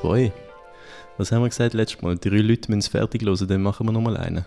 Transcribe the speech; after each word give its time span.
Zwei. 0.00 0.32
Was 1.18 1.30
haben 1.30 1.42
wir 1.42 1.50
gesagt 1.50 1.74
letztes 1.74 2.00
Mal? 2.00 2.16
Drei 2.16 2.38
Leute 2.38 2.70
müssen 2.70 2.78
es 2.78 2.88
fertig 2.88 3.22
hören, 3.22 3.46
dann 3.46 3.62
machen 3.62 3.86
wir 3.86 3.92
nochmal 3.92 4.16
einen. 4.16 4.46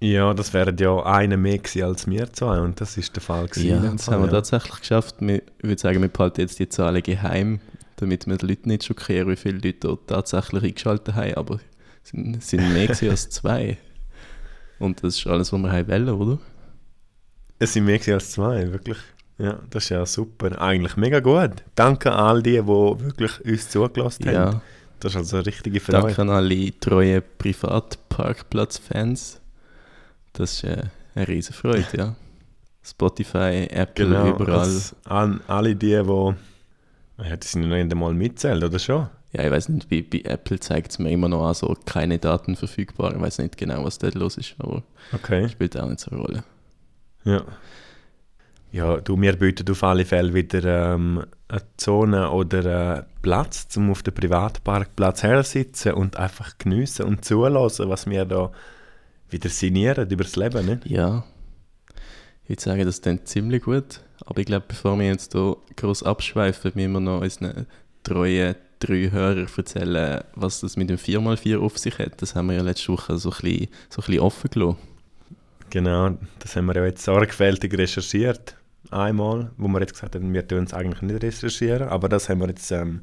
Ja, 0.00 0.34
das 0.34 0.52
wären 0.52 0.76
ja 0.76 1.04
einer 1.04 1.36
mehr 1.36 1.58
gewesen 1.58 1.84
als 1.84 2.06
wir 2.08 2.32
zwei 2.32 2.58
und 2.60 2.80
das 2.80 2.96
ist 2.96 3.14
der 3.14 3.22
Fall 3.22 3.46
gewesen. 3.46 3.68
Ja, 3.68 3.78
das 3.92 4.04
Fall, 4.04 4.14
haben 4.14 4.22
wir 4.22 4.26
ja. 4.26 4.32
tatsächlich 4.32 4.80
geschafft. 4.80 5.16
Wir, 5.20 5.36
ich 5.36 5.64
würde 5.64 5.80
sagen, 5.80 6.02
wir 6.02 6.08
behalten 6.08 6.40
jetzt 6.40 6.58
die 6.58 6.68
Zahlen 6.68 7.02
geheim, 7.02 7.60
damit 7.96 8.26
wir 8.26 8.36
die 8.36 8.46
Leute 8.46 8.68
nicht 8.68 8.84
schockieren, 8.84 9.30
wie 9.30 9.36
viele 9.36 9.58
Leute 9.58 9.78
dort 9.80 10.08
tatsächlich 10.08 10.64
eingeschaltet 10.64 11.14
haben. 11.14 11.34
Aber 11.34 11.60
es 12.02 12.10
sind, 12.10 12.42
sind 12.42 12.72
mehr 12.72 12.88
gewesen 12.88 13.10
als 13.10 13.30
zwei. 13.30 13.78
Und 14.80 15.02
das 15.02 15.16
ist 15.18 15.26
alles, 15.28 15.52
was 15.52 15.60
wir 15.60 15.72
haben 15.72 15.88
wollen, 15.88 16.08
oder? 16.10 16.38
Es 17.60 17.72
sind 17.72 17.84
mehr 17.84 17.98
gewesen 17.98 18.14
als 18.14 18.32
zwei, 18.32 18.70
wirklich. 18.72 18.98
Ja, 19.38 19.58
das 19.70 19.84
ist 19.84 19.90
ja 19.90 20.04
super. 20.06 20.60
Eigentlich 20.60 20.96
mega 20.96 21.20
gut. 21.20 21.62
Danke 21.74 22.10
an 22.12 22.18
all 22.18 22.42
die, 22.42 22.52
die 22.52 22.66
wirklich 22.66 23.44
uns 23.44 23.68
zugelassen 23.68 24.26
haben. 24.28 24.34
Ja, 24.34 24.60
Das 25.00 25.12
ist 25.12 25.16
also 25.18 25.36
eine 25.36 25.46
richtige 25.46 25.80
Freude. 25.80 26.00
danke 26.02 26.22
an 26.22 26.30
alle 26.30 26.78
treuen 26.80 27.22
Privatparkplatz-Fans. 27.38 29.40
Das 30.32 30.52
ist 30.54 30.64
äh, 30.64 30.82
eine 31.14 31.28
riesen 31.28 31.52
Freude, 31.54 31.84
ja. 31.96 32.14
Spotify, 32.82 33.66
Apple, 33.70 34.06
Genau, 34.06 34.28
überall. 34.36 34.80
an 35.04 35.40
alle 35.48 35.74
die, 35.74 36.02
die... 36.02 36.34
Ja, 37.24 37.36
die 37.36 37.46
sind 37.46 37.62
ja 37.62 37.68
noch 37.68 37.76
nicht 37.76 37.90
einmal 37.92 38.14
mitzählt, 38.14 38.62
oder 38.62 38.78
schon? 38.78 39.08
Ja, 39.32 39.44
ich 39.44 39.50
weiß 39.50 39.68
nicht, 39.70 39.88
bei, 39.88 40.02
bei 40.02 40.20
Apple 40.30 40.60
zeigt 40.60 40.92
es 40.92 40.98
mir 40.98 41.10
immer 41.10 41.28
noch 41.28 41.46
an, 41.46 41.54
so 41.54 41.74
keine 41.84 42.18
Daten 42.18 42.56
verfügbar. 42.56 43.14
Ich 43.14 43.20
weiß 43.20 43.38
nicht 43.38 43.56
genau, 43.56 43.84
was 43.84 43.98
dort 43.98 44.14
los 44.14 44.36
ist, 44.36 44.54
aber 44.58 44.82
Okay. 45.12 45.48
spielt 45.48 45.76
auch 45.78 45.88
nicht 45.88 46.00
so 46.00 46.10
eine 46.10 46.20
Rolle. 46.20 46.44
Ja. 47.24 47.42
Ja, 48.76 49.00
du, 49.00 49.18
wir 49.18 49.36
bieten 49.36 49.70
auf 49.70 49.82
alle 49.82 50.04
Fälle 50.04 50.34
wieder 50.34 50.92
ähm, 50.92 51.24
eine 51.48 51.62
Zone 51.78 52.30
oder 52.30 52.96
einen 52.96 53.06
Platz, 53.22 53.74
um 53.74 53.90
auf 53.90 54.02
dem 54.02 54.12
Privatparkplatz 54.12 55.22
hersitzen 55.22 55.94
und 55.94 56.18
einfach 56.18 56.58
geniessen 56.58 57.06
und 57.06 57.24
zulassen, 57.24 57.88
was 57.88 58.06
wir 58.06 58.26
da 58.26 58.52
wieder 59.30 59.48
sinnieren 59.48 60.10
über 60.10 60.24
das 60.24 60.36
Leben, 60.36 60.66
nicht? 60.66 60.84
Ja, 60.84 61.24
ich 62.42 62.50
würde 62.50 62.62
sagen, 62.62 62.84
das 62.84 63.00
klingt 63.00 63.26
ziemlich 63.26 63.62
gut. 63.62 64.02
Aber 64.26 64.40
ich 64.40 64.46
glaube, 64.46 64.66
bevor 64.68 64.98
wir 64.98 65.06
jetzt 65.06 65.32
hier 65.32 65.56
groß 65.76 66.02
abschweifen, 66.02 66.72
müssen 66.74 66.92
wir 66.92 67.00
noch 67.00 67.22
unseren 67.22 67.66
treuen 68.02 68.56
drei 68.78 69.10
Hörer 69.10 69.46
erzählen, 69.56 70.22
was 70.34 70.60
das 70.60 70.76
mit 70.76 70.90
dem 70.90 70.98
4x4 70.98 71.58
auf 71.58 71.78
sich 71.78 71.98
hat. 71.98 72.20
Das 72.20 72.34
haben 72.34 72.48
wir 72.48 72.56
ja 72.56 72.62
letzte 72.62 72.92
Woche 72.92 73.16
so 73.16 73.30
ein 73.30 73.36
bisschen, 73.40 73.68
so 73.88 74.02
ein 74.02 74.06
bisschen 74.06 74.20
offen 74.20 74.50
gelassen. 74.50 74.76
Genau, 75.70 76.10
das 76.40 76.56
haben 76.56 76.66
wir 76.66 76.76
ja 76.76 76.84
jetzt 76.84 77.04
sorgfältig 77.04 77.72
recherchiert. 77.72 78.54
Einmal, 78.90 79.50
wo 79.56 79.68
wir 79.68 79.80
jetzt 79.80 79.94
gesagt 79.94 80.14
haben, 80.14 80.32
wir 80.32 80.46
tun 80.46 80.64
es 80.64 80.74
eigentlich 80.74 81.02
nicht 81.02 81.22
recherchieren, 81.22 81.88
aber 81.88 82.08
das 82.08 82.28
haben 82.28 82.40
wir 82.40 82.48
jetzt 82.48 82.70
ähm, 82.70 83.02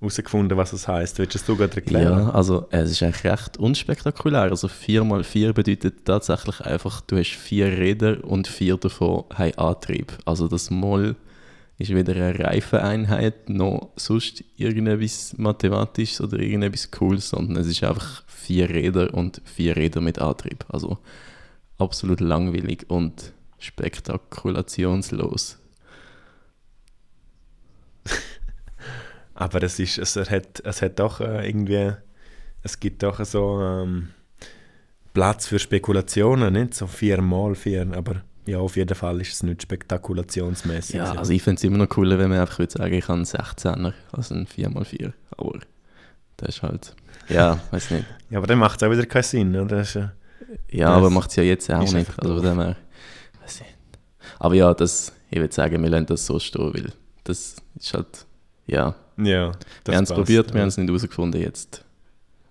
herausgefunden, 0.00 0.56
was 0.56 0.72
es 0.72 0.88
heisst. 0.88 1.18
Willst 1.18 1.34
du 1.34 1.52
es 1.52 1.58
gerade 1.58 1.76
erklären? 1.76 2.26
Ja, 2.26 2.30
also 2.30 2.66
es 2.70 2.90
ist 2.90 3.02
eigentlich 3.02 3.24
recht 3.24 3.58
unspektakulär. 3.58 4.42
Also 4.42 4.68
4x4 4.68 5.52
bedeutet 5.52 6.04
tatsächlich 6.04 6.60
einfach, 6.60 7.00
du 7.02 7.18
hast 7.18 7.30
vier 7.30 7.66
Räder 7.66 8.24
und 8.24 8.48
vier 8.48 8.76
davon 8.76 9.24
haben 9.34 9.58
Antrieb. 9.58 10.12
Also 10.24 10.48
das 10.48 10.70
Moll 10.70 11.16
ist 11.78 11.94
weder 11.94 12.14
eine 12.14 12.38
Reifeneinheit 12.38 13.48
noch 13.48 13.90
sonst 13.96 14.44
irgendetwas 14.56 15.34
Mathematisches 15.38 16.20
oder 16.20 16.38
irgendetwas 16.38 16.90
Cooles, 16.90 17.30
sondern 17.30 17.56
es 17.56 17.66
ist 17.66 17.82
einfach 17.84 18.22
vier 18.26 18.68
Räder 18.68 19.14
und 19.14 19.40
vier 19.44 19.76
Räder 19.76 20.00
mit 20.00 20.18
Antrieb. 20.18 20.64
Also 20.68 20.98
absolut 21.78 22.20
langweilig 22.20 22.86
und 22.88 23.32
spektakulationslos. 23.60 25.58
Aber 29.34 29.62
es 29.62 29.78
ist, 29.78 29.98
es 29.98 30.16
hat, 30.16 30.60
es 30.64 30.82
hat 30.82 30.98
doch 30.98 31.20
äh, 31.20 31.48
irgendwie, 31.48 31.92
es 32.62 32.78
gibt 32.78 33.02
doch 33.02 33.24
so 33.24 33.60
ähm, 33.62 34.08
Platz 35.14 35.46
für 35.46 35.58
Spekulationen, 35.58 36.52
nicht? 36.52 36.74
So 36.74 36.86
viermal 36.86 37.54
vier, 37.54 37.86
aber 37.94 38.22
ja, 38.46 38.58
auf 38.58 38.76
jeden 38.76 38.94
Fall 38.94 39.20
ist 39.20 39.32
es 39.32 39.42
nicht 39.42 39.62
spektakulationsmäßig. 39.62 40.96
Ja, 40.96 41.12
also 41.12 41.32
ich 41.32 41.42
fände 41.42 41.58
es 41.58 41.64
immer 41.64 41.78
noch 41.78 41.88
cooler, 41.88 42.18
wenn 42.18 42.28
man 42.30 42.38
einfach 42.40 42.58
würde 42.58 42.72
sagen, 42.72 42.92
ich 42.92 43.04
habe 43.04 43.14
einen 43.14 43.24
16er, 43.24 43.92
also 44.12 44.34
einen 44.34 44.46
4x4. 44.46 45.12
Aber 45.36 45.58
das 46.36 46.56
ist 46.56 46.62
halt, 46.62 46.94
ja, 47.28 47.60
weiß 47.70 47.92
nicht. 47.92 48.04
ja, 48.28 48.38
aber 48.38 48.46
dann 48.46 48.58
macht 48.58 48.80
es 48.82 48.86
auch 48.86 48.92
wieder 48.92 49.06
keinen 49.06 49.22
Sinn, 49.22 49.56
oder? 49.56 49.76
Das 49.76 49.90
ist, 49.90 49.96
äh, 49.96 50.08
Ja, 50.70 50.88
Das 50.88 50.96
aber 50.98 51.10
macht 51.10 51.30
es 51.30 51.36
ja 51.36 51.44
jetzt 51.44 51.70
auch 51.72 51.80
nicht. 51.92 52.10
Also 52.18 52.34
von 52.36 52.42
dem 52.44 52.60
her. 52.60 52.76
Aber 54.40 54.54
ja, 54.54 54.72
das, 54.74 55.12
ich 55.30 55.38
würde 55.38 55.54
sagen, 55.54 55.82
wir 55.82 55.90
lassen 55.90 56.06
das 56.06 56.26
so 56.26 56.38
stehen, 56.38 56.72
weil 56.74 56.92
das 57.24 57.56
ist 57.78 57.94
halt, 57.94 58.26
ja. 58.66 58.96
ja, 59.18 59.52
das 59.84 59.92
wir 59.92 59.96
haben 59.96 60.04
es 60.04 60.12
probiert, 60.12 60.48
ja. 60.48 60.54
wir 60.54 60.62
haben 60.62 60.68
es 60.68 60.78
nicht 60.78 60.88
herausgefunden, 60.88 61.40
jetzt 61.42 61.84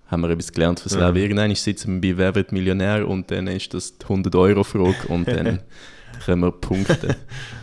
haben 0.07 0.21
wir 0.21 0.29
etwas 0.29 0.51
gelernt 0.51 0.79
fürs 0.79 0.93
Ja. 0.93 1.07
Leben. 1.07 1.17
Irgendwann 1.17 1.55
sitzen 1.55 2.01
wir 2.01 2.13
bei 2.15 2.17
Wer 2.19 2.35
wird 2.35 2.51
Millionär 2.51 3.07
und 3.07 3.31
dann 3.31 3.47
ist 3.47 3.73
das 3.73 3.97
die 3.97 4.05
100-Euro-Frage 4.05 5.07
und 5.07 5.27
dann 5.27 5.61
können 6.25 6.41
wir 6.41 6.51
punkten. 6.51 7.15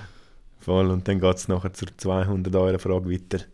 Voll, 0.58 0.90
und 0.90 1.06
dann 1.06 1.20
geht 1.20 1.36
es 1.36 1.46
nachher 1.46 1.72
zur 1.72 1.88
200-Euro-Frage 1.88 3.08
weiter. 3.08 3.44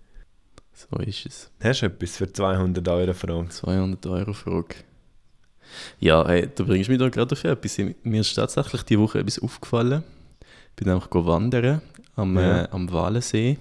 So 0.72 0.96
ist 1.02 1.26
es. 1.26 1.50
Hast 1.62 1.82
du 1.82 1.86
etwas 1.86 2.16
für 2.16 2.24
200-Euro-Frage? 2.24 3.48
200 3.50 4.06
Euro 4.06 4.32
Frage. 4.32 4.76
Ja, 6.00 6.26
hey, 6.26 6.48
da 6.54 6.64
bringst 6.64 6.88
du 6.88 6.92
mich 6.92 7.00
da 7.00 7.10
gerade 7.10 7.34
auf 7.34 7.44
etwas. 7.44 7.78
Mir 8.02 8.20
ist 8.22 8.34
tatsächlich 8.34 8.82
die 8.84 8.98
Woche 8.98 9.18
etwas 9.18 9.38
aufgefallen. 9.38 10.02
Ich 10.72 10.84
bin 10.84 10.88
einfach 10.92 11.08
wandern 11.12 11.80
am, 12.16 12.36
Ja. 12.36 12.62
äh, 12.64 12.68
am 12.70 12.90
Walensee. 12.90 13.58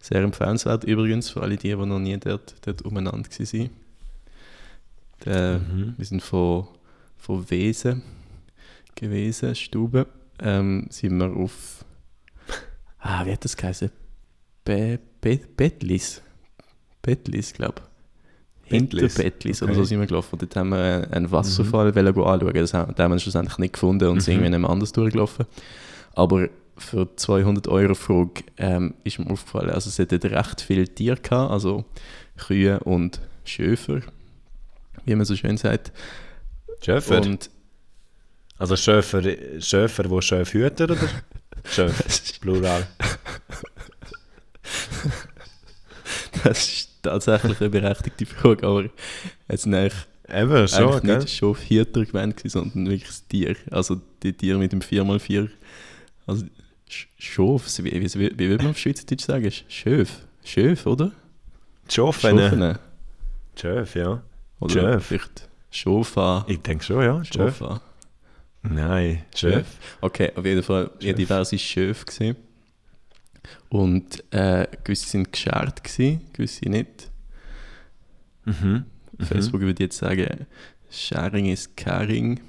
Sehr 0.00 0.22
empfehlenswert 0.22 0.84
übrigens 0.84 1.30
für 1.30 1.42
alle 1.42 1.56
die, 1.56 1.68
die 1.68 1.76
noch 1.76 1.98
nie 1.98 2.16
dort, 2.18 2.54
dort 2.66 2.82
umeinander 2.82 3.28
waren. 3.30 3.70
Der, 5.24 5.58
Mhm. 5.60 5.94
Wir 5.96 6.04
sind 6.04 6.22
von, 6.22 6.66
von 7.16 7.48
Wesen 7.50 8.02
gewesen, 8.94 9.54
Stube. 9.54 10.06
Ähm, 10.40 10.86
sind 10.90 11.16
wir 11.18 11.30
auf. 11.34 11.84
Ah, 12.98 13.24
wie 13.26 13.32
hat 13.32 13.44
das 13.44 13.56
geheißen? 13.56 13.90
Be, 14.64 14.98
Be, 15.20 15.38
Bettlis. 15.56 16.22
Bettlis, 17.02 17.52
glaube 17.52 17.82
ich. 18.64 18.70
Hinter 18.70 18.96
Bettlis, 18.96 19.14
Bettlis 19.14 19.62
oder 19.62 19.72
okay. 19.72 19.80
so 19.80 19.84
sind 19.84 20.00
wir 20.00 20.06
gelaufen. 20.06 20.38
Dort 20.38 20.56
haben 20.56 20.70
wir 20.70 21.06
einen 21.10 21.30
Wasserfall 21.30 21.92
mhm. 21.92 21.98
anschauen. 22.22 22.54
Das 22.54 22.72
haben, 22.72 22.94
den 22.94 23.04
haben 23.04 23.12
wir 23.12 23.18
schlussendlich 23.18 23.58
nicht 23.58 23.74
gefunden 23.74 24.08
und 24.08 24.20
sind 24.20 24.38
Mhm. 24.38 24.44
irgendwie 24.44 24.58
nicht 24.58 24.70
anders 24.70 24.92
durchgelaufen. 24.92 25.44
Aber 26.14 26.48
für 26.76 27.14
200 27.14 27.68
Euro 27.68 27.94
Frage 27.94 28.44
ähm, 28.56 28.94
ist 29.04 29.18
mir 29.18 29.30
aufgefallen, 29.30 29.70
also 29.70 29.88
es 29.88 29.98
hatte 29.98 30.22
recht 30.30 30.60
viele 30.60 30.88
Tiere 30.88 31.16
gehabt, 31.16 31.50
also 31.50 31.84
Kühe 32.36 32.80
und 32.80 33.20
Schöfer, 33.44 34.00
wie 35.04 35.14
man 35.14 35.24
so 35.24 35.36
schön 35.36 35.56
sagt. 35.56 35.92
Schöfer? 36.84 37.22
Und 37.22 37.50
also 38.58 38.76
Schöfer, 38.76 39.22
Schöfer, 39.60 40.10
wo 40.10 40.20
Schöf 40.20 40.52
hüten, 40.52 40.90
oder? 40.90 40.96
Schöf, 41.70 42.40
plural. 42.40 42.86
das 46.44 46.68
ist 46.68 46.90
tatsächlich 47.02 47.60
eine 47.60 47.70
berechtigte 47.70 48.26
Frage, 48.26 48.66
aber 48.66 48.84
es 49.48 49.66
eigentlich, 49.66 49.92
Eben, 50.26 50.68
schon, 50.68 51.06
nicht 51.06 51.30
Schafhüter 51.30 52.04
gemeint, 52.04 52.36
gewesen, 52.36 52.72
sondern 52.72 52.86
wirklich 52.86 53.08
das 53.08 53.26
Tier. 53.28 53.56
Also 53.70 54.00
die 54.22 54.32
Tiere 54.32 54.58
mit 54.58 54.72
dem 54.72 54.80
4x4. 54.80 55.50
Also 56.26 56.46
Sch- 56.88 57.06
Schofs, 57.18 57.82
wie, 57.82 57.92
wie, 57.92 58.02
wie, 58.14 58.38
wie 58.38 58.48
würde 58.48 58.64
man 58.64 58.70
auf 58.72 58.78
Schweizerdeutsch 58.78 59.24
sagen? 59.24 59.50
Schöf. 59.68 60.20
Schöf, 60.44 60.86
oder? 60.86 61.12
Schofen. 61.90 62.38
Schofene. 62.38 62.78
Schöf, 63.58 63.94
ja. 63.94 64.22
Oder 64.60 64.72
Schöf. 64.72 65.06
vielleicht 65.06 65.48
Schofa. 65.70 66.44
Ich 66.48 66.60
denke 66.60 66.84
schon, 66.84 67.02
ja. 67.02 67.24
Schöf. 67.24 67.58
Schofa. 67.58 67.80
Nein, 68.62 69.24
Schöf. 69.34 69.66
Okay, 70.00 70.32
auf 70.34 70.44
jeden 70.44 70.62
Fall 70.62 70.90
ja, 71.00 71.08
Schöf. 71.08 71.16
diverse 71.16 71.58
Schöfe 71.58 72.04
gesehen. 72.06 72.36
Und 73.68 74.24
äh, 74.32 74.66
gewisse 74.84 75.08
sind 75.08 75.30
geschert 75.32 75.84
gewesen, 75.84 76.22
gewisse 76.32 76.68
nicht. 76.68 77.10
Mhm. 78.44 78.84
Mhm. 79.18 79.24
Facebook 79.24 79.60
würde 79.60 79.82
jetzt 79.82 79.98
sagen, 79.98 80.46
Sharing 80.90 81.46
is 81.46 81.74
caring. 81.76 82.40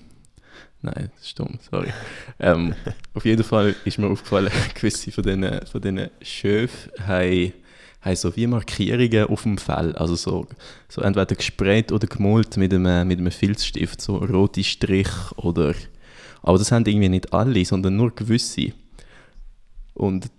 Nein, 0.85 1.09
das 1.15 1.25
ist 1.25 1.39
dumm, 1.39 1.57
sorry. 1.71 1.91
ähm, 2.39 2.75
auf 3.15 3.25
jeden 3.25 3.43
Fall 3.43 3.75
ist 3.85 3.97
mir 3.97 4.07
aufgefallen, 4.07 4.51
gewisse 4.75 5.11
von 5.11 5.23
diesen, 5.23 5.65
von 5.65 5.81
diesen 5.81 6.09
Schöfen 6.21 6.91
haben, 7.07 7.53
haben 8.01 8.15
so 8.15 8.35
wie 8.35 8.45
Markierungen 8.45 9.25
auf 9.25 9.43
dem 9.43 9.57
Fell. 9.57 9.95
Also 9.95 10.15
so, 10.15 10.47
so 10.87 11.01
entweder 11.01 11.33
gesprayt 11.35 11.91
oder 11.91 12.05
gemalt 12.05 12.55
mit 12.57 12.71
einem, 12.71 13.07
mit 13.07 13.17
einem 13.17 13.31
Filzstift, 13.31 13.99
so 13.99 14.17
rote 14.17 14.63
Strich 14.63 15.09
oder. 15.37 15.73
Aber 16.43 16.59
das 16.59 16.71
haben 16.71 16.85
irgendwie 16.85 17.09
nicht 17.09 17.33
alle, 17.33 17.65
sondern 17.65 17.95
nur 17.95 18.13
gewisse. 18.13 18.73
Und 19.95 20.29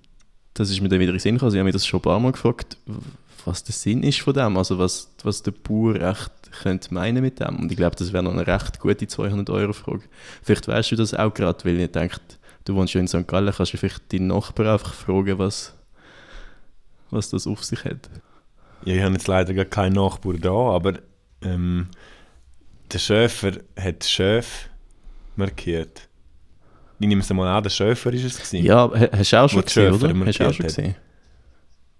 das 0.54 0.70
ist 0.70 0.80
mir 0.80 0.88
dann 0.88 1.00
wieder 1.00 1.12
in 1.12 1.18
Sinn 1.18 1.34
gekommen. 1.34 1.48
Also 1.48 1.56
ich 1.56 1.58
habe 1.58 1.64
mich 1.66 1.74
das 1.74 1.86
schon 1.86 1.98
ein 1.98 2.02
paar 2.02 2.20
Mal 2.20 2.30
gefragt, 2.30 2.76
was 3.46 3.64
der 3.64 3.72
Sinn 3.74 4.02
ist 4.02 4.20
von 4.20 4.34
dem, 4.34 4.56
also 4.56 4.78
was, 4.78 5.10
was 5.22 5.42
der 5.42 5.52
Bauer 5.52 5.94
echt 5.96 6.30
könnte 6.62 6.92
meinen 6.92 7.22
mit 7.22 7.40
dem. 7.40 7.56
Und 7.56 7.70
ich 7.70 7.76
glaube, 7.76 7.96
das 7.96 8.12
wäre 8.12 8.22
noch 8.22 8.32
eine 8.32 8.46
recht 8.46 8.78
gute 8.80 9.04
200-Euro-Frage. 9.06 10.02
Vielleicht 10.42 10.68
weißt 10.68 10.90
du 10.92 10.96
das 10.96 11.14
auch 11.14 11.32
gerade, 11.32 11.64
weil 11.64 11.80
ich 11.80 11.90
denke, 11.92 12.16
du 12.64 12.74
wohnst 12.74 12.94
ja 12.94 13.00
in 13.00 13.08
St. 13.08 13.26
Gallen, 13.26 13.52
kannst 13.54 13.72
du 13.72 13.76
vielleicht 13.78 14.12
deinen 14.12 14.26
Nachbarn 14.28 14.68
einfach 14.68 14.92
fragen, 14.92 15.38
was, 15.38 15.74
was 17.10 17.30
das 17.30 17.46
auf 17.46 17.64
sich 17.64 17.84
hat. 17.84 18.10
Ja, 18.84 18.94
ich 18.94 19.02
habe 19.02 19.14
jetzt 19.14 19.26
leider 19.28 19.54
gar 19.54 19.64
keinen 19.64 19.94
Nachbar 19.94 20.34
da, 20.34 20.50
aber 20.50 20.94
ähm, 21.42 21.88
der 22.92 22.98
Schäfer 22.98 23.52
hat 23.78 24.04
Schöf 24.04 24.68
markiert. 25.36 26.08
Ich 26.98 27.06
nehme 27.08 27.20
es 27.20 27.30
mal 27.32 27.48
an, 27.56 27.62
der 27.62 27.70
Schäfer 27.70 28.12
ist 28.12 28.24
es 28.24 28.36
gewesen. 28.36 28.64
Ja, 28.64 28.90
ha- 28.90 29.08
hast 29.12 29.32
du 29.32 29.36
auch 29.42 29.48
schon 29.50 29.62
gesehen, 29.62 29.92
oder? 29.92 30.26
Hast 30.26 30.40
du 30.40 30.48
auch 30.48 30.52
schon 30.52 30.66
gesehen? 30.66 30.94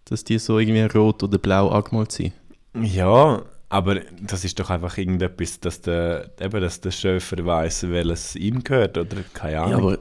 Dass 0.07 0.25
die 0.25 0.39
so 0.39 0.59
irgendwie 0.59 0.83
rot 0.83 1.23
oder 1.23 1.39
blau 1.39 1.69
angemalt 1.69 2.13
sind. 2.13 2.33
Ja, 2.81 3.43
aber 3.69 4.01
das 4.23 4.45
ist 4.45 4.59
doch 4.61 4.71
einfach 4.71 4.97
irgendetwas, 4.97 5.59
dass 5.61 5.81
der, 5.81 6.31
eben, 6.41 6.61
dass 6.61 6.81
der 6.81 6.91
Schäfer 6.93 7.45
weiß, 7.45 7.89
welches 7.91 8.37
ihm 8.37 8.63
gehört, 8.63 8.97
oder 8.99 9.17
keine 9.35 9.53
Ja, 9.53 9.65
Ahnung, 9.65 9.81
aber, 9.83 9.99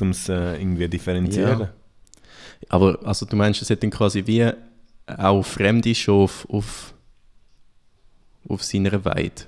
um 0.00 0.10
es 0.10 0.28
äh, 0.28 0.56
irgendwie 0.60 0.88
differenzieren. 0.88 1.60
Ja. 1.60 1.72
aber 2.68 2.98
also 3.04 3.24
du 3.26 3.36
meinst, 3.36 3.62
es 3.62 3.70
hat 3.70 3.82
dann 3.82 3.90
quasi 3.90 4.26
wie 4.26 4.50
auch 5.06 5.42
fremde 5.44 5.94
Schafe 5.94 6.48
auf, 6.48 6.94
auf 8.48 8.64
seiner 8.64 9.04
Weide. 9.04 9.42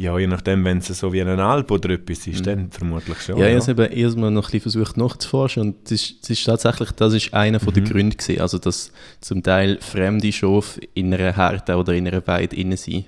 Ja, 0.00 0.16
je 0.16 0.28
nachdem, 0.28 0.64
wenn 0.64 0.78
es 0.78 0.86
so 0.86 1.12
wie 1.12 1.20
ein 1.20 1.40
Alp 1.40 1.72
oder 1.72 1.90
etwas 1.90 2.24
ist, 2.28 2.40
Mhm. 2.40 2.44
dann 2.44 2.70
vermutlich 2.70 3.20
schon. 3.20 3.36
Ja, 3.36 3.48
ich 3.48 3.66
habe 3.66 3.82
eben 3.84 3.92
erstmal 3.98 4.30
noch 4.30 4.44
ein 4.46 4.52
bisschen 4.52 4.60
versucht 4.70 4.96
nachzuforschen 4.96 5.60
und 5.62 5.84
das 5.84 5.90
ist, 5.92 6.22
das 6.22 6.30
ist 6.30 6.44
tatsächlich, 6.44 6.92
das 6.92 7.14
ist 7.14 7.34
einer 7.34 7.58
von 7.58 7.74
der 7.74 7.82
Mhm. 7.82 7.88
Gründe 7.88 8.16
gewesen, 8.16 8.40
also 8.40 8.58
dass 8.58 8.92
zum 9.20 9.42
Teil 9.42 9.78
fremde 9.80 10.30
Schafe 10.30 10.80
in 10.94 11.12
einer 11.12 11.34
Herde 11.34 11.74
oder 11.76 11.94
in 11.94 12.06
einer 12.06 12.24
Weide 12.28 12.54
innen 12.54 12.76
sind. 12.76 13.06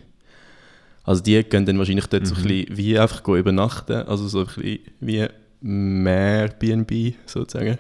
Also 1.05 1.23
die 1.23 1.41
gehen 1.45 1.65
dann 1.65 1.79
wahrscheinlich 1.79 2.07
dort 2.09 2.27
so 2.27 2.35
ein 2.35 2.43
Mhm. 2.43 2.49
bisschen 2.49 2.77
wie 2.77 2.99
einfach 2.99 3.27
übernachten, 3.29 3.93
also 4.09 4.27
so 4.27 4.41
ein 4.41 4.47
bisschen 4.47 4.79
wie 4.99 5.27
mehr 5.61 6.49
B&B 6.49 7.13
sozusagen. 7.25 7.79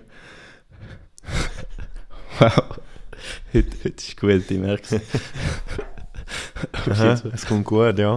wow, 2.38 2.52
heute, 3.52 3.76
heute 3.84 3.88
ist 3.88 4.16
gut, 4.16 4.48
ich 4.50 4.58
merke 4.58 4.82
es. 4.96 5.00
Auf 6.72 6.88
Aha, 6.88 7.22
es 7.32 7.46
kommt 7.46 7.64
gut, 7.64 7.98
ja. 7.98 8.14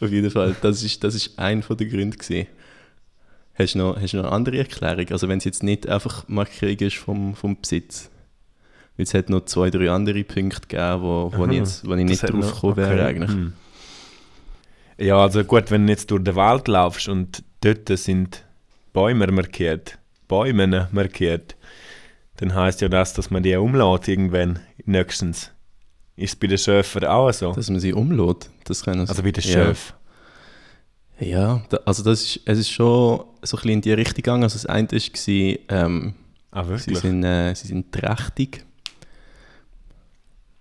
Auf 0.00 0.10
jeden 0.10 0.30
Fall, 0.30 0.56
das 0.60 0.82
ist, 0.82 1.02
das 1.04 1.14
ist 1.14 1.38
einer 1.38 1.62
von 1.62 1.76
den 1.76 1.90
Gründen 1.90 2.18
gewesen. 2.18 2.46
Hast 3.54 3.74
du 3.74 3.78
noch, 3.78 4.00
hast 4.00 4.14
du 4.14 4.18
noch 4.18 4.24
eine 4.24 4.32
andere 4.32 4.58
Erklärung? 4.58 5.06
Also 5.10 5.28
wenn 5.28 5.38
es 5.38 5.44
jetzt 5.44 5.62
nicht 5.62 5.88
einfach 5.88 6.26
Markierung 6.28 6.78
ist 6.78 6.96
vom, 6.96 7.34
vom 7.34 7.60
Besitz. 7.60 8.10
Weil 8.96 9.04
es 9.04 9.14
hat 9.14 9.28
noch 9.28 9.44
zwei, 9.44 9.70
drei 9.70 9.90
andere 9.90 10.24
Punkte 10.24 10.62
gegeben, 10.62 11.02
wo, 11.02 11.32
wo, 11.34 11.44
Aha, 11.44 11.50
ich, 11.52 11.58
jetzt, 11.58 11.86
wo 11.86 11.94
ich 11.94 12.04
nicht 12.04 12.22
drauf 12.22 12.54
gekommen 12.54 12.76
wäre 12.76 12.92
okay. 12.92 13.02
eigentlich. 13.02 13.30
Hm. 13.30 13.52
Ja, 14.98 15.16
also 15.16 15.44
gut, 15.44 15.70
wenn 15.70 15.86
du 15.86 15.92
jetzt 15.92 16.10
durch 16.10 16.24
den 16.24 16.36
Wald 16.36 16.68
laufst 16.68 17.08
und 17.08 17.42
dort 17.62 17.88
sind 17.98 18.44
Bäume 18.92 19.26
markiert, 19.28 19.98
Bäume 20.28 20.88
markiert, 20.92 21.56
dann 22.36 22.54
heißt 22.54 22.80
ja 22.80 22.88
das, 22.88 23.14
dass 23.14 23.30
man 23.30 23.42
die 23.42 23.56
umlädt 23.56 24.08
irgendwann 24.08 24.60
nächstens. 24.84 25.52
Ist 26.20 26.30
es 26.34 26.36
bei 26.36 26.46
den 26.46 26.58
Schäfern 26.58 27.04
auch 27.04 27.32
so? 27.32 27.52
Dass 27.52 27.70
man 27.70 27.80
sie 27.80 27.92
umlädt. 27.94 28.50
Das 28.64 28.82
kann 28.84 29.00
also 29.00 29.22
bei 29.22 29.32
den 29.32 29.42
ja. 29.42 29.50
Schäfern. 29.66 29.96
Ja, 31.18 31.62
da, 31.68 31.78
also 31.84 32.02
das 32.02 32.22
ist, 32.22 32.40
es 32.44 32.58
ist 32.60 32.70
schon 32.70 33.24
so 33.42 33.56
ein 33.56 33.60
bisschen 33.60 33.70
in 33.70 33.80
die 33.82 33.92
Richtung 33.92 34.16
gegangen. 34.16 34.42
Also 34.42 34.54
das 34.54 34.66
eine 34.66 34.88
war, 34.90 35.76
ähm, 35.86 36.14
Ah, 36.52 36.64
sie, 36.78 36.94
sind, 36.96 37.22
äh, 37.22 37.54
sie 37.54 37.68
sind 37.68 37.92
trächtig. 37.92 38.64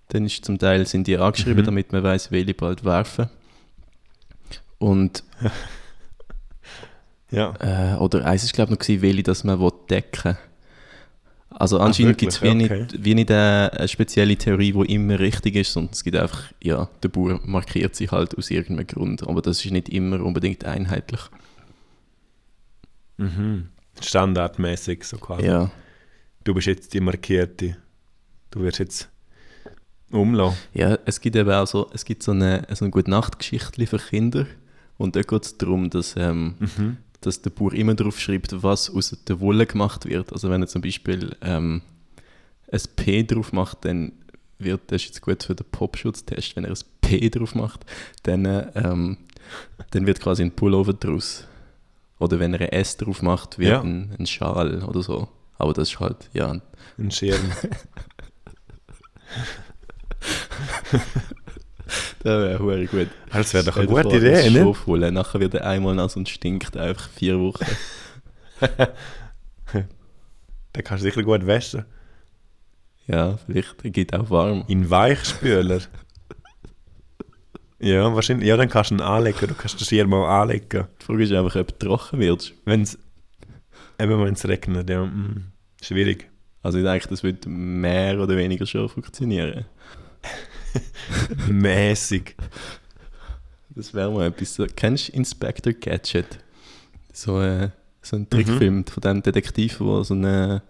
Dann 0.10 0.26
ist 0.26 0.46
zum 0.46 0.58
Teil 0.60 0.86
sind 0.86 1.08
die 1.08 1.18
angeschrieben, 1.18 1.62
Mhm. 1.62 1.66
damit 1.66 1.92
man 1.92 2.04
weiß, 2.04 2.32
welche 2.32 2.54
bald 2.54 2.84
werfen. 2.84 3.30
Und 4.78 5.24
Ja. 7.32 7.54
Äh, 7.60 7.98
oder 7.98 8.26
eins 8.26 8.44
ist 8.44 8.54
glaube 8.54 8.72
ich 8.74 8.80
noch 8.80 8.86
gewesen, 8.86 9.02
welche, 9.02 9.24
dass 9.24 9.44
man 9.44 9.60
will 9.60 9.72
decken 9.90 10.38
Also 11.60 11.78
anscheinend 11.80 12.18
gibt 12.18 12.32
es 12.32 12.42
wie? 12.42 12.48
Okay. 12.48 12.56
nicht, 12.56 13.04
wie 13.04 13.16
nicht 13.16 13.30
eine, 13.30 13.88
spezielle 13.88 14.36
Theorie, 14.38 14.72
die 14.72 14.94
immer 14.94 15.20
richtig 15.20 15.56
ist, 15.56 15.74
sondern 15.74 15.92
es 15.94 16.04
gibt 16.04 16.16
einfach, 16.16 16.44
ja, 16.64 16.90
der 17.04 17.10
Bauer 17.10 17.40
markiert 17.44 17.96
sich 17.96 18.10
halt 18.12 18.38
aus 18.38 18.50
irgendeinem 18.50 18.88
Grund, 18.88 19.28
aber 19.28 19.42
das 19.42 19.64
ist 19.64 19.72
nicht 19.72 19.90
immer 19.90 20.24
unbedingt 20.24 20.64
einheitlich. 20.64 21.20
Mhm. 23.18 23.68
Standardmäßig 24.02 25.04
so 25.04 25.18
quasi. 25.18 25.46
Ja, 25.46 25.70
Du 26.46 26.54
bist 26.54 26.68
jetzt 26.68 26.94
die 26.94 27.02
Markierte. 27.02 27.76
Du 28.50 28.62
wirst 28.62 28.80
jetzt 28.80 29.10
umlassen. 30.10 30.58
ja 30.74 30.98
es 31.06 31.20
gibt 31.22 31.36
eben 31.36 31.52
auch 31.52 31.68
so, 31.68 31.90
es 31.94 32.06
gibt 32.06 32.24
so 32.24 32.32
eine, 32.32 32.66
so 32.74 32.86
eine 32.86 32.92
gute 32.92 33.12
Nachtgeschichte 33.12 33.86
für 33.86 34.00
Kinder 34.00 34.48
und 34.98 35.16
da 35.16 35.22
geht 35.22 35.46
es 35.46 35.58
darum, 35.58 35.90
dass, 35.90 36.16
ähm, 36.18 36.56
Mhm. 36.60 36.98
Dass 37.22 37.42
der 37.42 37.50
Bauer 37.50 37.74
immer 37.74 37.96
drauf 37.96 38.20
schreibt, 38.20 38.64
was 38.64 38.90
aus 38.90 39.16
der 39.28 39.40
Wolle 39.40 39.66
gemacht 39.66 40.06
wird. 40.06 40.32
Also 40.32 40.50
wenn 40.50 40.62
er 40.62 40.68
zum 40.68 40.82
Beispiel 40.82 41.36
ähm, 41.42 41.82
ein 42.72 42.82
P 42.96 43.24
drauf 43.24 43.52
macht, 43.54 43.86
dann 43.86 44.12
wird, 44.58 44.82
das 44.88 45.02
ist 45.02 45.08
jetzt 45.08 45.22
gut 45.22 45.44
für 45.44 45.56
den 45.56 45.66
Popschutztest, 45.72 46.56
wenn 46.56 46.66
er 46.66 46.72
ein 46.72 46.78
P 47.02 47.30
drauf 47.30 47.56
macht, 47.56 47.86
dann, 48.24 48.46
äh, 48.46 48.72
ähm, 48.76 49.18
dann 49.92 50.06
wird 50.06 50.20
quasi 50.20 50.44
ein 50.44 50.52
Pullover 50.52 50.94
draus. 50.94 51.46
Oder 52.20 52.40
wenn 52.40 52.54
er 52.54 52.62
ein 52.62 52.70
S 52.70 52.98
drauf 52.98 53.22
macht, 53.22 53.58
wird 53.60 53.72
Ja. 53.72 53.82
ein, 53.82 54.14
ein 54.20 54.26
Schal 54.28 54.84
oder 54.84 55.02
so. 55.02 55.28
Aber 55.58 55.74
das 55.74 55.90
ist 55.92 56.00
halt, 56.00 56.30
ja, 56.34 56.60
Ein 56.98 57.12
Schirm. 57.12 57.40
das 62.24 62.42
wäre 62.42 62.60
hure 62.60 62.86
gut. 62.86 63.08
das 63.32 63.54
wäre 63.54 63.64
doch 63.64 63.78
eine 63.78 63.88
gute 63.88 64.18
Idee, 64.18 64.44
das 64.44 64.52
ne? 64.52 64.76
Holen, 64.86 65.14
nachher 65.14 65.40
wird 65.40 65.54
er 65.56 65.66
einmal 65.66 65.96
nass 65.96 66.16
und 66.16 66.30
stinkt 66.30 66.78
einfach 66.78 67.10
vier 67.10 67.40
Wochen. 67.40 67.66
Den 70.76 70.84
kannst 70.84 71.04
du 71.04 71.10
sicher 71.10 71.24
gut 71.24 71.48
waschen. 71.48 71.86
Ja, 73.08 73.38
vielleicht 73.46 73.76
geht 73.84 74.14
auch 74.14 74.30
warm. 74.30 74.64
In 74.68 74.90
Weichspüler. 74.90 75.82
ja, 77.80 78.14
wahrscheinlich. 78.14 78.48
Ja, 78.48 78.56
dann 78.56 78.70
kannst 78.70 78.92
du 78.92 78.96
ihn 78.96 79.02
anlegen. 79.02 79.48
Du 79.48 79.56
kannst 79.56 79.80
den 79.80 79.86
Schirm 79.86 80.14
auch 80.14 80.28
anlegen. 80.28 80.88
Die 81.02 81.06
Frage 81.06 81.24
ist 81.24 81.32
einfach, 81.34 81.56
ob 81.56 81.80
du 81.80 81.88
trocken 81.88 82.20
wird. 82.20 82.54
Wenn's, 82.66 83.00
eben 84.00 84.24
wenn 84.24 84.34
es 84.34 84.48
regnet, 84.48 84.90
ja. 84.90 85.06
mm, 85.06 85.52
Schwierig. 85.82 86.30
Also 86.62 86.78
ich 86.78 86.84
denke, 86.84 87.08
das 87.08 87.24
wird 87.24 87.46
mehr 87.48 88.20
oder 88.20 88.36
weniger 88.36 88.66
schon 88.66 88.90
funktionieren. 88.90 89.66
Mäßig. 91.48 92.36
Das 93.70 93.94
wäre 93.94 94.12
mal 94.12 94.28
etwas. 94.28 94.56
So, 94.56 94.66
kennst 94.76 95.08
du 95.10 95.14
Inspector 95.14 95.74
Gadget? 95.74 96.40
So, 97.14 97.42
äh, 97.42 97.70
so 98.02 98.16
ein 98.16 98.30
Trickfilm 98.30 98.86
von 98.86 99.02
dem 99.02 99.22
Detektiv, 99.24 99.78
der 99.80 100.04
so 100.04 100.14
eine, 100.14 100.62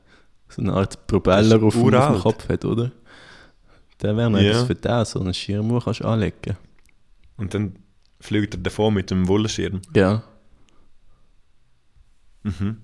so 0.48 0.62
eine 0.62 0.74
Art 0.74 1.08
Propeller 1.08 1.62
auf, 1.64 1.74
dem- 1.74 1.94
auf 1.96 2.14
dem. 2.14 2.22
Kopf 2.22 2.50
hat, 2.50 2.66
oder? 2.66 2.92
Der 4.02 4.16
wäre 4.16 4.30
noch 4.30 4.40
Ja. 4.40 4.52
etwas 4.52 4.64
für 4.64 4.76
das, 4.76 5.12
so 5.12 5.20
einen 5.20 5.34
Schirm, 5.34 5.70
den 5.70 5.80
kannst 5.80 6.00
du 6.02 6.06
anlegen. 6.06 6.58
Und 7.38 7.54
dann 7.54 7.76
fliegt 8.20 8.54
er 8.56 8.60
davor 8.62 8.92
mit 8.92 9.12
dem 9.12 9.28
Wollschirm. 9.28 9.82
Ja. 9.96 10.24
Mhm. 12.44 12.78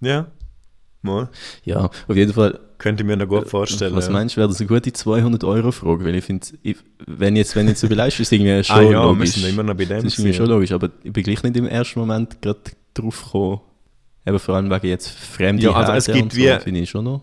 Ja. 0.00 0.26
Mal. 1.02 1.28
Ja, 1.64 1.84
auf 2.08 2.16
jeden 2.16 2.32
Fall. 2.32 2.58
Könnte 2.78 3.02
ich 3.02 3.06
mir 3.08 3.16
noch 3.16 3.26
gut 3.26 3.48
vorstellen. 3.48 3.94
Was 3.96 4.06
ja. 4.06 4.12
meinst 4.12 4.36
du, 4.36 4.40
wäre 4.40 4.48
das 4.48 4.60
eine 4.60 4.68
gute 4.68 4.90
200-Euro-Frage? 4.90 6.04
Weil 6.04 6.14
ich 6.14 6.24
finde, 6.24 6.46
wenn 7.06 7.34
jetzt, 7.34 7.56
wenn 7.56 7.66
jetzt 7.66 7.80
so 7.80 7.86
überlegst, 7.88 8.20
ist 8.20 8.30
irgendwie 8.32 8.62
schon 8.62 8.76
Ah 8.76 8.82
ja, 8.82 8.90
wir 8.90 9.02
logisch. 9.02 9.30
sind 9.32 9.48
immer 9.48 9.64
noch 9.64 9.74
bei 9.74 9.84
Das 9.84 9.98
dem. 10.02 10.06
ist 10.06 10.18
irgendwie 10.18 10.34
schon 10.36 10.46
logisch, 10.46 10.70
aber 10.72 10.90
ich 11.02 11.12
bin 11.12 11.24
gleich 11.24 11.42
nicht 11.42 11.56
im 11.56 11.66
ersten 11.66 11.98
Moment 11.98 12.40
gerade 12.40 12.60
drauf 12.94 13.24
gekommen. 13.24 13.60
Eben 14.26 14.38
vor 14.38 14.54
allem 14.56 14.70
wegen 14.70 14.86
jetzt 14.86 15.10
fremde 15.10 15.62
Ja, 15.64 15.72
also 15.72 15.92
es 15.92 16.06
gibt 16.06 16.32
so, 16.32 16.40
finde 16.60 16.80
ich 16.80 16.90
schon 16.90 17.04
noch. 17.04 17.22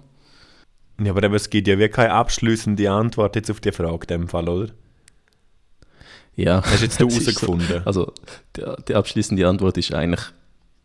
Ja, 1.02 1.12
aber 1.12 1.32
es 1.34 1.50
gibt 1.50 1.68
ja 1.68 1.78
wirklich 1.78 1.96
keine 1.96 2.12
abschließende 2.14 2.90
Antwort 2.92 3.36
jetzt 3.36 3.50
auf 3.52 3.60
die 3.62 3.72
Frage 3.72 4.00
in 4.14 4.22
dem 4.22 4.28
Fall, 4.28 4.48
oder? 4.50 4.72
Ja. 6.36 6.62
Hast 6.64 6.82
jetzt 6.82 7.00
du 7.00 7.08
ist 7.08 7.16
so- 7.16 7.22
herausgefunden? 7.22 7.82
Also, 7.86 8.12
die, 8.58 8.64
die 8.88 8.96
abschließende 8.96 9.48
Antwort 9.48 9.78
ist 9.78 9.94
eigentlich, 9.94 10.22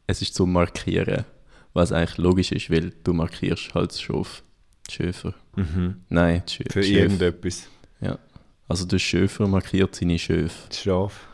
es 0.06 0.22
ist 0.22 0.34
zum 0.34 0.52
Markieren, 0.52 1.24
was 1.72 1.92
eigentlich 1.92 2.18
logisch 2.18 2.52
ist, 2.52 2.70
weil 2.70 2.92
du 3.04 3.12
markierst 3.12 3.74
halt 3.74 3.90
das 3.90 4.00
Schaf, 4.00 4.42
die 4.42 4.49
Schöfer. 4.90 5.34
Mhm. 5.56 6.02
Nein, 6.08 6.42
die 6.48 6.52
Schö 6.52 6.64
Für 6.70 6.80
die 6.80 6.88
Schöf. 6.88 6.96
irgendetwas. 6.98 7.68
Also 8.68 8.84
der 8.84 9.00
Schöfer 9.00 9.48
markiert 9.48 9.96
seine 9.96 10.16
Schöf. 10.16 10.68
Schaf. 10.72 11.26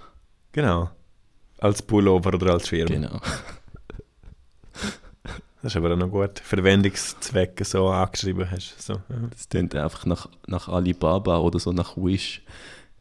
Genau. 0.53 0.91
Als 1.59 1.83
Pullover 1.83 2.33
oder 2.33 2.55
als 2.55 2.69
Schirm. 2.69 2.89
Genau. 2.89 3.21
Das 5.63 5.73
ist 5.73 5.79
aber 5.79 5.93
auch 5.95 5.99
noch 5.99 6.11
gut. 6.11 6.39
Verwendungszwecke 6.39 7.65
so 7.65 7.89
angeschrieben 7.89 8.49
hast. 8.49 8.81
So, 8.81 8.93
ja. 8.93 9.17
Das 9.31 9.49
klingt 9.49 9.75
einfach 9.75 10.07
nach, 10.07 10.29
nach 10.47 10.69
Alibaba 10.69 11.39
oder 11.39 11.59
so 11.59 11.73
nach 11.73 11.97
Wish. 11.97 12.41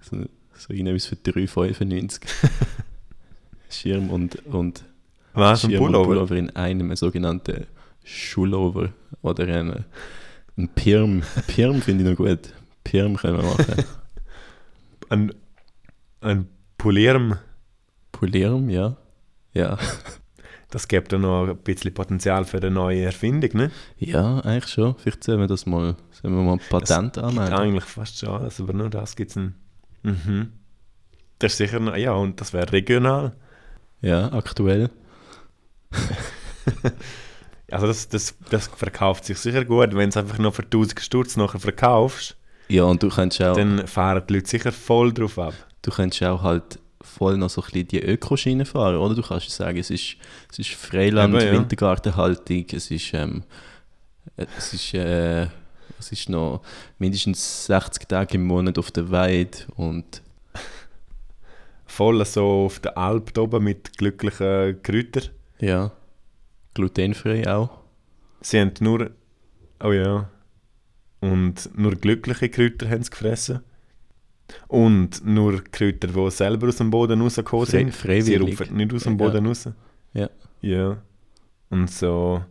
So, 0.01 0.23
so 0.55 0.73
irgendwas 0.73 1.05
für 1.05 1.15
3,95. 1.15 2.21
Schirm 3.69 4.09
und, 4.09 4.43
und 4.47 4.83
Was, 5.33 5.63
ein 5.63 5.69
Schirm 5.71 5.83
und 5.83 5.91
Pullover? 5.91 6.07
Pullover 6.07 6.35
in 6.37 6.49
einem, 6.55 6.89
ein 6.89 6.97
sogenannten 6.97 7.67
Schullover 8.03 8.89
oder 9.21 9.47
ein, 9.47 9.85
ein 10.57 10.69
Pirm. 10.69 11.23
Pirm 11.47 11.81
finde 11.81 12.03
ich 12.03 12.09
noch 12.09 12.17
gut. 12.17 12.53
Pirm 12.83 13.17
können 13.17 13.37
wir 13.37 13.43
machen. 13.43 13.83
Ein, 15.09 15.33
ein 16.21 16.47
Pulirm. 16.77 17.37
Polirm, 18.11 18.69
ja. 18.69 18.97
Ja. 19.53 19.77
das 20.71 20.87
gibt 20.87 21.11
ja 21.11 21.19
noch 21.19 21.47
ein 21.47 21.57
bisschen 21.57 21.93
Potenzial 21.93 22.45
für 22.45 22.57
eine 22.57 22.71
neue 22.71 23.03
Erfindung, 23.03 23.51
ne? 23.53 23.71
Ja, 23.97 24.39
eigentlich 24.39 24.67
schon. 24.67 24.95
Vielleicht 24.97 25.23
sollen 25.23 25.39
wir 25.39 25.47
das 25.47 25.65
mal, 25.65 25.95
sollen 26.11 26.35
wir 26.35 26.43
mal 26.43 26.53
ein 26.53 26.61
Patent 26.69 27.17
anmelden. 27.19 27.53
eigentlich 27.53 27.83
fast 27.83 28.17
schon 28.17 28.29
alles, 28.29 28.59
aber 28.59 28.73
nur 28.73 28.89
das 28.89 29.15
gibt 29.15 29.31
es 29.31 29.37
ein... 29.37 29.55
Mhm. 30.03 30.53
Das 31.37 31.51
ist 31.53 31.57
sicher 31.57 31.79
noch, 31.79 31.95
ja, 31.95 32.13
und 32.13 32.41
das 32.41 32.53
wäre 32.53 32.71
regional. 32.71 33.35
Ja, 34.01 34.31
aktuell. 34.33 34.89
Also 37.71 37.87
das, 37.87 38.07
das, 38.09 38.35
das 38.49 38.67
verkauft 38.67 39.25
sich 39.25 39.37
sicher 39.39 39.65
gut, 39.65 39.89
wenn 39.95 39.97
du 39.97 40.07
es 40.09 40.17
einfach 40.17 40.37
noch 40.37 40.53
für 40.53 40.63
1000 40.63 40.99
Sturz 40.99 41.35
nachher 41.35 41.59
verkaufst, 41.59 42.37
Ja, 42.67 42.83
und 42.83 43.01
du 43.01 43.09
kannst 43.09 43.41
auch, 43.41 43.55
dann 43.55 43.87
fahren 43.87 44.23
die 44.29 44.33
Leute 44.35 44.47
sicher 44.49 44.71
voll 44.71 45.13
drauf 45.13 45.39
ab. 45.39 45.53
du 45.81 45.91
kannst 45.91 46.21
auch 46.23 46.43
halt 46.43 46.79
voll 47.01 47.37
noch 47.37 47.49
so 47.49 47.61
ein 47.61 47.65
bisschen 47.65 47.87
die 47.87 48.01
Ökoschiene 48.03 48.65
fahren, 48.65 48.97
oder? 48.97 49.15
Du 49.15 49.21
kannst 49.21 49.49
sagen, 49.51 49.77
es 49.77 49.89
ist, 49.89 50.15
es 50.51 50.59
ist 50.59 50.71
Freiland, 50.71 51.33
Eben, 51.35 51.45
ja. 51.45 51.51
Wintergartenhaltung, 51.53 52.65
es 52.71 52.91
ist, 52.91 53.13
ähm, 53.13 53.43
es 54.57 54.73
ist, 54.73 54.93
äh, 54.93 55.43
es 55.99 56.11
ist 56.11 56.29
noch 56.29 56.61
mindestens 56.99 57.65
60 57.67 58.07
Tage 58.07 58.35
im 58.35 58.45
Monat 58.45 58.77
auf 58.77 58.91
der 58.91 59.09
Weide 59.11 59.57
und 59.75 60.21
Voll 61.87 62.25
so 62.25 62.65
auf 62.65 62.79
der 62.79 62.97
Alp 62.97 63.33
da 63.33 63.41
oben 63.41 63.63
mit 63.63 63.97
glücklichen 63.97 64.81
Kräutern. 64.83 65.29
ja, 65.59 65.91
glutenfrei 66.75 67.47
auch. 67.51 67.79
Sie 68.41 68.59
haben 68.61 68.71
nur... 68.81 69.09
Oh 69.83 69.91
ja. 69.91 70.29
Und 71.21 71.75
nur 71.75 71.95
glückliche 71.95 72.49
Kräuter 72.49 72.87
haben 72.89 73.01
sie 73.01 73.09
gefressen. 73.09 73.61
Und 74.67 75.25
nur 75.25 75.63
Kräuter, 75.63 76.07
die 76.07 76.31
selber 76.31 76.67
aus 76.67 76.75
dem 76.75 76.91
Boden 76.91 77.19
rausgekommen 77.21 77.65
Fre- 77.65 77.71
sind. 77.71 77.93
Sie 77.93 77.97
freiwillig. 77.97 78.59
rufen 78.61 78.77
nicht 78.77 78.93
aus 78.93 79.03
dem 79.03 79.13
Ja. 79.13 79.25
Boden 79.25 79.47
raus. 79.47 79.69
Ja. 80.13 80.29
Ja. 80.61 80.97
Und 81.71 81.89
so 81.89 82.43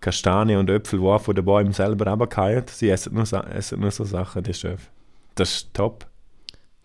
Kastanien 0.00 0.58
und 0.58 0.68
Äpfel, 0.70 0.98
die 0.98 1.06
auch 1.06 1.20
von 1.20 1.36
den 1.36 1.44
Bäumen 1.44 1.72
selber 1.72 2.10
runterfallen, 2.10 2.64
sie 2.66 2.90
essen 2.90 3.14
nur, 3.14 3.24
essen 3.54 3.78
nur 3.80 3.90
so 3.92 4.02
Sachen, 4.04 4.42
die 4.42 4.54
Schöpfe. 4.54 4.88
Das 5.36 5.52
ist 5.52 5.74
top. 5.74 6.06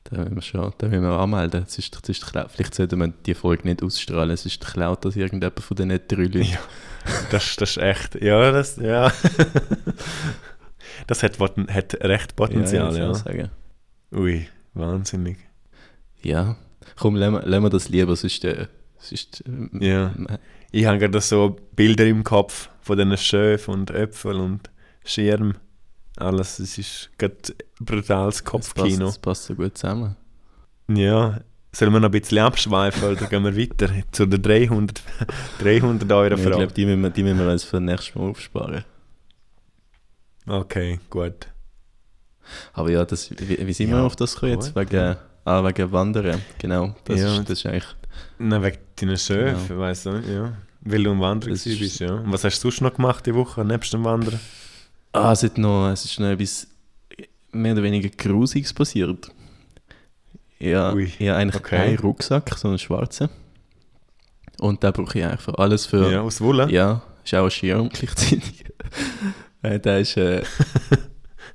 Da 0.05 0.17
müssen 0.17 0.35
wir 0.35 0.41
schon, 0.43 0.73
da 0.77 0.87
müssen 0.87 1.01
wir 1.01 1.19
anmelden. 1.19 1.63
Es 1.67 1.79
ist, 1.79 1.97
es 2.01 2.09
ist, 2.09 2.23
vielleicht 2.23 2.75
sollten 2.75 2.99
wir 2.99 3.07
die 3.07 3.33
Folge 3.33 3.67
nicht 3.67 3.81
ausstrahlen, 3.81 4.29
es 4.29 4.45
ist 4.45 4.63
geklaut, 4.63 5.03
dass 5.03 5.15
irgendjemand 5.15 5.59
von 5.59 5.75
diesen 5.75 5.99
drei 6.07 6.23
Leuten... 6.23 6.43
Ja. 6.43 6.59
Das, 7.31 7.55
das 7.55 7.71
ist 7.71 7.77
echt. 7.77 8.15
Ja, 8.21 8.51
das, 8.51 8.77
ja. 8.77 9.11
das 11.07 11.23
hat, 11.23 11.39
hat 11.39 11.93
recht 12.01 12.35
Potenzial, 12.35 12.95
ja, 12.95 13.05
ja. 13.05 13.11
ich 13.11 13.17
sagen. 13.17 13.49
Ui, 14.11 14.47
wahnsinnig. 14.73 15.37
Ja, 16.21 16.55
komm, 16.97 17.15
lassen 17.15 17.63
wir, 17.63 17.69
das 17.69 17.89
lieber, 17.89 18.15
sonst... 18.15 18.43
Äh, 18.45 18.67
sonst 18.97 19.43
äh, 19.47 19.87
Ja. 19.87 20.13
Ich 20.71 20.85
habe 20.85 20.99
gerade 20.99 21.21
so 21.21 21.57
Bilder 21.75 22.05
im 22.05 22.23
Kopf 22.23 22.69
von 22.81 22.97
diesen 22.97 23.17
Schöfen 23.17 23.73
und 23.73 23.91
Äpfeln 23.91 24.39
und 24.39 24.69
Schirm. 25.03 25.55
Alles, 26.17 26.59
es 26.59 26.77
ist 26.77 27.09
gerade 27.17 27.35
brutales 27.79 28.35
Das 28.35 28.43
passt, 28.43 28.75
Kopfkino. 28.75 29.05
das 29.07 29.17
passt 29.19 29.45
so 29.45 29.55
gut 29.55 29.77
zusammen. 29.77 30.15
Ja, 30.89 31.39
sollen 31.73 31.91
wir 31.93 31.99
noch 31.99 32.07
ein 32.09 32.11
bisschen 32.19 32.37
abschweifen 32.39 33.03
oder 33.11 33.25
gehen 33.27 33.43
wir 33.43 33.57
weiter 33.57 33.89
zu 34.11 34.25
der 34.25 34.39
300, 34.39 35.01
300 35.59 36.11
Euro 36.11 36.35
ich 36.35 36.41
Frage? 36.41 36.55
glaube, 36.57 36.73
die 36.73 36.85
müssen, 36.85 37.01
wir, 37.03 37.09
die 37.09 37.23
müssen 37.23 37.39
wir 37.39 37.51
uns 37.51 37.63
für 37.65 37.77
das 37.77 37.81
nächste 37.85 38.17
Mal 38.19 38.29
aufsparen. 38.29 38.85
Okay, 40.47 40.99
gut. 41.09 41.47
Aber 42.73 42.91
ja, 42.91 43.03
das, 43.03 43.31
wie, 43.31 43.65
wie 43.65 43.73
sind 43.73 43.89
Ja, 43.89 43.97
wir 43.97 44.03
auf 44.03 44.15
das 44.15 44.35
gekommen 44.35 44.53
jetzt? 44.53 44.75
Wegen, 44.75 45.15
ah, 45.45 45.63
wegen 45.63 45.91
Wandern, 45.91 46.41
genau. 46.59 46.95
Das, 47.05 47.19
Ja. 47.19 47.33
ist, 47.39 47.49
das 47.49 47.59
ist 47.59 47.65
eigentlich... 47.65 47.87
Na, 48.37 48.61
wegen 48.63 48.77
deinen 48.95 49.17
Schöfen, 49.17 49.77
weißt 49.79 50.05
du, 50.05 50.09
ja. 50.19 50.53
Weil 50.81 51.03
du 51.03 51.11
am 51.11 51.19
Wandern 51.19 51.49
bist, 51.51 51.65
ja. 51.99 52.13
Und 52.13 52.31
was 52.31 52.43
hast 52.43 52.59
du 52.59 52.69
sonst 52.69 52.81
noch 52.81 52.93
gemacht 52.93 53.25
die 53.25 53.33
Woche, 53.33 53.65
nebst 53.65 53.91
dem 53.93 54.03
Wandern? 54.05 54.39
Ah, 55.15 55.31
es, 55.31 55.43
hat 55.43 55.57
noch, 55.57 55.91
es 55.91 56.03
ist 56.03 56.19
noch 56.19 56.27
etwas 56.27 56.67
mehr 57.53 57.71
oder 57.71 57.83
weniger 57.83 58.09
Grusiges 58.09 58.73
passiert. 58.73 59.31
Ja, 60.59 60.93
ich 60.95 61.19
habe 61.21 61.35
eigentlich 61.35 61.61
okay. 61.61 61.77
einen 61.77 61.99
Rucksack, 61.99 62.57
so 62.57 62.67
einen 62.67 62.79
schwarzen. 62.79 63.29
Und 64.59 64.83
den 64.83 64.91
brauche 64.91 65.17
ich 65.17 65.25
eigentlich 65.25 65.41
für 65.41 65.57
alles 65.57 65.85
für... 65.85 66.11
Ja, 66.11 66.21
aus 66.21 66.41
Wolle? 66.41 66.69
Ja, 66.69 67.01
ist 67.23 67.33
auch 67.33 67.45
ein 67.45 67.51
Schirm 67.51 67.89
gleichzeitig. 67.89 68.65
äh, 69.61 69.79
der, 69.79 69.99
ist, 70.01 70.17
äh, 70.17 70.43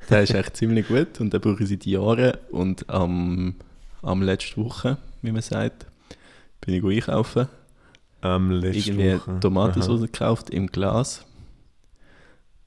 der 0.09 0.23
ist 0.23 0.35
echt 0.35 0.57
ziemlich 0.57 0.89
gut 0.89 1.21
und 1.21 1.33
den 1.33 1.41
brauche 1.43 1.63
ich 1.63 1.69
seit 1.69 1.85
Jahren. 1.85 2.33
Und 2.51 2.89
am, 2.89 3.57
am 4.01 4.23
letzten 4.23 4.65
Woche, 4.65 4.97
wie 5.21 5.33
man 5.33 5.43
sagt, 5.43 5.85
bin 6.63 6.75
ich 6.75 6.85
einkaufen. 6.85 7.47
Am 8.23 8.51
letzten 8.51 8.99
Irgendwie 9.01 9.17
Woche. 9.17 9.41
Tomatensauce 9.41 10.01
gekauft 10.01 10.49
im 10.49 10.67
Glas. 10.67 11.27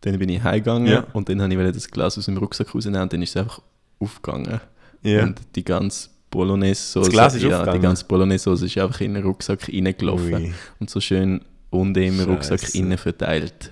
Dann 0.05 0.19
bin 0.19 0.29
ich 0.29 0.43
heimgegangen 0.43 0.87
Ja. 0.87 1.05
und 1.13 1.29
dann 1.29 1.41
habe 1.41 1.53
ich 1.53 1.71
das 1.73 1.89
Glas 1.89 2.17
aus 2.17 2.25
dem 2.25 2.37
Rucksack 2.37 2.73
rausnehmen 2.73 3.01
und 3.01 3.13
dann 3.13 3.21
ist 3.21 3.29
es 3.31 3.37
einfach 3.37 3.61
aufgegangen. 3.99 4.59
Ja. 5.01 5.23
Und 5.23 5.39
die 5.55 5.63
ganze 5.63 6.09
ist 6.31 6.95
ja, 6.95 7.27
die 7.29 7.53
aufgegangen? 7.53 7.81
ganze 7.81 8.05
Bolognese-Sauce 8.05 8.61
ist 8.63 8.77
einfach 8.77 9.01
in 9.01 9.13
den 9.13 9.23
Rucksack 9.23 9.67
reingelaufen 9.69 10.33
Ui. 10.33 10.53
und 10.79 10.89
so 10.89 10.99
schön 10.99 11.41
unten 11.69 12.01
im 12.01 12.19
Rucksack 12.21 12.73
innen 12.75 12.97
verteilt. 12.97 13.71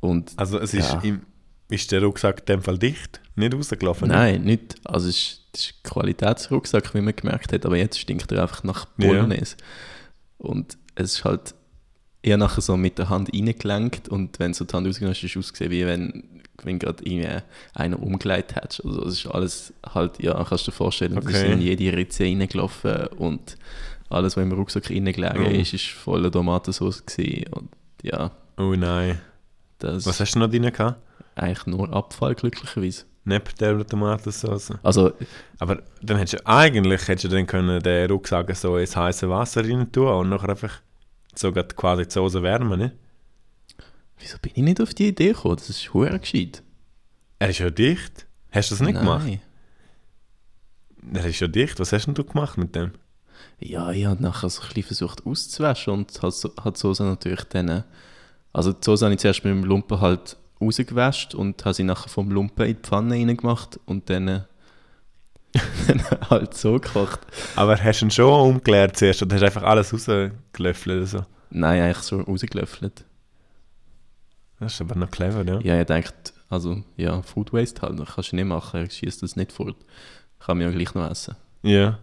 Und 0.00 0.32
Also 0.36 0.58
es 0.58 0.74
ist, 0.74 0.90
Ja. 0.92 1.00
im, 1.02 1.22
ist 1.70 1.90
der 1.92 2.02
Rucksack 2.02 2.40
in 2.40 2.46
dem 2.46 2.62
Fall 2.62 2.78
dicht? 2.78 3.20
Nicht 3.36 3.54
rausgelaufen? 3.54 4.08
nein, 4.08 4.42
nicht. 4.42 4.74
Also 4.84 5.08
es 5.08 5.16
ist, 5.16 5.40
das 5.52 5.60
ist 5.62 5.74
ein 5.84 5.90
Qualitätsrucksack, 5.90 6.94
wie 6.94 7.00
man 7.00 7.16
gemerkt 7.16 7.52
hat, 7.52 7.64
aber 7.66 7.76
jetzt 7.76 7.98
stinkt 7.98 8.30
er 8.32 8.42
einfach 8.42 8.62
nach 8.64 8.86
Ja. 8.98 9.08
Bolognese. 9.08 9.56
Und 10.38 10.76
es 10.94 11.14
ist 11.14 11.24
halt 11.24 11.54
eher 12.22 12.36
nachher 12.36 12.60
so 12.60 12.76
mit 12.76 12.98
der 12.98 13.08
Hand 13.08 13.32
reingelenkt 13.34 14.08
und 14.08 14.38
wenn 14.38 14.54
so 14.54 14.64
die 14.64 14.72
Hand 14.74 14.86
rausgenommen 14.86 15.14
hast, 15.14 15.22
ist 15.24 15.30
es 15.30 15.36
ausgesehen, 15.36 15.70
wie 15.70 15.84
wenn, 15.86 16.24
wenn 16.62 16.78
gerade 16.78 17.02
irgendwie 17.04 17.38
einer 17.74 18.00
umgeleitet 18.02 18.56
hättest. 18.56 18.84
Also 18.84 19.04
es 19.06 19.14
ist 19.14 19.26
alles 19.26 19.72
halt, 19.94 20.22
ja, 20.22 20.34
kannst 20.44 20.66
du 20.66 20.70
dir 20.70 20.76
vorstellen, 20.76 21.18
es 21.18 21.24
ist 21.26 21.34
Okay. 21.34 21.52
in 21.52 21.60
jede 21.60 21.96
Ritze 21.96 22.24
reingelaufen 22.24 23.06
und 23.18 23.56
alles, 24.08 24.36
was 24.36 24.42
im 24.44 24.52
Rucksack 24.52 24.88
reingelegen 24.90 25.46
Oh. 25.46 25.50
ist, 25.50 25.74
ist 25.74 25.86
voller 25.88 26.30
Tomatensauce 26.30 27.04
gewesen. 27.06 27.46
Und 27.52 27.68
ja, 28.02 28.30
Oh 28.58 28.74
nein. 28.76 29.18
das 29.78 30.06
Was 30.06 30.14
ist 30.16 30.20
hast 30.20 30.34
du 30.34 30.38
noch 30.40 30.48
drin 30.50 30.70
gehabt? 30.70 31.00
eigentlich 31.34 31.66
nur 31.66 31.90
Abfall, 31.92 32.34
glücklicherweise. 32.34 33.04
Neben 33.24 33.44
der 33.58 33.86
Tomatensauce? 33.86 34.72
Also 34.82 35.12
Aber 35.58 35.82
dann 36.02 36.18
hättest 36.18 36.34
du 36.42 36.46
eigentlich 36.46 37.08
hättest 37.08 37.24
du 37.24 37.28
dann 37.28 37.46
können 37.46 37.80
den 37.82 38.10
Rucksack 38.10 38.54
so 38.56 38.76
ins 38.76 38.94
heiße 38.96 39.28
Wasser 39.30 39.64
rein 39.64 39.90
tun 39.90 40.08
und 40.08 40.28
nachher 40.28 40.50
einfach 40.50 40.80
so 41.34 41.52
quasi 41.52 42.04
die 42.04 42.10
Soße 42.10 42.42
wärmen, 42.42 42.78
ne? 42.78 42.92
Wieso 44.18 44.38
bin 44.38 44.52
ich 44.54 44.62
nicht 44.62 44.80
auf 44.80 44.94
die 44.94 45.08
Idee 45.08 45.32
gekommen? 45.32 45.56
Das 45.56 45.68
ist 45.68 45.92
hure 45.92 46.18
gescheit. 46.18 46.62
Er 47.38 47.50
ist 47.50 47.58
ja 47.58 47.70
dicht. 47.70 48.26
Hast 48.50 48.70
du 48.70 48.74
das 48.74 48.82
nicht 48.82 48.98
gemacht? 48.98 49.26
Nein. 49.26 49.40
Er 51.14 51.24
ist 51.26 51.40
ja 51.40 51.48
dicht. 51.48 51.80
Was 51.80 51.92
hast 51.92 52.06
denn 52.06 52.14
du 52.14 52.22
gemacht 52.24 52.56
mit 52.56 52.76
dem? 52.76 52.92
Ja, 53.58 53.90
ich 53.90 54.04
habe 54.04 54.22
nachher 54.22 54.48
so 54.50 54.62
ein 54.62 54.68
bisschen 54.68 54.84
versucht 54.84 55.26
auszuwaschen 55.26 55.92
und 55.92 56.22
hat, 56.22 56.34
so, 56.34 56.52
hat 56.62 56.76
Soße 56.76 57.02
natürlich 57.04 57.44
dann... 57.44 57.68
äh, 57.68 57.82
Also 58.52 58.72
die 58.72 58.84
Soße 58.84 59.04
habe 59.06 59.14
ich 59.14 59.20
zuerst 59.20 59.44
mit 59.44 59.52
dem 59.52 59.64
Lumpen 59.64 60.00
halt 60.00 60.36
rausgewäscht 60.60 61.34
und 61.34 61.64
habe 61.64 61.74
sie 61.74 61.82
nachher 61.82 62.08
vom 62.08 62.30
Lumpen 62.30 62.66
in 62.66 62.76
die 62.76 62.82
Pfanne 62.82 63.14
reingemacht 63.14 63.80
und 63.86 64.08
dann, 64.10 64.28
äh, 64.28 64.32
dann 64.32 64.46
halt 66.30 66.54
so 66.54 66.74
gekocht. 66.74 67.20
Aber 67.56 67.76
hast 67.76 68.00
du 68.00 68.06
ihn 68.06 68.10
schon 68.10 68.54
umgeleert 68.54 68.96
zuerst 68.96 69.22
oder 69.22 69.34
hast 69.34 69.42
du 69.42 69.46
einfach 69.46 69.62
alles 69.62 69.92
rausgelöffelt 69.92 70.96
oder 70.96 71.06
so? 71.06 71.24
Nein, 71.50 71.82
eigentlich 71.82 71.98
so 71.98 72.20
rausgelöffelt. 72.20 73.04
Das 74.58 74.74
ist 74.74 74.80
aber 74.80 74.94
noch 74.94 75.10
clever, 75.10 75.44
ja. 75.44 75.60
Ja, 75.60 75.80
ich 75.80 75.86
dachte, 75.86 76.32
also 76.48 76.82
ja, 76.96 77.20
Food 77.22 77.52
Waste 77.52 77.82
halt, 77.82 77.98
das 77.98 78.14
kannst 78.14 78.32
du 78.32 78.36
nicht 78.36 78.44
machen, 78.44 78.84
ich 78.84 78.92
schieße 78.92 79.20
das 79.20 79.36
nicht 79.36 79.52
fort. 79.52 79.76
Kann 80.38 80.58
man 80.58 80.68
ja 80.68 80.72
gleich 80.72 80.94
noch 80.94 81.10
essen. 81.10 81.36
Ja. 81.62 81.98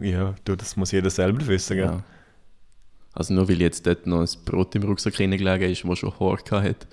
Ja, 0.00 0.34
du, 0.44 0.56
das 0.56 0.76
muss 0.76 0.92
jeder 0.92 1.10
selber 1.10 1.46
wissen, 1.46 1.76
gell? 1.76 1.86
Ja. 1.86 2.02
Also 3.12 3.34
nur 3.34 3.48
weil 3.48 3.60
jetzt 3.60 3.86
dort 3.86 4.06
noch 4.06 4.20
ein 4.20 4.44
Brot 4.44 4.74
im 4.74 4.84
Rucksack 4.84 5.14
gelegen 5.14 5.62
ist, 5.62 5.84
das 5.84 5.98
schon 5.98 6.18
Haar 6.18 6.38
hat, 6.62 6.86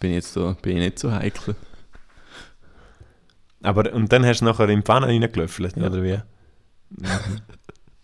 bin 0.00 0.10
ich 0.10 0.16
jetzt 0.16 0.32
so, 0.32 0.56
bin 0.62 0.78
ich 0.78 0.84
nicht 0.84 0.98
so 0.98 1.12
heikel. 1.12 1.54
Aber, 3.62 3.92
und 3.92 4.12
dann 4.12 4.24
hast 4.24 4.40
du 4.40 4.44
nachher 4.44 4.68
in 4.68 4.80
die 4.80 4.84
Pfanne 4.86 5.06
reingelöffelt, 5.06 5.76
Ja. 5.76 5.86
oder 5.86 6.02
wie? 6.02 6.18
Mhm. 6.90 7.06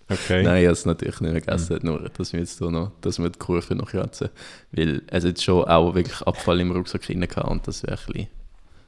Okay. 0.07 0.43
Nein, 0.43 0.59
ich 0.61 0.65
habe 0.67 0.73
es 0.75 0.85
natürlich 0.85 1.19
nicht 1.23 1.33
mehr 1.33 1.41
gegessen, 1.41 1.79
nur 1.83 2.11
dass 2.11 2.35
wir 2.35 2.41
jetzt 2.41 2.59
so 2.59 2.71
noch, 2.71 2.93
dass 3.01 3.19
wir 3.19 3.31
die 3.31 3.39
Kurve 3.39 3.75
noch 3.75 3.91
kratzen. 3.91 4.29
Weil 4.71 5.01
es 5.07 5.25
jetzt 5.25 5.43
schon 5.43 5.65
auch 5.65 5.95
wirklich 5.95 6.21
Abfall 6.21 6.61
im 6.61 6.73
Rucksack 6.73 7.09
rein 7.09 7.23
hatte 7.23 7.43
und 7.45 7.67
das 7.67 7.83
wäre 7.85 7.97
ein 7.99 8.07
bisschen, 8.13 8.29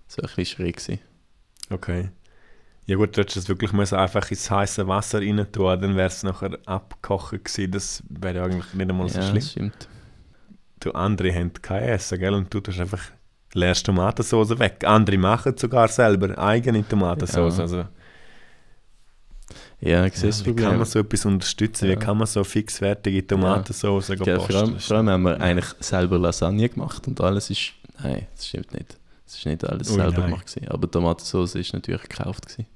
das 0.06 0.18
wäre 0.18 0.28
ein 0.28 0.36
bisschen 0.36 0.56
schräg 0.56 0.76
gewesen. 0.76 0.98
Okay. 1.70 2.10
Ja 2.84 2.96
gut, 2.96 3.16
du 3.16 3.22
hättest 3.22 3.38
das 3.38 3.48
wirklich 3.48 3.72
müssen 3.72 3.96
einfach 3.96 4.30
ins 4.30 4.50
heiße 4.50 4.86
Wasser 4.88 5.20
rein 5.20 5.46
tun, 5.50 5.80
dann 5.80 5.96
wäre 5.96 6.08
es 6.08 6.22
nachher 6.22 6.58
abgekocht 6.66 7.30
gewesen. 7.44 7.70
Das 7.72 8.02
wäre 8.10 8.36
ja 8.36 8.44
eigentlich 8.44 8.74
nicht 8.74 8.90
einmal 8.90 9.08
so 9.08 9.18
Ja, 9.18 9.26
schlimm. 9.30 9.42
stimmt. 9.42 9.88
Du, 10.80 10.92
andere 10.92 11.32
haben 11.34 11.50
kein 11.54 11.82
Essen, 11.84 12.18
gell? 12.18 12.34
Und 12.34 12.52
du 12.52 12.60
tust 12.60 12.78
einfach 12.78 13.02
leerst 13.56 13.86
Tomatensauce 13.86 14.58
weg. 14.58 14.84
Andere 14.84 15.18
machen 15.18 15.56
sogar 15.56 15.88
selber 15.88 16.36
eigene 16.38 16.86
Tomatensauce. 16.86 17.56
Ja. 17.58 17.62
Also, 17.62 17.84
Ja, 19.80 20.06
ich 20.06 20.14
sehe 20.14 20.22
Ja, 20.24 20.28
das 20.28 20.40
wie 20.40 20.48
Problem. 20.50 20.68
kann 20.68 20.76
man 20.78 20.86
so 20.86 20.98
etwas 21.00 21.24
unterstützen? 21.26 21.86
Ja. 21.86 21.92
Wie 21.92 21.96
kann 21.96 22.16
man 22.18 22.26
so 22.26 22.42
fixwertige 22.44 23.26
Tomatensauce 23.26 24.08
ja. 24.08 24.14
Gell, 24.16 24.40
vor, 24.40 24.54
allem, 24.56 24.78
vor 24.78 24.96
allem 24.96 25.10
haben 25.10 25.22
wir 25.22 25.40
eigentlich 25.40 25.66
selber 25.80 26.18
Lasagne 26.18 26.68
gemacht 26.68 27.06
und 27.06 27.20
alles 27.20 27.50
ist. 27.50 27.72
Nein, 28.02 28.26
das 28.34 28.46
stimmt 28.48 28.72
nicht. 28.74 28.96
Es 29.26 29.36
ist 29.38 29.46
nicht 29.46 29.64
alles 29.64 29.90
Ui, 29.90 29.96
selber 29.96 30.20
nein. 30.20 30.30
gemacht. 30.30 30.46
Gewesen. 30.46 30.68
Aber 30.68 30.90
Tomatensauce 30.90 31.54
ist 31.56 31.72
natürlich 31.74 32.02
gekauft. 32.08 32.46
Gewesen. 32.46 32.66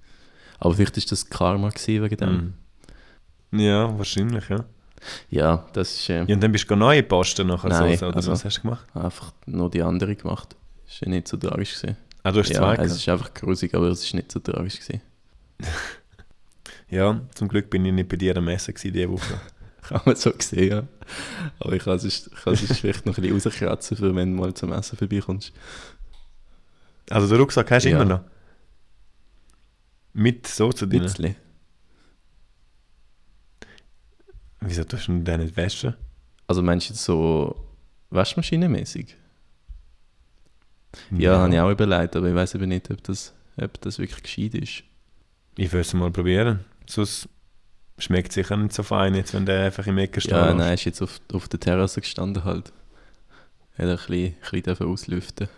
Aber 0.59 0.75
vielleicht 0.75 0.97
ist 0.99 1.11
das 1.11 1.29
Karma 1.29 1.71
gewesen 1.71 2.03
wegen 2.03 2.17
dem. 2.17 2.55
Mhm. 3.51 3.61
Ja, 3.61 3.97
wahrscheinlich, 3.99 4.49
ja. 4.49 4.65
Ja, 5.31 5.65
das 5.73 5.93
ist 5.93 6.11
äh, 6.11 6.25
Ja, 6.25 6.35
und 6.35 6.43
dann 6.43 6.53
bist 6.53 6.71
du 6.71 6.77
neue 6.77 7.03
posten 7.03 7.47
nachher 7.47 7.71
Nein, 7.71 7.97
so, 7.97 8.07
oder 8.09 8.17
also- 8.17 8.33
was 8.33 8.45
hast 8.45 8.59
du 8.59 8.63
gemacht? 8.63 8.87
einfach 8.95 9.33
nur 9.47 9.71
die 9.71 9.83
andere 9.83 10.15
gemacht. 10.15 10.55
Ist 10.91 11.01
ja 11.01 11.09
nicht 11.09 11.29
so 11.29 11.37
tragisch 11.39 11.75
gewesen. 11.81 11.97
Ah, 12.23 12.33
du 12.33 12.41
hast 12.41 12.51
Ja, 12.51 12.57
zwei 12.59 12.73
es 12.73 12.77
gehabt? 12.79 12.91
ist 13.01 13.09
einfach 13.09 13.33
grusig, 13.35 13.75
aber 13.75 13.87
es 13.89 14.05
ist 14.05 14.13
nicht 14.13 14.31
so 14.31 14.41
tragisch 14.41 14.79
gewesen. 14.81 15.01
Ja, 16.93 17.21
zum 17.37 17.47
Glück 17.47 17.71
bin 17.71 17.85
ich 17.85 17.93
nicht 17.93 18.09
bei 18.09 18.17
dir 18.17 18.37
am 18.37 18.49
Essen 18.49 18.75
gewesen 18.75 18.93
diese 18.93 19.09
Woche. 19.11 19.41
Kann 19.83 20.01
man 20.05 20.17
so 20.17 20.33
sehen, 20.41 20.69
ja. 20.71 20.89
Aber 21.61 21.73
ich 21.75 21.85
kann 21.85 21.95
es 21.97 22.03
es 22.05 22.29
vielleicht 22.81 23.07
noch 23.07 23.17
ein 23.17 23.23
bisschen 23.23 23.35
rauskratzen, 23.61 23.97
für 23.97 24.15
wenn 24.17 24.35
du 24.37 24.41
mal 24.43 24.53
zum 24.55 24.73
Essen 24.73 24.99
vorbeikommst. 24.99 25.53
Also 27.09 27.29
den 27.29 27.39
Rucksack 27.39 27.71
hast 27.71 27.85
du 27.87 27.91
Ja. 27.91 27.97
immer 28.03 28.05
noch? 28.17 28.21
Mit 30.13 30.49
Ein 30.61 30.71
drin? 30.71 30.89
bisschen. 31.03 31.37
Wieso 34.61 34.85
tust 34.85 35.07
du 35.09 35.19
den 35.21 35.41
nicht 35.43 35.57
waschen? 35.57 35.95
Also 36.49 36.61
meinst 36.63 36.89
du 36.89 36.93
jetzt 36.93 37.05
so 37.05 37.69
waschmaschinenmäßig? 38.11 39.17
Ja, 41.11 41.39
habe 41.39 41.55
ich 41.55 41.61
auch 41.61 41.71
überlegt, 41.71 42.17
aber 42.17 42.29
ich 42.29 42.35
weiß 42.35 42.55
eben 42.57 42.69
nicht, 42.69 42.91
ob 42.91 43.03
das, 43.05 43.33
ob 43.61 43.81
das 43.81 43.99
wirklich 43.99 44.23
gescheit 44.23 44.55
ist. 44.55 44.83
Ich 45.57 45.73
würde 45.73 45.83
es 45.83 45.95
mal 45.95 46.11
probieren. 46.11 46.61
Sonst 46.87 47.29
schmeckt 47.99 48.33
sicher 48.33 48.57
nicht 48.57 48.75
so 48.75 48.83
fein, 48.83 49.15
jetzt, 49.15 49.35
wenn 49.35 49.47
der 49.47 49.67
einfach 49.67 49.87
im 49.87 49.99
Ecke 49.99 50.21
steht. 50.21 50.33
Ja, 50.33 50.55
nein, 50.55 50.75
ist 50.75 50.85
jetzt 50.85 51.03
auf, 51.03 51.21
auf 51.33 51.49
der 51.49 51.61
Terrasse 51.61 52.01
gestanden 52.01 52.45
halt. 52.45 52.73
Hat 53.77 53.87
ein 53.87 53.97
bisschen, 53.97 54.35
ein 54.53 54.63
bisschen 54.63 54.87
auslüften. 54.87 55.49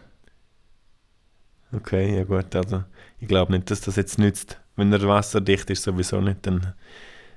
Okay, 1.74 2.16
ja 2.16 2.24
gut. 2.24 2.54
Also, 2.54 2.84
ich 3.20 3.28
glaube 3.28 3.52
nicht, 3.52 3.70
dass 3.70 3.80
das 3.80 3.96
jetzt 3.96 4.18
nützt. 4.18 4.58
Wenn 4.76 4.92
er 4.92 5.06
wasserdicht 5.06 5.70
ist, 5.70 5.82
sowieso 5.82 6.20
nicht, 6.20 6.46
dann 6.46 6.74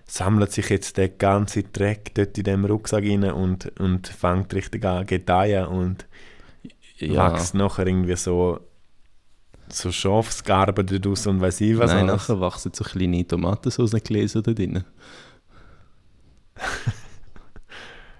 sammelt 0.05 0.51
sich 0.51 0.69
jetzt 0.69 0.97
der 0.97 1.09
ganze 1.09 1.63
Dreck 1.63 2.13
dort 2.13 2.37
in 2.37 2.43
dem 2.43 2.65
Rucksack 2.65 3.03
rein 3.03 3.23
und, 3.23 3.79
und 3.79 4.07
fängt 4.07 4.53
richtig 4.53 4.85
an 4.85 5.05
gedeihen 5.05 5.67
und 5.67 6.05
Ja, 6.97 7.33
wächst 7.33 7.53
nachher 7.55 7.87
irgendwie 7.87 8.15
so, 8.15 8.59
so 9.69 9.91
Schafsgarben 9.91 10.85
daraus 10.85 11.27
und 11.27 11.41
weiß 11.41 11.61
ich 11.61 11.77
was 11.77 11.91
nein, 11.91 12.09
alles. 12.09 12.27
nachher 12.29 12.39
wachsen 12.39 12.71
so 12.73 12.83
kleine 12.83 13.27
Tomatensauce-Gläser 13.27 14.41
da 14.41 14.53
drin. 14.53 14.83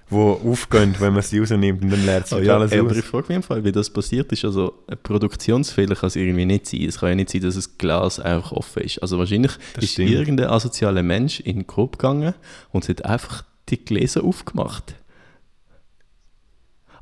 wo 0.10 0.34
aufgehen, 0.34 0.96
wenn 1.00 1.14
man 1.14 1.24
sie 1.24 1.40
rausnimmt 1.40 1.82
und 1.84 1.90
dann 1.90 2.06
leert 2.06 2.28
sich 2.28 2.38
Oh 2.38 2.42
ja, 2.42 2.56
alles 2.58 2.72
aber 2.74 2.92
aus. 2.92 2.98
ich 2.98 3.06
frage 3.06 3.26
mich 3.30 3.36
im 3.38 3.44
Fall, 3.44 3.64
wie 3.64 3.72
das 3.72 3.90
passiert 3.90 4.32
ist. 4.32 4.46
Also, 4.46 4.84
ein 4.88 4.98
Produktionsfehler 5.02 5.96
kann 5.96 6.08
es 6.08 6.16
irgendwie 6.16 6.46
nicht 6.46 6.68
sein. 6.68 6.84
Es 6.84 7.00
kann 7.00 7.10
ja 7.10 7.16
nicht 7.16 7.32
sein, 7.32 7.42
dass 7.42 7.56
das 7.56 7.78
Glas 7.78 8.20
einfach 8.20 8.52
offen 8.52 8.84
ist. 8.84 9.00
Also, 9.02 9.18
wahrscheinlich 9.18 9.54
Das 9.74 9.84
ist 9.84 9.94
stimmt. 9.94 10.12
irgendein 10.12 10.50
asozialer 10.50 11.02
Mensch 11.02 11.40
in 11.40 11.56
den 11.58 11.68
Coop 11.68 11.98
gegangen 11.98 12.36
und 12.72 12.88
hat 12.88 13.04
einfach 13.06 13.46
die 13.70 13.84
Gläser 13.84 14.24
aufgemacht. 14.24 14.94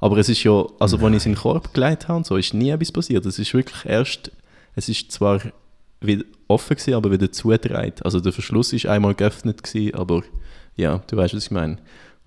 Aber 0.04 0.18
es 0.18 0.28
ist 0.28 0.44
ja, 0.44 0.66
also, 0.80 0.98
als 0.98 1.12
ich 1.12 1.16
es 1.16 1.26
in 1.28 1.32
den 1.32 1.38
Korb 1.38 1.74
gelegt 1.74 2.10
habe 2.10 2.18
und 2.18 2.26
so, 2.26 2.36
ist 2.36 2.54
nie 2.54 2.72
etwas 2.72 2.92
passiert. 2.92 3.26
Es 3.26 3.40
ist 3.40 3.54
wirklich 3.54 3.86
erst, 3.86 4.34
es 4.76 4.90
ist 4.90 5.14
zwar 5.14 5.40
wieder 6.02 6.26
offen 6.50 6.76
gewesen, 6.76 6.96
aber 6.96 7.10
wieder 7.10 7.32
zugedreht. 7.32 8.04
Also, 8.04 8.20
der 8.20 8.34
Verschluss 8.34 8.74
ist 8.74 8.86
einmal 8.86 9.16
geöffnet 9.16 9.64
gewesen, 9.64 9.96
aber 9.96 10.24
ja, 10.76 10.98
du 11.08 11.16
weißt, 11.16 11.34
was 11.36 11.46
ich 11.46 11.52
meine. 11.52 11.78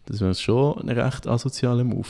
Das 0.07 0.23
wäre 0.23 0.35
schon 0.35 0.89
ein 0.89 0.89
recht 0.89 1.27
asozialer 1.27 1.85
Move. 1.85 2.09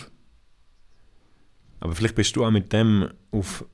Aber 1.80 1.96
vielleicht 1.96 2.14
bist 2.14 2.36
du 2.36 2.44
auch 2.44 2.52
mit 2.52 2.72
dem 2.72 3.08
auf, 3.32 3.64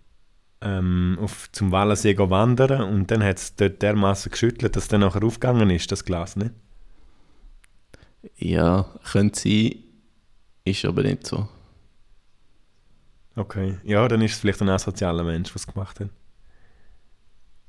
ähm, 0.63 1.19
auf 1.21 1.53
zum 1.53 1.73
Wallensee 1.73 2.17
wandern 2.17 2.91
und 2.91 3.11
dann 3.11 3.23
hat 3.23 3.37
es 3.37 3.55
dort 3.55 3.83
dermaßen 3.83 4.33
geschüttelt, 4.33 4.77
dass 4.77 4.85
es 4.85 4.89
dann 4.89 5.03
nachher 5.03 5.25
aufgegangen 5.25 5.69
ist, 5.69 5.93
das 5.93 6.07
Glas, 6.07 6.37
ne? 6.37 6.55
Ja, 8.39 8.87
könnte 9.13 9.39
sein, 9.39 9.75
ist 10.65 10.87
aber 10.87 11.03
nicht 11.03 11.27
so. 11.27 11.49
Okay. 13.35 13.79
Ja, 13.85 14.07
dann 14.09 14.21
ist 14.23 14.33
es 14.33 14.39
vielleicht 14.41 14.61
ein 14.63 14.69
asozialer 14.69 15.25
Mensch, 15.25 15.55
was 15.55 15.67
gemacht 15.67 16.01
hat. 16.01 16.09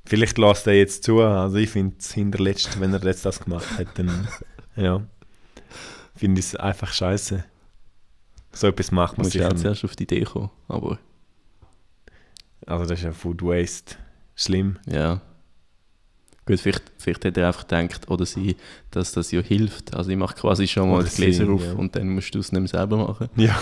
Vielleicht 0.06 0.38
lässt 0.38 0.68
er 0.68 0.74
jetzt 0.74 1.04
zu, 1.06 1.22
also 1.22 1.56
ich 1.58 1.70
finde 1.70 1.96
es 1.98 2.12
hinterletzt, 2.12 2.80
wenn 2.82 2.94
er 2.94 3.02
jetzt 3.06 3.26
das 3.26 3.40
gemacht 3.40 3.78
hat, 3.78 3.88
dann 3.98 4.28
ja, 4.76 5.02
finde 6.16 6.40
ich 6.40 6.48
es 6.48 6.56
einfach 6.58 6.92
scheiße. 6.92 7.46
So 8.52 8.68
etwas 8.68 8.92
macht 8.92 9.14
Ich 9.14 9.18
man 9.18 9.24
muss 9.26 9.32
sicher 9.32 9.44
ja 9.44 9.48
auch 9.50 9.54
nicht. 9.54 9.62
zuerst 9.62 9.86
auf 9.86 9.96
die 9.96 10.04
Idee 10.04 10.24
kommen, 10.26 10.50
aber 10.68 11.00
Also 12.66 12.86
das 12.86 13.00
ist 13.00 13.06
ja 13.06 13.12
Food 13.14 13.42
Waste. 13.42 13.96
Schlimm. 14.36 14.80
ja. 14.88 15.22
Gut, 16.46 16.60
vielleicht, 16.60 16.84
vielleicht 16.98 17.24
hat 17.24 17.38
er 17.38 17.48
einfach 17.48 17.66
gedacht, 17.66 18.10
oder 18.10 18.26
sie, 18.26 18.58
dass 18.92 19.14
das 19.14 19.32
ja 19.32 19.40
hilft. 19.40 19.94
Also 19.94 20.12
ich 20.12 20.18
mache 20.18 20.36
quasi 20.36 20.68
schon 20.68 20.90
mal 20.90 20.98
Oder 21.00 21.08
die 21.08 21.16
Gläser 21.16 21.46
sie, 21.46 21.52
auf 21.54 21.64
ja. 21.64 21.72
und 21.72 21.96
dann 21.96 22.10
musst 22.10 22.36
du 22.36 22.40
es 22.40 22.52
nicht 22.52 22.60
mehr 22.60 22.68
selber 22.68 22.98
machen. 22.98 23.30
Ja. 23.38 23.56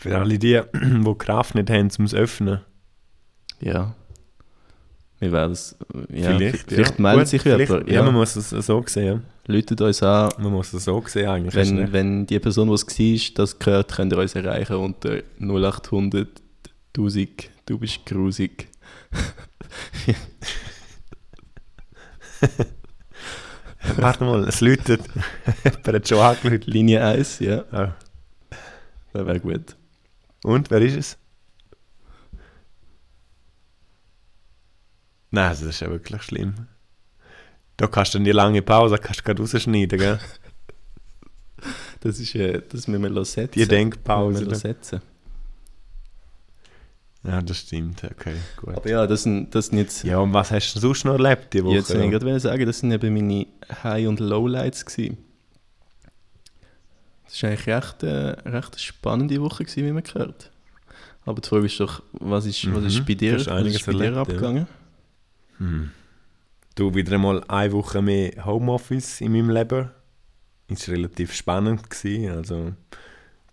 Für 0.00 0.18
alle 0.18 0.38
die, 0.38 0.60
die 0.74 1.14
Kraft 1.18 1.54
nicht 1.54 1.70
haben, 1.70 1.90
um 1.98 2.04
es 2.04 2.10
zu 2.10 2.16
öffnen. 2.16 2.60
Ja. 3.60 3.94
Wir 5.18 5.32
werden 5.32 5.52
es, 5.52 5.76
ja, 6.10 6.30
vielleicht 6.30 6.70
vielleicht 6.70 6.98
ja. 6.98 7.02
meldet 7.02 7.24
Gut, 7.24 7.28
sich 7.28 7.44
jemand. 7.44 7.88
Ja. 7.88 7.94
Ja, 7.96 8.02
man 8.02 8.14
muss 8.14 8.34
es 8.36 8.48
so 8.48 8.82
sehen. 8.86 9.24
Läutet 9.46 9.80
uns 9.82 10.02
an. 10.02 10.32
Man 10.38 10.52
muss 10.52 10.72
es 10.72 10.84
so 10.84 11.04
sehen 11.06 11.28
eigentlich. 11.28 11.54
wenn, 11.54 11.92
wenn 11.92 12.26
die 12.26 12.38
Person, 12.38 12.68
die 12.68 12.74
es 12.74 12.86
war, 12.86 13.34
das 13.34 13.58
gehört, 13.58 13.92
könnt 13.94 14.14
ihr 14.14 14.18
uns 14.18 14.34
erreichen 14.34 14.76
unter 14.76 15.18
0800 15.38 16.28
1000, 16.96 17.50
du 17.66 17.78
bist 17.78 18.04
grusig. 18.06 18.68
Warte 23.96 24.24
mal, 24.24 24.44
es 24.48 24.60
läutet. 24.60 25.02
Jemand 25.64 25.86
hat 25.86 26.08
schon 26.08 26.18
angeläutet. 26.18 26.66
Linie 26.66 27.04
1, 27.04 27.38
ja, 27.40 27.64
Ah. 27.70 27.94
das 29.12 29.26
wäre 29.26 29.40
gut. 29.40 29.76
Und, 30.44 30.70
wer 30.70 30.80
ist 30.80 30.96
es? 30.96 31.18
Nein, 35.30 35.48
also 35.48 35.66
das 35.66 35.76
ist 35.76 35.80
ja 35.80 35.90
wirklich 35.90 36.22
schlimm. 36.22 36.66
Da 37.76 37.86
kannst 37.86 38.14
du 38.14 38.18
dann 38.18 38.24
die 38.24 38.32
lange 38.32 38.62
Pause 38.62 38.98
kannst 38.98 39.20
du 39.20 39.24
gerade 39.24 39.42
rausschneiden, 39.42 39.98
gell? 39.98 40.18
Das 42.00 42.18
ist, 42.18 42.34
äh, 42.34 42.62
das 42.66 42.88
müssen 42.88 43.14
wir 43.14 43.24
setzen. 43.26 43.52
Die 43.52 43.68
Denkpause. 43.68 44.38
Müssen 44.38 44.50
wir 44.50 44.56
setzen. 44.56 45.02
Ja, 47.22 47.42
das 47.42 47.58
stimmt. 47.58 48.02
Okay, 48.02 48.36
gut. 48.56 48.74
Aber 48.74 48.88
ja, 48.88 49.06
das 49.06 49.24
sind, 49.24 49.54
das 49.54 49.66
sind 49.66 49.76
jetzt. 49.76 50.04
Ja, 50.04 50.18
und 50.18 50.32
was 50.32 50.50
hast 50.50 50.74
du 50.74 50.80
sonst 50.80 51.04
noch 51.04 51.12
erlebt 51.12 51.52
die 51.52 51.62
Woche? 51.62 51.74
jetzt 51.74 51.90
wollte 51.90 52.04
ich 52.04 52.10
gerade 52.10 52.40
sagen, 52.40 52.64
das 52.64 52.78
sind 52.78 52.92
eben 52.92 53.12
meine 53.12 53.46
High- 53.82 54.08
und 54.08 54.20
Lowlights. 54.20 54.86
Gewesen. 54.86 55.18
Das 57.30 57.42
war 57.42 57.50
eigentlich 57.50 57.66
recht, 57.68 58.02
äh, 58.02 58.08
recht 58.48 58.72
eine 58.72 58.78
spannende 58.78 59.40
Woche, 59.40 59.64
gewesen, 59.64 59.86
wie 59.86 59.92
man 59.92 60.02
gehört. 60.02 60.50
Aber 61.24 61.40
die 61.40 61.48
Frage 61.48 61.66
ist 61.66 61.78
doch, 61.78 62.02
was 62.12 62.44
ist, 62.46 62.74
was 62.74 62.84
ist 62.84 62.98
Mhm, 63.00 63.04
bei 63.04 63.14
dir, 63.14 63.34
was 63.36 63.46
einiges 63.48 63.76
ist 63.76 63.86
bei 63.86 63.92
dir 63.92 63.98
erlebt, 64.04 64.16
ja. 64.16 64.22
abgegangen? 64.22 64.66
Hm. 65.58 65.90
Du, 66.74 66.94
wieder 66.94 67.12
einmal 67.12 67.44
eine 67.46 67.72
Woche 67.72 68.02
mehr 68.02 68.44
Homeoffice 68.44 69.20
in 69.20 69.32
meinem 69.32 69.50
Leben. 69.50 69.90
Ist 70.68 70.88
relativ 70.88 71.32
spannend 71.32 71.88
gewesen. 71.88 72.30
Also, 72.30 72.72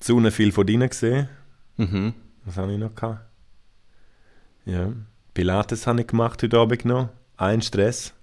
die 0.01 0.05
Sonne 0.05 0.31
viel 0.31 0.51
von 0.51 0.65
drinnen 0.65 0.89
gesehen. 0.89 1.27
Mhm. 1.77 2.13
Was 2.45 2.57
habe 2.57 2.71
ich 2.73 2.79
noch 2.79 2.95
gehabt? 2.95 3.25
Ja. 4.65 4.91
Pilates 5.33 5.85
habe 5.85 6.01
ich 6.01 6.07
gemacht 6.07 6.41
heute 6.41 6.57
Abend 6.57 6.85
noch. 6.85 7.09
Ein 7.37 7.61
Stress. 7.61 8.13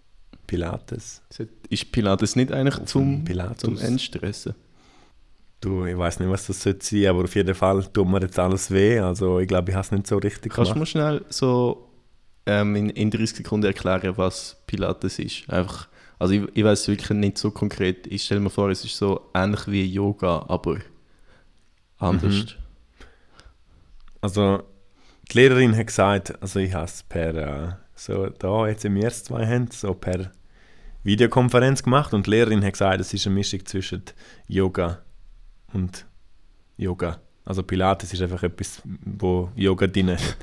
Pilates. 0.46 1.22
Ist 1.68 1.92
Pilates 1.92 2.34
nicht 2.34 2.50
eigentlich 2.52 2.84
zum, 2.86 3.24
Pilatus. 3.24 3.60
zum 3.60 3.78
Entstressen? 3.78 4.54
Du, 5.64 5.86
ich 5.86 5.96
weiß 5.96 6.20
nicht, 6.20 6.28
was 6.28 6.46
das 6.46 6.60
sollte 6.60 6.84
sein, 6.84 7.06
aber 7.06 7.24
auf 7.24 7.34
jeden 7.34 7.54
Fall 7.54 7.82
tut 7.84 8.06
mir 8.06 8.20
jetzt 8.20 8.38
alles 8.38 8.70
weh. 8.70 8.98
Also, 8.98 9.40
ich 9.40 9.48
glaube, 9.48 9.70
ich 9.70 9.74
habe 9.74 9.82
es 9.86 9.92
nicht 9.92 10.06
so 10.06 10.18
richtig 10.18 10.52
Kannst 10.52 10.72
du 10.72 10.74
gemacht. 10.74 10.80
mir 10.80 10.86
schnell 10.86 11.24
so 11.30 11.88
ähm, 12.44 12.76
in, 12.76 12.90
in 12.90 13.10
30 13.10 13.38
Sekunden 13.38 13.64
erklären, 13.64 14.12
was 14.18 14.62
Pilates 14.66 15.18
ist? 15.18 15.48
Einfach, 15.48 15.88
also 16.18 16.34
ich, 16.34 16.42
ich 16.52 16.64
weiß 16.64 16.86
wirklich 16.88 17.08
nicht 17.18 17.38
so 17.38 17.50
konkret. 17.50 18.06
Ich 18.08 18.24
stelle 18.24 18.42
mir 18.42 18.50
vor, 18.50 18.68
es 18.68 18.84
ist 18.84 18.98
so 18.98 19.30
ähnlich 19.32 19.66
wie 19.66 19.86
Yoga, 19.86 20.44
aber 20.48 20.80
anders. 21.96 22.34
Mhm. 22.34 22.46
Also, 24.20 24.64
die 25.32 25.38
Lehrerin 25.38 25.74
hat 25.74 25.86
gesagt, 25.86 26.42
also 26.42 26.60
ich 26.60 26.74
habe 26.74 26.84
es 26.84 27.02
per, 27.04 27.34
äh, 27.34 27.72
so 27.94 28.26
da 28.26 28.68
jetzt 28.68 28.84
im 28.84 28.98
ersten 28.98 29.28
zwei 29.28 29.46
Händen, 29.46 29.72
so 29.72 29.94
per 29.94 30.30
Videokonferenz 31.04 31.82
gemacht 31.82 32.12
und 32.12 32.26
die 32.26 32.32
Lehrerin 32.32 32.62
hat 32.62 32.74
gesagt, 32.74 33.00
es 33.00 33.14
ist 33.14 33.26
eine 33.26 33.36
Mischung 33.36 33.64
zwischen 33.64 34.02
Yoga 34.46 34.98
und 35.74 36.06
Yoga. 36.76 37.18
Also 37.44 37.62
Pilates 37.62 38.12
ist 38.12 38.22
einfach 38.22 38.42
etwas, 38.42 38.82
wo 39.04 39.50
Yoga 39.54 39.86
drin 39.86 40.10
hat. 40.10 40.36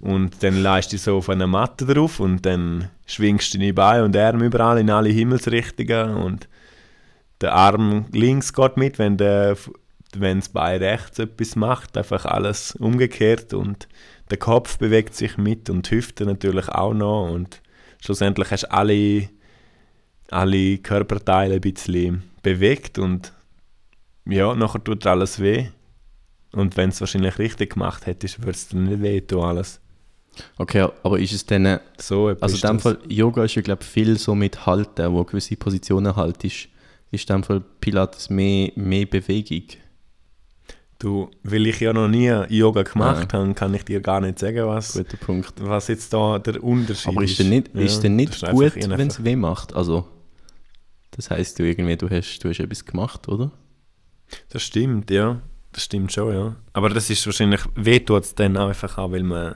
Und 0.00 0.42
dann 0.42 0.62
leist 0.62 0.92
du 0.92 0.98
so 0.98 1.18
auf 1.18 1.28
einer 1.28 1.46
Matte 1.46 1.84
drauf 1.84 2.20
und 2.20 2.46
dann 2.46 2.88
schwingst 3.06 3.52
du 3.52 3.58
deine 3.58 3.74
Beine 3.74 4.04
und 4.04 4.16
Arme 4.16 4.46
überall 4.46 4.78
in 4.78 4.90
alle 4.90 5.08
Himmelsrichtungen 5.08 6.14
und 6.14 6.48
der 7.40 7.52
Arm 7.52 8.06
links 8.12 8.52
geht 8.52 8.76
mit, 8.76 8.98
wenn 8.98 9.16
der 9.16 9.56
wenn 10.16 10.40
das 10.40 10.48
Bein 10.48 10.82
rechts 10.82 11.18
etwas 11.18 11.56
macht, 11.56 11.96
einfach 11.96 12.24
alles 12.24 12.72
umgekehrt 12.76 13.52
und 13.52 13.88
der 14.30 14.38
Kopf 14.38 14.78
bewegt 14.78 15.14
sich 15.14 15.36
mit 15.36 15.68
und 15.68 15.90
die 15.90 15.96
Hüfte 15.96 16.24
natürlich 16.24 16.68
auch 16.68 16.94
noch 16.94 17.30
und 17.30 17.60
schlussendlich 18.02 18.50
hast 18.50 18.64
du 18.64 18.72
alle, 18.72 19.28
alle 20.30 20.78
Körperteile 20.78 21.56
ein 21.56 21.60
bisschen 21.60 22.22
bewegt 22.42 22.98
und 22.98 23.32
ja, 24.28 24.54
nachher 24.54 24.82
tut 24.82 25.06
alles 25.06 25.40
weh. 25.40 25.68
Und 26.52 26.76
wenn 26.76 26.90
es 26.90 27.00
wahrscheinlich 27.00 27.38
richtig 27.38 27.74
gemacht 27.74 28.06
hättest, 28.06 28.40
würde 28.40 28.52
es 28.52 28.68
dir 28.68 28.78
nicht 28.78 29.02
weh 29.02 29.20
tun, 29.20 29.42
alles. 29.42 29.80
Okay, 30.56 30.88
aber 31.02 31.18
ist 31.18 31.32
es 31.32 31.44
dann... 31.44 31.80
So 31.98 32.28
also 32.40 32.54
in 32.54 32.60
dem 32.60 32.80
Fall, 32.80 32.98
Yoga 33.08 33.44
ist 33.44 33.54
ja 33.54 33.62
glaube 33.62 33.82
ich 33.82 33.88
viel 33.88 34.18
so 34.18 34.34
mit 34.34 34.66
Halten, 34.66 35.12
wo 35.12 35.24
gewisse 35.24 35.56
Positionen 35.56 36.14
haltest. 36.14 36.68
Ist 37.10 37.28
in 37.28 37.36
dem 37.36 37.42
Fall 37.42 37.62
Pilates 37.80 38.30
mehr, 38.30 38.70
mehr 38.76 39.06
Bewegung? 39.06 39.64
Du, 40.98 41.30
weil 41.44 41.66
ich 41.66 41.80
ja 41.80 41.92
noch 41.92 42.08
nie 42.08 42.28
Yoga 42.48 42.82
gemacht 42.82 43.32
ja. 43.32 43.38
habe, 43.38 43.54
kann 43.54 43.72
ich 43.74 43.84
dir 43.84 44.00
gar 44.00 44.20
nicht 44.20 44.38
sagen, 44.38 44.66
was, 44.66 44.94
Guter 44.94 45.16
Punkt. 45.16 45.54
was 45.58 45.88
jetzt 45.88 46.12
da 46.12 46.38
der 46.40 46.62
Unterschied 46.62 47.08
Aber 47.08 47.22
ist. 47.22 47.40
Aber 47.40 47.82
ist 47.84 48.02
denn 48.02 48.16
nicht, 48.16 48.42
ja, 48.42 48.50
nicht 48.50 48.50
gut, 48.50 48.74
wenn 48.98 49.08
es 49.08 49.22
weh 49.22 49.36
macht? 49.36 49.74
Also, 49.74 50.08
das 51.12 51.30
heißt 51.30 51.58
du 51.58 51.62
irgendwie, 51.62 51.96
du 51.96 52.10
hast, 52.10 52.40
du 52.40 52.48
hast 52.48 52.58
etwas 52.58 52.84
gemacht, 52.84 53.28
oder? 53.28 53.52
Das 54.50 54.62
stimmt, 54.62 55.10
ja. 55.10 55.40
Das 55.72 55.84
stimmt 55.84 56.12
schon, 56.12 56.34
ja. 56.34 56.56
Aber 56.72 56.88
das 56.88 57.10
ist 57.10 57.24
wahrscheinlich, 57.26 57.60
weh 57.74 58.00
tut 58.00 58.24
es 58.24 58.34
dann 58.34 58.56
einfach 58.56 58.98
auch, 58.98 59.12
weil 59.12 59.22
man 59.22 59.54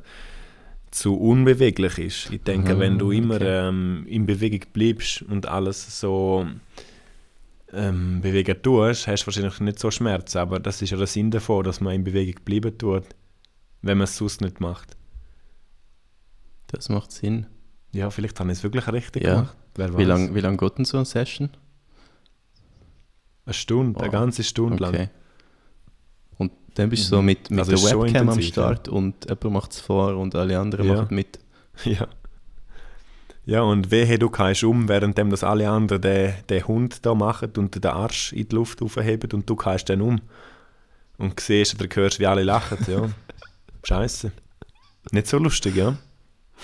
zu 0.90 1.18
unbeweglich 1.18 1.98
ist. 1.98 2.30
Ich 2.30 2.42
denke, 2.42 2.72
Aha, 2.72 2.78
wenn 2.78 2.98
du 2.98 3.10
immer 3.10 3.36
okay. 3.36 3.68
ähm, 3.68 4.06
in 4.06 4.26
Bewegung 4.26 4.60
bleibst 4.72 5.22
und 5.22 5.46
alles 5.46 5.98
so 5.98 6.46
ähm, 7.72 8.20
bewegen 8.20 8.60
tust, 8.62 9.06
hast 9.06 9.22
du 9.22 9.26
wahrscheinlich 9.26 9.58
nicht 9.60 9.78
so 9.78 9.90
Schmerzen. 9.90 10.38
Aber 10.38 10.60
das 10.60 10.82
ist 10.82 10.90
ja 10.90 10.98
der 10.98 11.06
Sinn 11.06 11.30
davon, 11.30 11.64
dass 11.64 11.80
man 11.80 11.94
in 11.94 12.04
Bewegung 12.04 12.44
bleiben 12.44 12.76
tut, 12.76 13.04
wenn 13.80 13.98
man 13.98 14.04
es 14.04 14.16
sonst 14.16 14.42
nicht 14.42 14.60
macht. 14.60 14.96
Das 16.68 16.88
macht 16.88 17.12
Sinn. 17.12 17.46
Ja, 17.92 18.10
vielleicht 18.10 18.38
habe 18.40 18.52
ich 18.52 18.58
es 18.58 18.62
wirklich 18.62 18.86
richtig 18.88 19.24
ja. 19.24 19.34
gemacht. 19.74 19.98
Wie 19.98 20.04
lange 20.04 20.34
wie 20.34 20.40
lang 20.40 20.58
geht 20.58 20.78
denn 20.78 20.84
so 20.84 20.98
eine 20.98 21.06
Session? 21.06 21.50
Eine 23.44 23.54
Stunde, 23.54 23.98
oh. 23.98 24.02
eine 24.02 24.12
ganze 24.12 24.44
Stunde 24.44 24.84
okay. 24.84 24.96
lang. 24.96 25.10
Und 26.38 26.52
dann 26.74 26.90
bist 26.90 27.10
du 27.10 27.16
mhm. 27.16 27.18
so 27.18 27.22
mit, 27.22 27.50
mit 27.50 27.58
also 27.58 27.88
der 27.88 28.00
Webcam 28.00 28.28
am 28.28 28.42
Start 28.42 28.86
ja. 28.86 28.92
und 28.92 29.24
jemand 29.28 29.52
macht 29.52 29.72
es 29.72 29.80
vor 29.80 30.16
und 30.16 30.34
alle 30.34 30.58
anderen 30.58 30.86
ja. 30.86 30.94
machen 30.94 31.14
mit. 31.14 31.38
Ja. 31.84 32.06
Ja, 33.44 33.62
und 33.62 33.90
wehe, 33.90 34.18
du 34.18 34.30
kannst 34.30 34.62
um, 34.62 34.88
während 34.88 35.18
das 35.18 35.42
alle 35.42 35.68
anderen 35.68 36.00
den, 36.00 36.34
den 36.48 36.68
Hund 36.68 37.04
da 37.04 37.14
machen 37.14 37.50
und 37.56 37.74
den 37.74 37.90
Arsch 37.90 38.32
in 38.32 38.48
die 38.48 38.54
Luft 38.54 38.82
aufheben 38.82 39.30
und 39.32 39.50
du 39.50 39.56
kannst 39.56 39.88
dann 39.88 40.00
um. 40.00 40.20
Und 41.18 41.40
siehst 41.40 41.80
oder 41.80 41.88
hörst, 41.92 42.20
wie 42.20 42.26
alle 42.26 42.44
lachen, 42.44 42.78
ja. 42.86 43.08
Scheiße. 43.82 44.30
Nicht 45.10 45.26
so 45.26 45.38
lustig, 45.38 45.74
ja. 45.74 45.96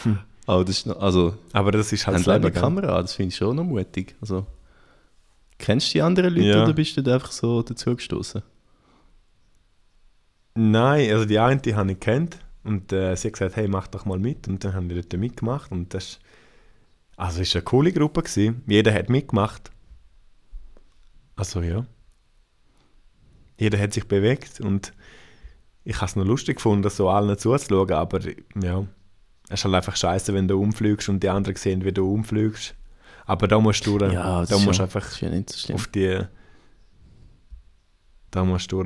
Hm. 0.05 0.19
Aber, 0.47 0.65
das 0.65 0.79
ist 0.79 0.87
noch, 0.87 1.01
also, 1.01 1.35
Aber 1.53 1.73
das 1.73 1.93
ist 1.93 2.07
halt 2.07 2.19
das 2.19 2.27
Leben, 2.27 2.53
Kamera, 2.53 3.03
das 3.03 3.15
finde 3.15 3.31
ich 3.31 3.37
schon 3.37 3.57
noch 3.57 3.65
mutig. 3.65 4.15
Also, 4.21 4.47
kennst 5.59 5.89
du 5.89 5.93
die 5.95 6.03
anderen 6.03 6.35
Leute 6.35 6.47
ja. 6.47 6.63
oder 6.63 6.73
bist 6.73 6.97
du 6.97 7.03
da 7.03 7.15
einfach 7.15 7.33
so 7.33 7.63
dazugestoßen? 7.63 8.43
Nein, 10.55 11.13
also 11.13 11.25
die 11.25 11.39
eine, 11.39 11.61
die 11.61 11.75
habe 11.75 11.93
ich 11.93 12.01
kennt 12.01 12.39
und 12.65 12.93
äh, 12.93 13.15
sie 13.17 13.29
hat 13.29 13.35
gesagt, 13.35 13.57
hey, 13.57 13.69
mach 13.69 13.87
doch 13.87 14.05
mal 14.05 14.19
mit 14.19 14.49
und 14.49 14.65
dann 14.65 14.75
haben 14.75 14.89
die 14.89 14.95
dort 14.95 15.13
mitgemacht 15.13 15.71
und 15.71 15.95
das 15.95 16.19
also 17.19 17.41
war 17.41 17.47
eine 17.53 17.63
coole 17.63 17.93
Gruppe. 17.93 18.23
Gewesen. 18.23 18.63
Jeder 18.67 18.95
hat 18.95 19.11
mitgemacht. 19.11 19.73
Also 21.35 21.63
ja. 21.63 21.85
Jeder 23.59 23.79
hat 23.79 23.93
sich 23.93 24.07
bewegt 24.07 24.61
und 24.61 24.93
ich 25.83 25.97
habe 25.97 26.07
es 26.07 26.17
noch 26.17 26.25
lustig 26.25 26.57
gefunden, 26.57 26.89
so 26.91 27.09
allen 27.09 27.37
zuzuschauen, 27.37 27.93
aber 27.93 28.21
ja, 28.63 28.87
es 29.49 29.61
ist 29.61 29.65
halt 29.65 29.75
einfach 29.75 29.97
scheiße, 29.97 30.33
wenn 30.33 30.47
du 30.47 30.61
umfliegst 30.61 31.09
und 31.09 31.23
die 31.23 31.29
anderen 31.29 31.57
sehen, 31.57 31.85
wie 31.85 31.93
du 31.93 32.13
umfliegst. 32.13 32.77
Aber 33.29 33.47
da 33.47 33.61
musst 33.61 33.87
du, 33.87 33.99
ja, 33.99 34.47
da 34.47 34.59
musst 34.59 34.77
schon, 34.77 34.85
einfach 34.87 35.05
so 35.05 35.75
auf 35.75 35.87
die, 35.89 36.19
da 38.31 38.43
musst 38.43 38.73
du, 38.73 38.83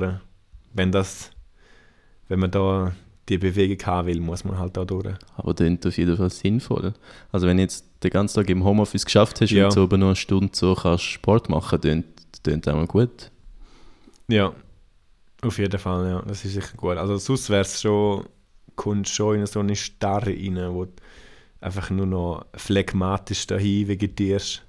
wenn 0.73 0.91
das, 0.91 1.31
wenn 2.27 2.39
man 2.39 2.51
da 2.51 2.93
die 3.29 3.37
Bewegung 3.37 3.87
haben 3.87 4.09
will, 4.09 4.19
muss 4.19 4.43
man 4.43 4.59
halt 4.59 4.75
da 4.75 4.83
durch. 4.83 5.15
Aber 5.37 5.53
das 5.53 5.65
ist 5.69 5.87
auf 5.87 5.97
jeden 5.97 6.17
Fall 6.17 6.29
sinnvoll. 6.29 6.93
Also 7.31 7.47
wenn 7.47 7.55
du 7.55 7.63
jetzt 7.63 7.85
den 8.03 8.11
ganzen 8.11 8.35
Tag 8.35 8.49
im 8.49 8.65
Homeoffice 8.65 9.05
geschafft 9.05 9.39
hast 9.39 9.51
ja. 9.51 9.65
und 9.65 9.71
so 9.71 9.85
über 9.85 9.97
noch 9.97 10.07
eine 10.07 10.15
Stunde 10.17 10.49
so 10.51 10.75
kannst 10.75 11.05
Sport 11.05 11.47
machen, 11.47 11.79
dann 11.79 12.03
klingt 12.43 12.67
auch 12.67 12.75
mal 12.75 12.85
gut. 12.85 13.31
Ja, 14.27 14.53
auf 15.41 15.57
jeden 15.57 15.79
Fall, 15.79 16.09
ja. 16.09 16.21
Das 16.23 16.43
ist 16.43 16.53
sicher 16.53 16.75
gut. 16.75 16.97
Also 16.97 17.15
sonst 17.15 17.49
wäre 17.49 17.61
es 17.61 17.81
schon, 17.81 18.25
kommst 18.75 19.13
schon 19.13 19.39
in 19.39 19.45
so 19.45 19.61
eine 19.61 19.77
Starre 19.77 20.31
rein, 20.31 20.73
wo 20.73 20.85
einfach 21.63 21.89
nur 21.89 22.05
noch 22.05 22.45
phlegmatisch 22.55 23.47
dahin 23.47 23.87
vegetierst. 23.87 24.63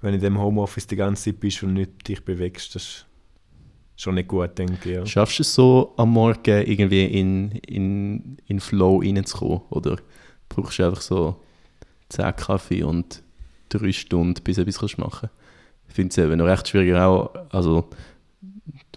Wenn 0.00 0.10
du 0.10 0.16
in 0.16 0.22
dem 0.22 0.38
Homeoffice 0.38 0.86
die 0.86 0.96
ganze 0.96 1.30
Zeit 1.30 1.40
bist 1.40 1.62
und 1.62 1.74
nicht 1.74 2.06
dich 2.06 2.24
bewegst, 2.24 2.74
das 2.74 3.06
schon 3.96 4.16
nicht 4.16 4.28
gut, 4.28 4.58
denke 4.58 4.76
ich. 4.84 4.96
Ja. 4.96 5.06
Schaffst 5.06 5.38
du 5.38 5.42
es 5.42 5.54
so 5.54 5.94
am 5.96 6.10
Morgen 6.10 6.66
irgendwie 6.66 7.04
in, 7.04 7.52
in, 7.52 8.36
in 8.46 8.60
Flow 8.60 8.98
reinzukommen? 8.98 9.62
Oder 9.70 9.96
brauchst 10.48 10.78
du 10.78 10.84
einfach 10.84 11.00
so 11.00 11.36
10 12.10 12.36
Kaffee 12.36 12.82
und 12.82 13.22
3 13.70 13.92
Stunden, 13.92 14.42
bis 14.42 14.56
du 14.56 14.62
etwas 14.62 14.98
machen 14.98 15.20
kannst? 15.20 15.34
Ich 15.88 15.94
finde 15.94 16.10
es 16.10 16.18
eben 16.18 16.38
noch 16.38 16.46
recht 16.46 16.68
schwierig, 16.68 16.94
auch, 16.96 17.30
also 17.50 17.88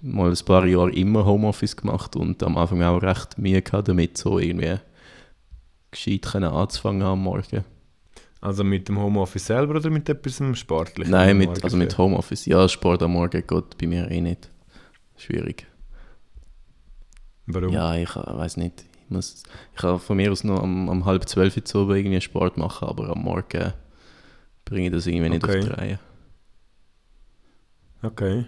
mal 0.02 0.32
ein 0.32 0.46
paar 0.46 0.66
Jahre 0.66 0.92
immer 0.92 1.26
Homeoffice 1.26 1.76
gemacht 1.76 2.16
und 2.16 2.42
am 2.44 2.58
Anfang 2.58 2.82
auch 2.84 3.02
recht 3.02 3.38
Mühe 3.38 3.62
gehabt, 3.62 3.88
damit 3.88 4.18
so 4.18 4.40
irgendwie 4.40 4.78
gescheit 5.91 6.23
können 6.23 6.52
anzufangen 6.52 7.02
am 7.04 7.23
Morgen. 7.23 7.63
Also 8.39 8.63
mit 8.63 8.88
dem 8.88 9.00
Homeoffice 9.00 9.47
selber 9.47 9.76
oder 9.76 9.89
mit 9.89 10.08
etwas 10.10 10.41
Sportlichen? 10.58 11.12
Nein, 11.12 11.38
mit, 11.38 11.63
also 11.63 11.76
mit 11.76 11.97
Homeoffice. 11.97 12.45
Ja, 12.45 12.67
Sport 12.69 13.02
am 13.02 13.13
Morgen 13.13 13.43
geht 13.45 13.78
bei 13.78 13.88
mir 13.88 14.10
eh 14.12 14.21
nicht 14.21 14.50
schwierig. 15.17 15.65
Warum? 17.47 17.73
Ja, 17.73 17.95
ich 17.95 18.15
weiß 18.15 18.58
nicht. 18.58 18.86
Ich, 19.06 19.10
muss, 19.10 19.43
ich 19.73 19.82
kann 19.82 20.00
von 20.00 20.17
mir 20.17 20.32
aus 20.32 20.43
noch 20.43 20.62
um, 20.62 20.89
um 20.89 21.06
halb 21.06 21.28
zwölf 21.28 21.62
zu 21.63 21.84
oben 21.84 21.95
irgendwie 21.95 22.21
Sport 22.21 22.58
machen, 22.58 22.88
aber 22.88 23.10
am 23.10 23.23
Morgen 23.23 23.73
bringe 24.65 24.88
ich 24.88 24.91
das 24.93 25.08
irgendwie 25.08 25.30
nicht 25.30 25.43
okay. 25.43 25.60
auf 25.60 25.65
die 25.65 25.71
Reihe. 25.71 26.00
Okay. 28.04 28.45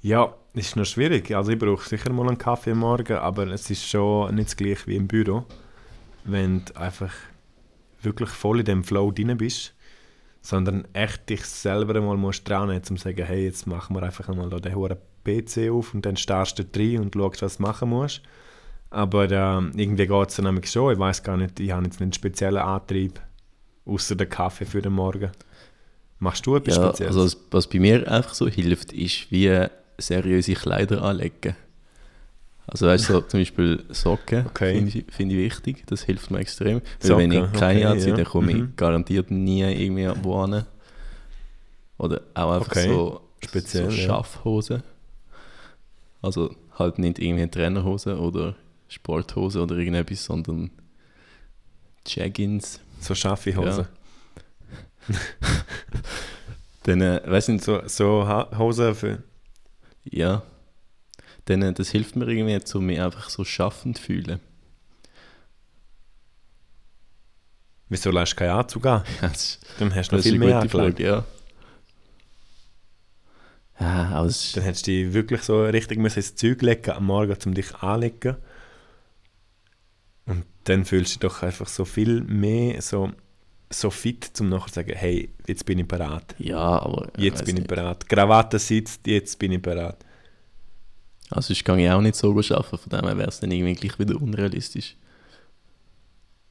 Ja, 0.00 0.34
ist 0.54 0.76
noch 0.76 0.84
schwierig. 0.84 1.34
Also 1.34 1.52
ich 1.52 1.58
brauche 1.58 1.88
sicher 1.88 2.12
mal 2.12 2.26
einen 2.26 2.38
Kaffee 2.38 2.72
am 2.72 2.78
Morgen, 2.78 3.16
aber 3.16 3.46
es 3.48 3.70
ist 3.70 3.86
schon 3.86 4.34
nicht 4.34 4.48
das 4.48 4.56
gleiche 4.56 4.86
wie 4.86 4.96
im 4.96 5.06
Büro. 5.06 5.44
Wenn 6.26 6.64
du 6.64 6.76
einfach 6.76 7.12
wirklich 8.02 8.30
voll 8.30 8.60
in 8.60 8.66
dem 8.66 8.84
Flow 8.84 9.10
drin 9.10 9.36
bist, 9.36 9.74
sondern 10.42 10.86
echt 10.92 11.28
dich 11.28 11.44
selber 11.44 12.00
mal 12.00 12.16
musst 12.16 12.48
dran 12.48 12.70
um 12.70 12.82
zu 12.82 12.96
sagen, 12.96 13.24
hey, 13.24 13.44
jetzt 13.44 13.66
machen 13.66 13.96
wir 13.96 14.02
einfach 14.02 14.28
mal 14.28 14.48
da 14.48 14.58
den 14.60 14.74
hohen 14.74 14.96
PC 15.24 15.70
auf 15.70 15.92
und 15.92 16.06
dann 16.06 16.16
starrst 16.16 16.58
du 16.58 16.64
drin 16.64 17.00
und 17.00 17.14
schaust, 17.14 17.42
was 17.42 17.56
du 17.56 17.62
machen 17.62 17.90
musst. 17.90 18.22
Aber 18.90 19.24
äh, 19.24 19.80
irgendwie 19.80 20.06
geht 20.06 20.28
es 20.28 20.36
dann 20.36 20.44
nämlich 20.44 20.70
schon. 20.70 20.92
Ich 20.92 20.98
weiß 20.98 21.22
gar 21.22 21.36
nicht, 21.36 21.58
ich 21.58 21.72
habe 21.72 21.84
jetzt 21.84 21.94
nicht 21.94 22.02
einen 22.02 22.12
speziellen 22.12 22.62
Antrieb, 22.62 23.20
außer 23.84 24.14
den 24.14 24.28
Kaffee 24.28 24.64
für 24.64 24.80
den 24.80 24.92
Morgen. 24.92 25.32
Machst 26.20 26.46
du 26.46 26.56
etwas 26.56 26.76
ja, 26.76 26.88
Spezielles? 26.88 27.16
Also 27.16 27.38
was 27.50 27.68
bei 27.68 27.80
mir 27.80 28.10
einfach 28.10 28.34
so 28.34 28.48
hilft, 28.48 28.92
ist 28.92 29.30
wie 29.30 29.66
seriöse 29.98 30.54
Kleider 30.54 31.02
anlegen. 31.02 31.56
Also 32.68 32.86
weißt 32.86 33.08
du, 33.08 33.12
so, 33.14 33.20
zum 33.20 33.40
Beispiel 33.40 33.84
Socken 33.90 34.46
okay. 34.46 34.74
finde 34.74 34.98
ich, 34.98 35.04
find 35.14 35.32
ich 35.32 35.38
wichtig, 35.38 35.84
das 35.86 36.02
hilft 36.02 36.30
mir 36.30 36.40
extrem. 36.40 36.82
Socken, 36.98 37.30
wenn 37.30 37.32
ich 37.32 37.52
keine 37.52 37.80
okay, 37.80 37.84
anziehe, 37.84 38.10
ja. 38.10 38.16
dann 38.16 38.24
komme 38.24 38.52
mhm. 38.52 38.64
ich 38.70 38.76
garantiert 38.76 39.30
nie 39.30 39.62
irgendwie 39.62 40.10
wo 40.22 40.44
hin. 40.44 40.64
Oder 41.98 42.22
auch 42.34 42.52
einfach 42.56 42.70
okay. 42.70 42.88
so, 42.88 43.20
Speziell, 43.44 43.90
so 43.90 43.96
Schaffhosen. 43.96 44.82
Also 46.22 46.54
halt 46.78 46.98
nicht 46.98 47.18
irgendwie 47.18 47.46
Trainerhose 47.48 48.18
oder 48.18 48.56
Sporthose 48.88 49.62
oder 49.62 49.76
irgendetwas, 49.76 50.24
sondern 50.24 50.70
Jaggins. 52.06 52.80
So 53.00 53.14
scharfe 53.14 53.56
Hose. 53.56 53.88
Ja. 55.08 55.14
Dann, 56.84 57.00
äh, 57.00 57.20
weißt 57.24 57.48
du, 57.48 57.58
so, 57.58 57.80
so 57.86 58.48
Hose 58.58 58.94
für. 58.94 59.22
Ja. 60.04 60.42
Dann, 61.46 61.62
äh, 61.62 61.72
das 61.72 61.90
hilft 61.90 62.16
mir 62.16 62.28
irgendwie, 62.28 62.76
um 62.76 62.86
mich 62.86 63.00
einfach 63.00 63.30
so 63.30 63.44
schaffend 63.44 63.98
zu 63.98 64.02
fühlen. 64.04 64.40
Wieso 67.88 68.10
lässt 68.10 68.32
du 68.32 68.36
keinen 68.36 68.50
Anzug 68.50 68.84
an? 68.86 69.02
Dann 69.78 69.94
hast 69.94 70.12
du 70.12 70.16
noch 70.16 70.22
viel 70.22 70.38
mehr 70.38 70.68
Frage, 70.68 71.02
ja. 71.02 71.24
Ja, 73.78 74.08
aber 74.08 74.32
Dann 74.54 74.64
hättest 74.64 74.86
du 74.86 74.90
dich 74.90 75.12
wirklich 75.12 75.42
so 75.42 75.64
richtig 75.64 75.98
müssen 75.98 76.18
ins 76.18 76.34
Zeug 76.34 76.62
legen 76.62 76.90
am 76.90 77.06
Morgen, 77.06 77.36
um 77.44 77.54
dich 77.54 77.74
anzulegen. 77.74 78.36
Und 80.24 80.44
dann 80.64 80.84
fühlst 80.84 81.14
du 81.14 81.18
dich 81.20 81.28
doch 81.28 81.42
einfach 81.42 81.68
so 81.68 81.84
viel 81.84 82.22
mehr 82.22 82.82
so, 82.82 83.12
so 83.70 83.90
fit, 83.90 84.32
um 84.40 84.48
nachher 84.48 84.68
zu 84.68 84.74
sagen, 84.74 84.94
hey, 84.96 85.30
jetzt 85.46 85.64
bin 85.64 85.78
ich 85.78 85.86
bereit. 85.86 86.34
Ja, 86.38 86.58
aber... 86.58 87.12
Jetzt 87.16 87.40
weiss 87.40 87.46
bin 87.46 87.56
ich 87.56 87.62
nicht. 87.62 87.68
bereit. 87.68 88.08
Krawatte 88.08 88.58
sitzt, 88.58 89.06
jetzt 89.06 89.38
bin 89.38 89.52
ich 89.52 89.62
bereit. 89.62 90.05
Also 91.30 91.52
ich 91.52 91.64
kann 91.64 91.78
ich 91.78 91.90
auch 91.90 92.00
nicht 92.00 92.14
so 92.16 92.30
arbeiten, 92.30 92.78
von 92.78 92.90
dem 92.90 93.04
her 93.04 93.18
wäre 93.18 93.28
es 93.28 93.40
dann 93.40 93.50
irgendwie 93.50 93.74
gleich 93.74 93.98
wieder 93.98 94.20
unrealistisch. 94.20 94.96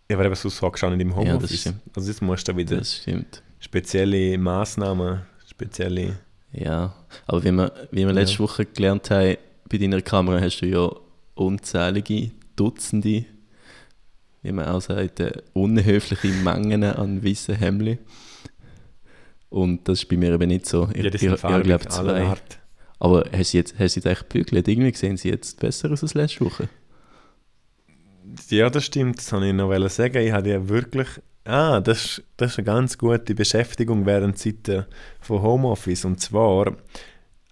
Ja, 0.10 0.18
aber 0.18 0.26
eben, 0.26 0.36
sonst 0.36 0.62
hockst 0.62 0.84
du 0.84 0.88
auch 0.88 0.92
nicht 0.92 1.02
im 1.02 1.10
das 1.10 1.18
Homeoffice. 1.18 1.62
stimmt. 1.62 1.82
also 1.96 2.10
jetzt 2.10 2.22
musst 2.22 2.48
du 2.48 2.56
wieder 2.58 2.78
Das 2.78 2.96
stimmt. 2.98 3.42
spezielle 3.60 4.38
Massnahmen, 4.38 5.22
spezielle... 5.48 6.18
Ja, 6.52 6.94
aber 7.28 7.44
wie 7.44 7.52
wir, 7.52 7.72
wie 7.92 8.06
wir 8.06 8.14
letzte 8.14 8.36
Ja. 8.36 8.40
Woche 8.40 8.66
gelernt 8.66 9.10
haben, 9.10 9.36
bei 9.68 9.78
deiner 9.78 10.02
Kamera 10.02 10.40
hast 10.40 10.62
du 10.62 10.68
ja 10.68 10.90
unzählige, 11.34 12.32
Dutzende, 12.56 13.26
wie 14.42 14.52
man 14.52 14.68
auch 14.68 14.80
sagt, 14.80 15.20
äh, 15.20 15.34
unhöfliche 15.54 16.28
Mengen 16.30 16.84
an 16.84 17.26
weißen 17.26 17.56
Hemden. 17.56 17.98
Und 19.50 19.88
das 19.88 20.00
ist 20.04 20.10
bei 20.10 20.16
mir 20.18 20.32
eben 20.34 20.48
nicht 20.48 20.66
so. 20.66 20.88
Ich, 20.94 21.04
Ja, 21.04 21.10
die 21.10 21.18
ich, 21.18 21.24
ich, 21.24 21.40
farbig, 21.40 21.64
glaube 21.66 21.88
zwei. 21.88 22.22
Art. 22.24 22.60
Aber 23.00 23.26
hast 23.36 23.54
du 23.54 23.58
jetzt, 23.58 23.76
hast 23.78 23.96
du 23.96 24.00
jetzt 24.00 24.06
echt 24.06 24.30
gebügelt? 24.30 24.68
Irgendwie 24.68 24.94
sehen 24.96 25.18
sie 25.18 25.30
jetzt 25.30 25.60
besser 25.60 25.92
aus 25.92 26.04
als 26.04 26.14
letzte 26.14 26.46
Woche. 26.46 26.70
Ja, 28.50 28.70
das 28.70 28.86
stimmt, 28.86 29.18
das 29.20 29.32
wollte 29.32 29.48
ich 29.48 29.54
noch 29.54 29.90
sagen. 29.90 30.18
Ich 30.26 30.32
hatte 30.32 30.50
ja 30.50 30.68
wirklich. 30.70 31.08
Ah, 31.44 31.80
das, 31.80 32.06
ist- 32.06 32.24
das 32.38 32.52
ist 32.54 32.58
eine 32.60 32.66
ganz 32.66 32.98
gute 32.98 33.36
Beschäftigung 33.36 34.06
während 34.06 34.38
Zeiten 34.40 34.86
von 35.20 35.42
Homeoffice. 35.42 36.06
Und 36.06 36.20
zwar 36.20 36.76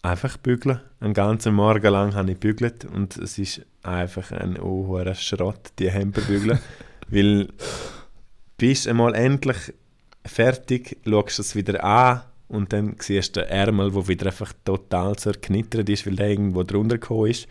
einfach 0.02 0.38
bügeln. 0.38 0.80
Einen 1.00 1.14
ganzen 1.14 1.54
Morgen 1.54 1.92
lang 1.92 2.16
habe 2.16 2.32
ich 2.32 2.38
bügelt 2.40 2.86
und 2.86 3.18
es 3.18 3.38
ist 3.38 3.62
einfach 3.84 4.32
ein 4.32 4.60
hoher 4.60 5.14
Schrott, 5.14 5.72
die 5.78 5.92
Hemper 5.92 6.22
bügeln. 6.22 6.60
weil 7.10 7.50
bist 8.58 8.88
einmal 8.88 9.14
endlich 9.14 9.58
fertig, 10.26 10.98
schaust 11.06 11.40
es 11.40 11.56
wieder 11.56 11.84
an 11.84 12.22
und 12.54 12.72
dann 12.72 12.96
siehst 13.00 13.36
du 13.36 13.42
den 13.42 13.50
Ärmel, 13.50 13.92
der 13.92 14.08
wieder 14.08 14.28
einfach 14.28 14.54
total 14.64 15.16
zerknittert 15.16 15.90
ist, 15.90 16.06
weil 16.06 16.16
der 16.16 16.30
irgendwo 16.30 16.64
drunter 16.64 17.00
gekommen 17.00 17.32
ist. 17.32 17.48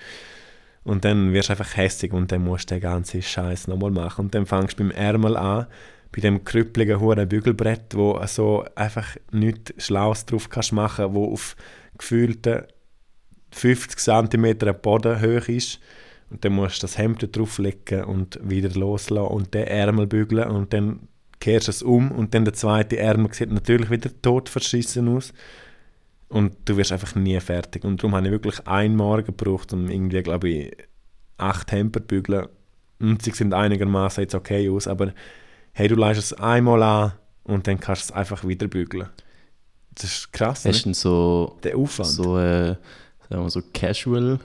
Und 0.84 1.04
dann 1.04 1.32
wirst 1.32 1.48
du 1.48 1.52
einfach 1.54 1.76
hässig 1.76 2.12
und 2.12 2.30
dann 2.30 2.44
musst 2.44 2.70
du 2.70 2.76
den 2.76 2.82
ganzen 2.82 3.20
Scheiß 3.20 3.66
nochmal 3.66 3.90
machen. 3.90 4.26
Und 4.26 4.34
dann 4.34 4.46
fängst 4.46 4.78
du 4.78 4.84
beim 4.84 4.92
Ärmel 4.92 5.36
an, 5.36 5.66
bei 6.12 6.20
dem 6.20 6.44
krüppligen 6.44 7.00
hohen 7.00 7.28
Bügelbrett, 7.28 7.94
wo 7.94 8.20
so 8.26 8.64
einfach 8.76 9.16
nichts 9.32 9.74
Schlaues 9.84 10.24
drauf 10.24 10.48
kannst 10.48 10.72
machen, 10.72 11.14
wo 11.14 11.32
auf 11.32 11.56
gefühlte 11.98 12.68
50 13.50 13.98
cm 13.98 14.56
Boden 14.80 15.20
hoch 15.20 15.48
ist. 15.48 15.80
Und 16.30 16.44
dann 16.44 16.52
musst 16.52 16.78
du 16.78 16.86
das 16.86 16.96
Hemd 16.96 17.36
drauflegen 17.36 18.04
und 18.04 18.38
wieder 18.42 18.70
loslassen 18.70 19.26
und 19.26 19.52
den 19.52 19.66
Ärmel 19.66 20.06
bügeln 20.06 20.48
und 20.48 20.72
dann 20.72 21.08
kehrst 21.42 21.66
du 21.66 21.70
es 21.72 21.82
um 21.82 22.12
und 22.12 22.34
dann 22.34 22.44
der 22.44 22.54
zweite 22.54 22.98
Ärmel 22.98 23.34
sieht 23.34 23.50
natürlich 23.50 23.90
wieder 23.90 24.10
tot 24.22 24.48
verschissen 24.48 25.08
aus. 25.08 25.32
Und 26.28 26.54
du 26.64 26.76
wirst 26.76 26.92
einfach 26.92 27.16
nie 27.16 27.38
fertig. 27.40 27.84
Und 27.84 28.00
darum 28.00 28.14
habe 28.14 28.26
ich 28.26 28.32
wirklich 28.32 28.64
einen 28.66 28.94
Morgen 28.94 29.26
gebraucht, 29.26 29.72
um 29.72 29.90
irgendwie, 29.90 30.22
glaube 30.22 30.48
ich, 30.48 30.76
acht 31.38 31.72
Hemper 31.72 31.98
zu 32.00 32.06
bügeln. 32.06 32.46
Und 33.00 33.22
sie 33.22 33.32
sind 33.32 33.52
einigermaßen 33.54 34.22
jetzt 34.22 34.36
okay 34.36 34.70
aus, 34.70 34.86
aber 34.86 35.12
hey, 35.72 35.88
du 35.88 35.96
leist 35.96 36.20
es 36.20 36.32
einmal 36.32 36.80
an 36.82 37.12
und 37.42 37.66
dann 37.66 37.80
kannst 37.80 38.08
du 38.08 38.12
es 38.12 38.16
einfach 38.16 38.46
wieder 38.46 38.68
bügeln. 38.68 39.08
Das 39.96 40.04
ist 40.04 40.32
krass, 40.32 40.64
Hast 40.64 40.80
du 40.80 40.84
denn 40.84 40.94
so, 40.94 41.58
der 41.64 41.76
Aufwand. 41.76 42.08
so, 42.08 42.38
äh, 42.38 42.76
sagen 43.28 43.42
wir 43.42 43.50
so 43.50 43.62
Casual, 43.74 44.38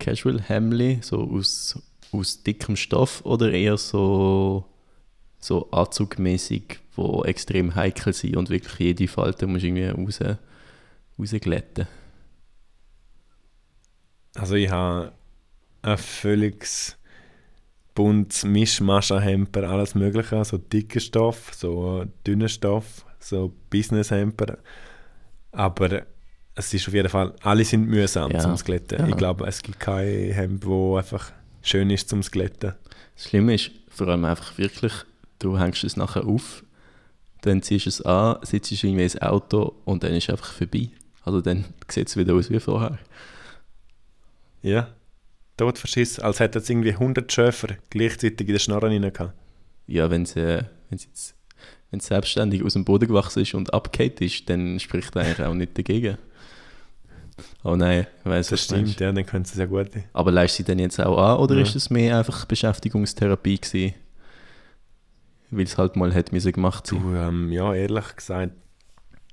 Casual 0.00 0.40
Hemli, 0.40 0.98
so 1.02 1.20
aus, 1.30 1.78
aus 2.10 2.42
dickem 2.42 2.74
Stoff 2.74 3.20
oder 3.26 3.52
eher 3.52 3.76
so, 3.76 4.64
so 5.42 5.70
anzugmäßig, 5.72 6.78
wo 6.94 7.24
extrem 7.24 7.74
heikel 7.74 8.12
sind 8.12 8.36
und 8.36 8.48
wirklich 8.48 8.78
jede 8.78 9.08
Falte 9.08 9.46
musst 9.46 9.64
du 9.64 9.66
irgendwie 9.68 9.86
raus, 9.88 10.20
rausglätten. 11.18 11.86
Also 14.34 14.54
ich 14.54 14.70
habe 14.70 15.12
ein 15.82 15.98
völliges 15.98 16.96
buntes 17.94 18.44
Mischmasch 18.44 19.10
an 19.12 19.20
Hemper, 19.22 19.68
alles 19.68 19.94
mögliche, 19.94 20.44
so 20.44 20.56
dicker 20.58 21.00
Stoff, 21.00 21.52
so 21.54 22.06
dünner 22.26 22.48
Stoff, 22.48 23.04
so 23.18 23.52
Business-Hemper. 23.68 24.58
Aber 25.50 26.06
es 26.54 26.72
ist 26.72 26.88
auf 26.88 26.94
jeden 26.94 27.08
Fall, 27.08 27.34
alle 27.42 27.64
sind 27.64 27.86
mühsam 27.88 28.30
Ja, 28.30 28.38
zum 28.38 28.56
Skeletten. 28.56 29.00
ja. 29.00 29.08
Ich 29.08 29.16
glaube, 29.16 29.46
es 29.46 29.60
gibt 29.60 29.80
kein 29.80 30.30
Hemd, 30.32 30.64
wo 30.64 30.96
einfach 30.96 31.32
schön 31.62 31.90
ist 31.90 32.08
zum 32.08 32.22
Skeletten. 32.22 32.74
Das 33.16 33.24
Schlimme 33.28 33.54
ist 33.54 33.70
vor 33.88 34.08
allem 34.08 34.24
einfach 34.24 34.56
wirklich, 34.56 34.92
du 35.42 35.58
hängst 35.58 35.84
es 35.84 35.96
nachher 35.96 36.26
auf, 36.26 36.64
dann 37.42 37.62
ziehst 37.62 37.86
du 37.86 37.90
es 37.90 38.02
an, 38.02 38.38
sitzt 38.42 38.70
irgendwie 38.72 39.02
ins 39.02 39.20
Auto 39.20 39.74
und 39.84 40.02
dann 40.04 40.12
ist 40.12 40.24
es 40.24 40.30
einfach 40.30 40.52
vorbei. 40.52 40.90
Also 41.24 41.40
dann 41.40 41.64
sieht 41.88 42.08
es 42.08 42.16
wieder 42.16 42.34
aus 42.34 42.50
wie 42.50 42.60
vorher. 42.60 42.98
Ja, 44.62 44.88
tot 45.56 45.78
verschissen, 45.78 46.22
als 46.24 46.40
hätte 46.40 46.58
es 46.60 46.70
irgendwie 46.70 46.92
100 46.92 47.30
Schäfer 47.30 47.68
gleichzeitig 47.90 48.40
in 48.48 48.54
den 48.54 48.58
Schnorren 48.60 48.92
rein 49.02 49.12
gehabt. 49.12 49.34
Ja, 49.86 50.08
wenn 50.10 50.22
es 50.22 50.36
äh, 50.36 50.64
wenn's 50.88 51.04
jetzt 51.04 51.34
wenn 51.90 52.00
es 52.00 52.06
selbstständig 52.06 52.64
aus 52.64 52.72
dem 52.72 52.84
Boden 52.86 53.06
gewachsen 53.06 53.42
ist 53.42 53.52
und 53.52 53.74
abgekehrt 53.74 54.20
ist, 54.22 54.48
dann 54.48 54.80
spricht 54.80 55.14
er 55.14 55.22
eigentlich 55.26 55.46
auch 55.46 55.52
nicht 55.52 55.76
dagegen. 55.76 56.16
Oh 57.64 57.76
nein, 57.76 58.06
ich 58.20 58.24
weiss, 58.30 58.48
Das 58.48 58.70
meinst. 58.70 58.92
stimmt, 58.94 59.00
ja, 59.00 59.12
dann 59.12 59.26
können 59.26 59.44
sie 59.44 59.52
es 59.52 59.58
ja 59.58 59.66
gut. 59.66 59.90
Aber 60.14 60.30
leist 60.30 60.56
sie 60.56 60.64
denn 60.64 60.78
jetzt 60.78 60.98
auch 61.00 61.18
an 61.18 61.38
oder 61.38 61.56
Ja. 61.56 61.62
ist 61.62 61.76
es 61.76 61.90
mehr 61.90 62.16
einfach 62.18 62.46
Beschäftigungstherapie 62.46 63.58
gewesen? 63.60 63.94
Weil 65.52 65.64
es 65.64 65.78
halt 65.78 65.96
mal 65.96 66.12
hätte 66.12 66.34
müssen 66.34 66.50
gemacht 66.50 66.86
sein. 66.86 67.00
Du, 67.02 67.14
ähm, 67.14 67.52
ja, 67.52 67.74
ehrlich 67.74 68.16
gesagt, 68.16 68.52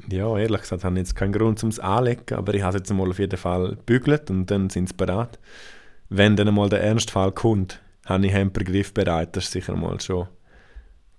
ja, 0.09 0.37
ehrlich 0.37 0.61
gesagt, 0.61 0.83
habe 0.83 0.95
ich 0.95 0.99
jetzt 0.99 1.15
keinen 1.15 1.33
Grund 1.33 1.59
zum 1.59 1.71
anlegen, 1.79 2.35
aber 2.35 2.53
ich 2.53 2.61
habe 2.61 2.77
es 2.77 2.81
jetzt 2.81 2.93
mal 2.93 3.09
auf 3.09 3.19
jeden 3.19 3.37
Fall 3.37 3.77
bügelt 3.85 4.29
und 4.29 4.51
dann 4.51 4.69
sind 4.69 4.89
sie 4.89 4.95
bereit. 4.95 5.39
Wenn 6.09 6.35
dann 6.35 6.53
mal 6.53 6.69
der 6.69 6.83
Ernstfall 6.83 7.31
kommt, 7.31 7.79
habe 8.05 8.25
ich 8.25 8.33
Hemper 8.33 8.63
griffbereit. 8.63 9.35
Das 9.35 9.45
ist 9.45 9.51
sicher 9.51 9.75
mal 9.75 9.99
schon 10.01 10.27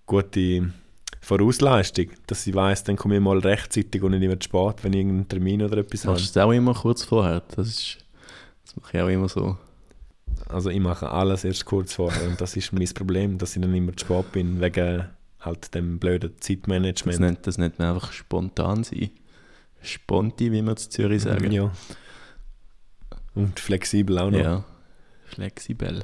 gute 0.07 0.73
Vorausleistung, 1.21 2.07
dass 2.27 2.47
ich 2.47 2.55
weiß, 2.55 2.85
dann 2.85 2.97
komme 2.97 3.17
ich 3.17 3.21
mal 3.21 3.39
rechtzeitig 3.39 4.03
und 4.03 4.13
nicht 4.13 4.23
immer 4.23 4.41
zu 4.41 4.49
spät, 4.49 4.83
wenn 4.83 4.93
ich 4.93 5.01
irgendeinen 5.01 5.29
Termin 5.29 5.63
oder 5.63 5.79
etwas 5.79 6.05
habe. 6.05 6.19
Das 6.19 6.37
auch 6.37 6.51
immer 6.51 6.75
kurz 6.75 7.05
vorher? 7.05 7.43
Das, 7.55 7.69
ist, 7.69 7.99
das 8.65 8.77
mache 8.77 8.97
ich 8.97 9.03
auch 9.03 9.09
immer 9.09 9.29
so. 9.29 9.57
Also 10.49 10.71
ich 10.71 10.81
mache 10.81 11.11
alles 11.11 11.45
erst 11.45 11.65
kurz 11.65 11.95
vorher 11.95 12.29
und 12.29 12.41
das 12.41 12.57
ist 12.57 12.73
mein 12.73 12.89
Problem, 12.95 13.39
dass 13.39 13.57
ich 13.57 13.63
dann 13.63 13.75
immer 13.75 13.97
zu 13.97 14.05
spät 14.05 14.33
bin, 14.33 14.61
wegen 14.61 15.07
halt 15.41 15.75
dem 15.75 15.99
blöden 15.99 16.33
Das 16.37 16.47
Zeitmanagement. 16.47 17.21
nennt, 17.21 17.47
das 17.47 17.59
nennt 17.59 17.79
man 17.79 17.95
einfach 17.95 18.13
spontan 18.13 18.85
sein. 18.85 19.11
Sponti, 19.83 20.53
wie 20.53 20.63
wir 20.63 20.71
in 20.71 20.77
Zürich 20.77 21.23
sagen. 21.23 21.51
Ja. 21.53 21.73
Und 23.35 23.59
flexibel 23.61 24.19
auch 24.19 24.31
noch. 24.31 24.39
Ja, 24.39 24.65
flexibel. 25.25 26.03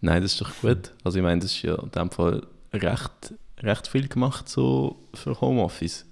Nein, 0.00 0.22
das 0.22 0.32
ist 0.32 0.40
doch 0.40 0.52
gut. 0.60 0.92
Also 1.04 1.18
ich 1.18 1.24
meine, 1.24 1.40
das 1.40 1.52
ist 1.52 1.62
ja 1.62 1.74
in 1.82 1.90
dem 1.90 2.10
Fall 2.10 2.46
recht, 2.72 3.34
recht 3.60 3.88
viel 3.88 4.08
gemacht 4.08 4.48
so 4.48 5.08
für 5.14 5.40
Homeoffice. 5.40 6.06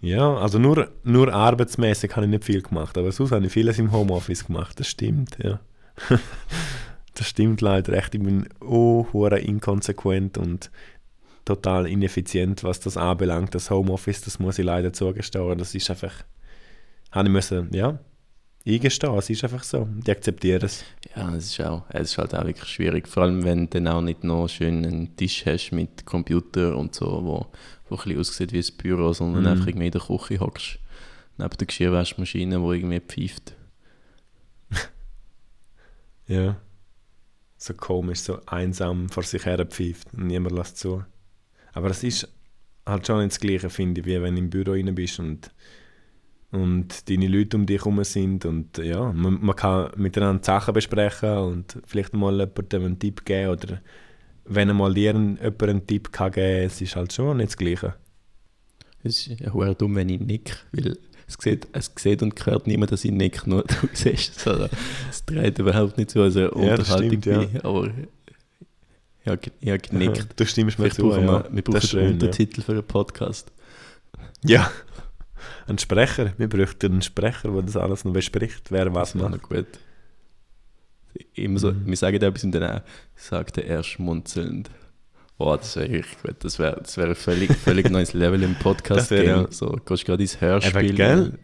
Ja, 0.00 0.36
also 0.36 0.58
nur, 0.58 0.90
nur 1.04 1.32
arbeitsmäßig 1.32 2.14
habe 2.16 2.26
ich 2.26 2.30
nicht 2.30 2.44
viel 2.44 2.62
gemacht, 2.62 2.98
aber 2.98 3.10
sonst 3.10 3.32
habe 3.32 3.46
ich 3.46 3.52
vieles 3.52 3.78
im 3.78 3.90
Homeoffice 3.92 4.44
gemacht, 4.46 4.78
das 4.78 4.88
stimmt, 4.88 5.38
ja. 5.42 5.60
das 7.14 7.28
stimmt 7.28 7.60
leider 7.60 7.92
echt. 7.94 8.14
Ich 8.14 8.22
bin 8.22 8.48
oh, 8.60 9.06
inkonsequent 9.12 10.38
und 10.38 10.70
total 11.44 11.86
ineffizient, 11.86 12.62
was 12.64 12.80
das 12.80 12.96
anbelangt. 12.96 13.54
Das 13.54 13.70
Homeoffice, 13.70 14.20
das 14.20 14.38
muss 14.38 14.58
ich 14.58 14.64
leider 14.64 14.92
zugestehen. 14.92 15.58
Das 15.58 15.74
ist 15.74 15.90
einfach, 15.90 16.12
habe 17.10 17.28
ich 17.28 17.32
müssen, 17.32 17.72
ja, 17.72 17.98
eingestehen. 18.66 19.14
Es 19.14 19.30
ist 19.30 19.44
einfach 19.44 19.64
so. 19.64 19.88
Ich 20.02 20.10
akzeptiere 20.10 20.66
es. 20.66 20.84
Ja, 21.16 21.34
es 21.34 21.46
ist, 21.46 21.60
auch, 21.64 21.84
es 21.88 22.10
ist 22.10 22.18
halt 22.18 22.34
auch 22.34 22.44
wirklich 22.44 22.68
schwierig. 22.68 23.08
Vor 23.08 23.22
allem, 23.22 23.44
wenn 23.44 23.64
du 23.70 23.80
dann 23.80 23.88
auch 23.88 24.02
nicht 24.02 24.24
noch 24.24 24.48
schön 24.48 24.84
einen 24.84 25.16
Tisch 25.16 25.46
hast 25.46 25.72
mit 25.72 26.04
Computer 26.04 26.76
und 26.76 26.94
so, 26.94 27.06
wo, 27.06 27.46
wo 27.88 27.96
ein 27.96 28.02
bisschen 28.04 28.20
aussieht 28.20 28.52
wie 28.52 28.58
ein 28.58 28.76
Büro, 28.76 29.12
sondern 29.12 29.42
Mhm. 29.44 29.48
einfach 29.48 29.66
irgendwie 29.68 29.86
in 29.86 29.92
der 29.92 30.02
Küche 30.02 30.40
hockst. 30.40 30.78
Neben 31.38 31.56
der 31.56 31.66
Geschirrwaschmaschine, 31.66 32.58
die 32.58 32.76
irgendwie 32.76 33.00
pfeift. 33.00 33.54
Ja. 36.28 36.60
So 37.56 37.74
komisch, 37.74 38.20
so 38.20 38.38
einsam 38.46 39.08
vor 39.08 39.24
sich 39.24 39.44
her 39.44 39.66
pfeift 39.66 40.14
und 40.14 40.28
niemand 40.28 40.54
lässt 40.54 40.76
zu. 40.76 41.02
Aber 41.72 41.90
es 41.90 42.04
ist 42.04 42.28
halt 42.86 43.06
schon 43.06 43.18
nicht 43.18 43.32
das 43.32 43.40
Gleiche, 43.40 43.70
finde 43.70 44.00
ich, 44.00 44.06
wie 44.06 44.22
wenn 44.22 44.36
du 44.36 44.42
im 44.42 44.50
Büro 44.50 44.72
rein 44.72 44.94
bist 44.94 45.18
und, 45.18 45.50
und 46.52 47.08
deine 47.08 47.26
Leute 47.26 47.56
um 47.56 47.66
dich 47.66 47.80
herum 47.80 48.02
sind. 48.04 48.44
Und 48.44 48.78
ja, 48.78 49.12
man, 49.12 49.40
man 49.40 49.56
kann 49.56 49.90
miteinander 49.96 50.44
Sachen 50.44 50.74
besprechen 50.74 51.38
und 51.38 51.78
vielleicht 51.84 52.14
mal 52.14 52.38
jemandem 52.38 52.84
einen 52.84 52.98
Tipp 52.98 53.24
geben 53.24 53.50
oder 53.50 53.80
wenn 54.44 54.70
einmal 54.70 54.94
dir 54.94 55.12
jemand 55.12 55.62
einen 55.62 55.86
Tipp 55.86 56.12
kann 56.12 56.32
geben 56.32 56.66
es 56.66 56.80
ist 56.80 56.94
halt 56.94 57.12
schon 57.12 57.38
nicht 57.38 57.50
das 57.50 57.56
Gleiche. 57.56 57.94
Es 59.02 59.26
ist 59.26 59.40
ja 59.40 59.74
dumm, 59.74 59.96
wenn 59.96 60.08
ich 60.08 60.20
nick, 60.20 60.56
weil 60.72 60.96
es 61.28 61.36
sieht, 61.38 61.68
es 61.72 61.92
sieht 61.96 62.22
und 62.22 62.44
hört 62.46 62.66
niemand, 62.66 62.90
dass 62.90 63.04
ich 63.04 63.12
nick, 63.12 63.46
nur 63.46 63.62
du 63.66 63.74
siehst 63.92 64.36
es. 64.38 64.48
Also, 64.48 64.68
es 65.10 65.24
trägt 65.24 65.58
überhaupt 65.58 65.96
nicht 65.98 66.10
zu 66.10 66.22
unserer 66.22 66.56
Ja, 66.58 66.70
Unterhaltung 66.72 67.20
stimmt, 67.22 67.26
ja. 67.26 67.64
Aber 67.64 67.86
Ich 69.22 69.28
habe, 69.28 69.40
ich 69.60 69.68
habe 69.68 69.78
genickt. 69.78 70.26
Du 70.36 70.46
stimmst 70.46 70.78
mir 70.78 70.84
Vielleicht 70.84 70.96
zu, 70.96 71.02
brauchen 71.08 71.26
ja. 71.26 71.44
wir, 71.44 71.54
wir 71.54 71.62
brauchen 71.62 71.80
schön, 71.82 72.00
einen 72.04 72.12
Untertitel 72.14 72.62
für 72.62 72.72
einen 72.72 72.84
Podcast. 72.84 73.52
Ja. 74.42 74.60
ja. 74.62 74.70
Ein 75.66 75.78
Sprecher. 75.78 76.32
Wir 76.38 76.48
bräuchten 76.48 76.92
einen 76.92 77.02
Sprecher, 77.02 77.50
der 77.52 77.62
das 77.62 77.76
alles 77.76 78.04
noch 78.04 78.12
bespricht, 78.12 78.70
wer 78.70 78.92
was 78.94 79.12
Das 79.12 79.20
macht. 79.22 79.32
noch 79.32 79.42
gut. 79.42 79.66
Immer 81.34 81.58
so, 81.58 81.72
Mhm. 81.72 81.86
Wir 81.86 81.96
sagen 81.96 82.16
etwas 82.16 82.44
und 82.44 82.52
dann 82.52 82.62
auch, 82.62 82.80
sagte 83.16 83.62
er 83.64 83.82
schmunzelnd. 83.82 84.70
Oh, 85.40 85.54
das 85.56 85.76
wäre 85.76 85.88
richtig 85.90 86.20
gut. 86.22 86.36
Das 86.40 86.58
wäre 86.58 86.80
das 86.82 86.96
wär 86.96 87.06
ein 87.06 87.14
völlig, 87.14 87.52
völlig 87.56 87.90
neues 87.90 88.12
Level 88.12 88.42
im 88.42 88.56
Podcast. 88.56 89.10
Wär 89.10 89.24
ja- 89.24 89.46
So, 89.50 89.68
gehst 89.86 90.04
gerade 90.04 90.22
ins 90.22 90.36
Aber 90.36 90.46
Hörspiel. 90.46 90.94
gell? 90.94 91.38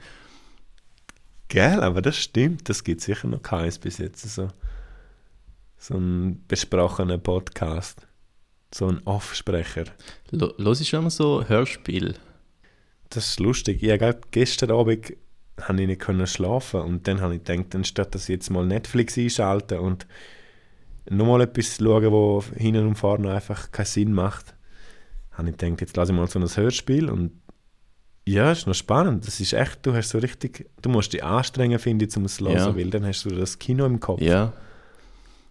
Gell, 1.48 1.80
aber 1.82 2.02
das 2.02 2.16
stimmt. 2.16 2.68
Das 2.68 2.82
gibt 2.82 3.00
sicher 3.00 3.28
noch 3.28 3.42
keins 3.42 3.78
bis 3.78 3.98
jetzt. 3.98 4.22
So, 4.34 4.48
so 5.78 5.94
ein 5.94 6.44
besprochener 6.48 7.18
Podcast. 7.18 8.06
So 8.74 8.88
ein 8.88 9.00
Offsprecher. 9.04 9.84
Lo- 10.30 10.54
Los 10.56 10.80
ist 10.80 10.88
schon 10.88 11.04
mal 11.04 11.10
so 11.10 11.44
Hörspiel. 11.46 12.14
Das 13.10 13.28
ist 13.28 13.40
lustig. 13.40 13.80
Ich 13.82 13.90
habe 13.92 14.18
gestern 14.32 14.72
Abend 14.72 15.12
habe 15.60 15.80
ich 15.82 15.86
nicht 15.86 16.00
können 16.00 16.26
schlafen 16.26 16.80
und 16.80 17.06
dann 17.06 17.20
habe 17.20 17.36
ich 17.36 17.44
gedacht, 17.44 17.76
anstatt 17.76 18.12
dass 18.16 18.24
ich 18.24 18.30
jetzt 18.30 18.50
mal 18.50 18.66
Netflix 18.66 19.16
einschalte 19.16 19.80
und 19.80 20.04
nochmal 21.10 21.42
etwas 21.42 21.76
schauen, 21.76 22.10
wo 22.12 22.42
hinten 22.56 22.86
und 22.88 22.94
vorne 22.96 23.32
einfach 23.32 23.70
keinen 23.72 23.86
Sinn 23.86 24.12
macht, 24.12 24.54
habe 25.32 25.50
ich 25.50 25.56
gedacht, 25.56 25.80
jetzt 25.80 25.96
lasse 25.96 26.12
ich 26.12 26.18
mal 26.18 26.26
so 26.28 26.38
ein 26.38 26.46
Hörspiel 26.48 27.10
und 27.10 27.32
ja, 28.26 28.52
ist 28.52 28.66
noch 28.66 28.74
spannend. 28.74 29.26
Das 29.26 29.38
ist 29.40 29.52
echt, 29.52 29.84
du 29.84 29.92
hast 29.94 30.08
so 30.10 30.18
richtig, 30.18 30.70
du 30.80 30.88
musst 30.88 31.12
dich 31.12 31.22
anstrengen, 31.22 31.78
finde 31.78 32.06
ich, 32.06 32.16
um 32.16 32.24
es 32.24 32.36
zu 32.36 32.44
hören, 32.46 32.56
Ja. 32.56 32.76
weil 32.76 32.88
dann 32.88 33.04
hast 33.04 33.24
du 33.24 33.30
das 33.30 33.58
Kino 33.58 33.84
im 33.84 34.00
Kopf. 34.00 34.22
Ja, 34.22 34.52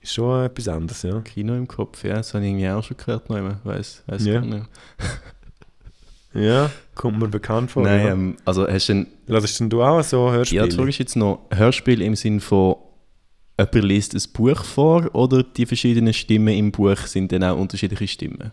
Ist 0.01 0.13
schon 0.15 0.43
etwas 0.45 0.67
anderes, 0.67 1.03
ja. 1.03 1.21
Kino 1.21 1.53
im 1.55 1.67
Kopf. 1.67 2.03
Ja, 2.03 2.15
das 2.15 2.33
habe 2.33 2.43
ich 2.43 2.49
irgendwie 2.51 2.69
auch 2.69 2.83
schon 2.83 2.97
gehört. 2.97 3.29
Noch 3.29 3.37
immer. 3.37 3.59
Weiß, 3.63 4.03
weiß 4.07 4.25
Ja. 4.25 4.33
gar 4.39 4.41
nicht. 4.45 4.65
Ja, 6.35 6.71
kommt 6.95 7.19
mir 7.19 7.27
bekannt 7.27 7.69
vor. 7.69 7.83
Nein, 7.83 8.07
ähm, 8.07 8.37
also 8.43 8.67
hast 8.67 8.89
du 8.89 8.93
ein, 8.93 9.07
Lassest 9.27 9.59
denn 9.59 9.69
du 9.69 9.83
auch 9.83 10.01
so 10.03 10.31
Hörspiele? 10.31 10.63
ja, 10.63 10.67
die 10.67 10.75
Frage 10.75 10.89
ist 10.89 10.97
jetzt 10.97 11.15
noch 11.15 11.41
Hörspiel 11.53 12.01
im 12.01 12.15
Sinn 12.15 12.39
von 12.39 12.75
jemand 13.59 13.83
liest 13.83 14.13
ein 14.15 14.21
Buch 14.33 14.63
vor 14.63 15.09
oder 15.13 15.43
die 15.43 15.65
verschiedenen 15.65 16.13
Stimmen 16.13 16.55
im 16.55 16.71
Buch 16.71 16.97
sind 17.07 17.31
dann 17.31 17.43
auch 17.43 17.57
unterschiedliche 17.57 18.07
Stimmen? 18.07 18.51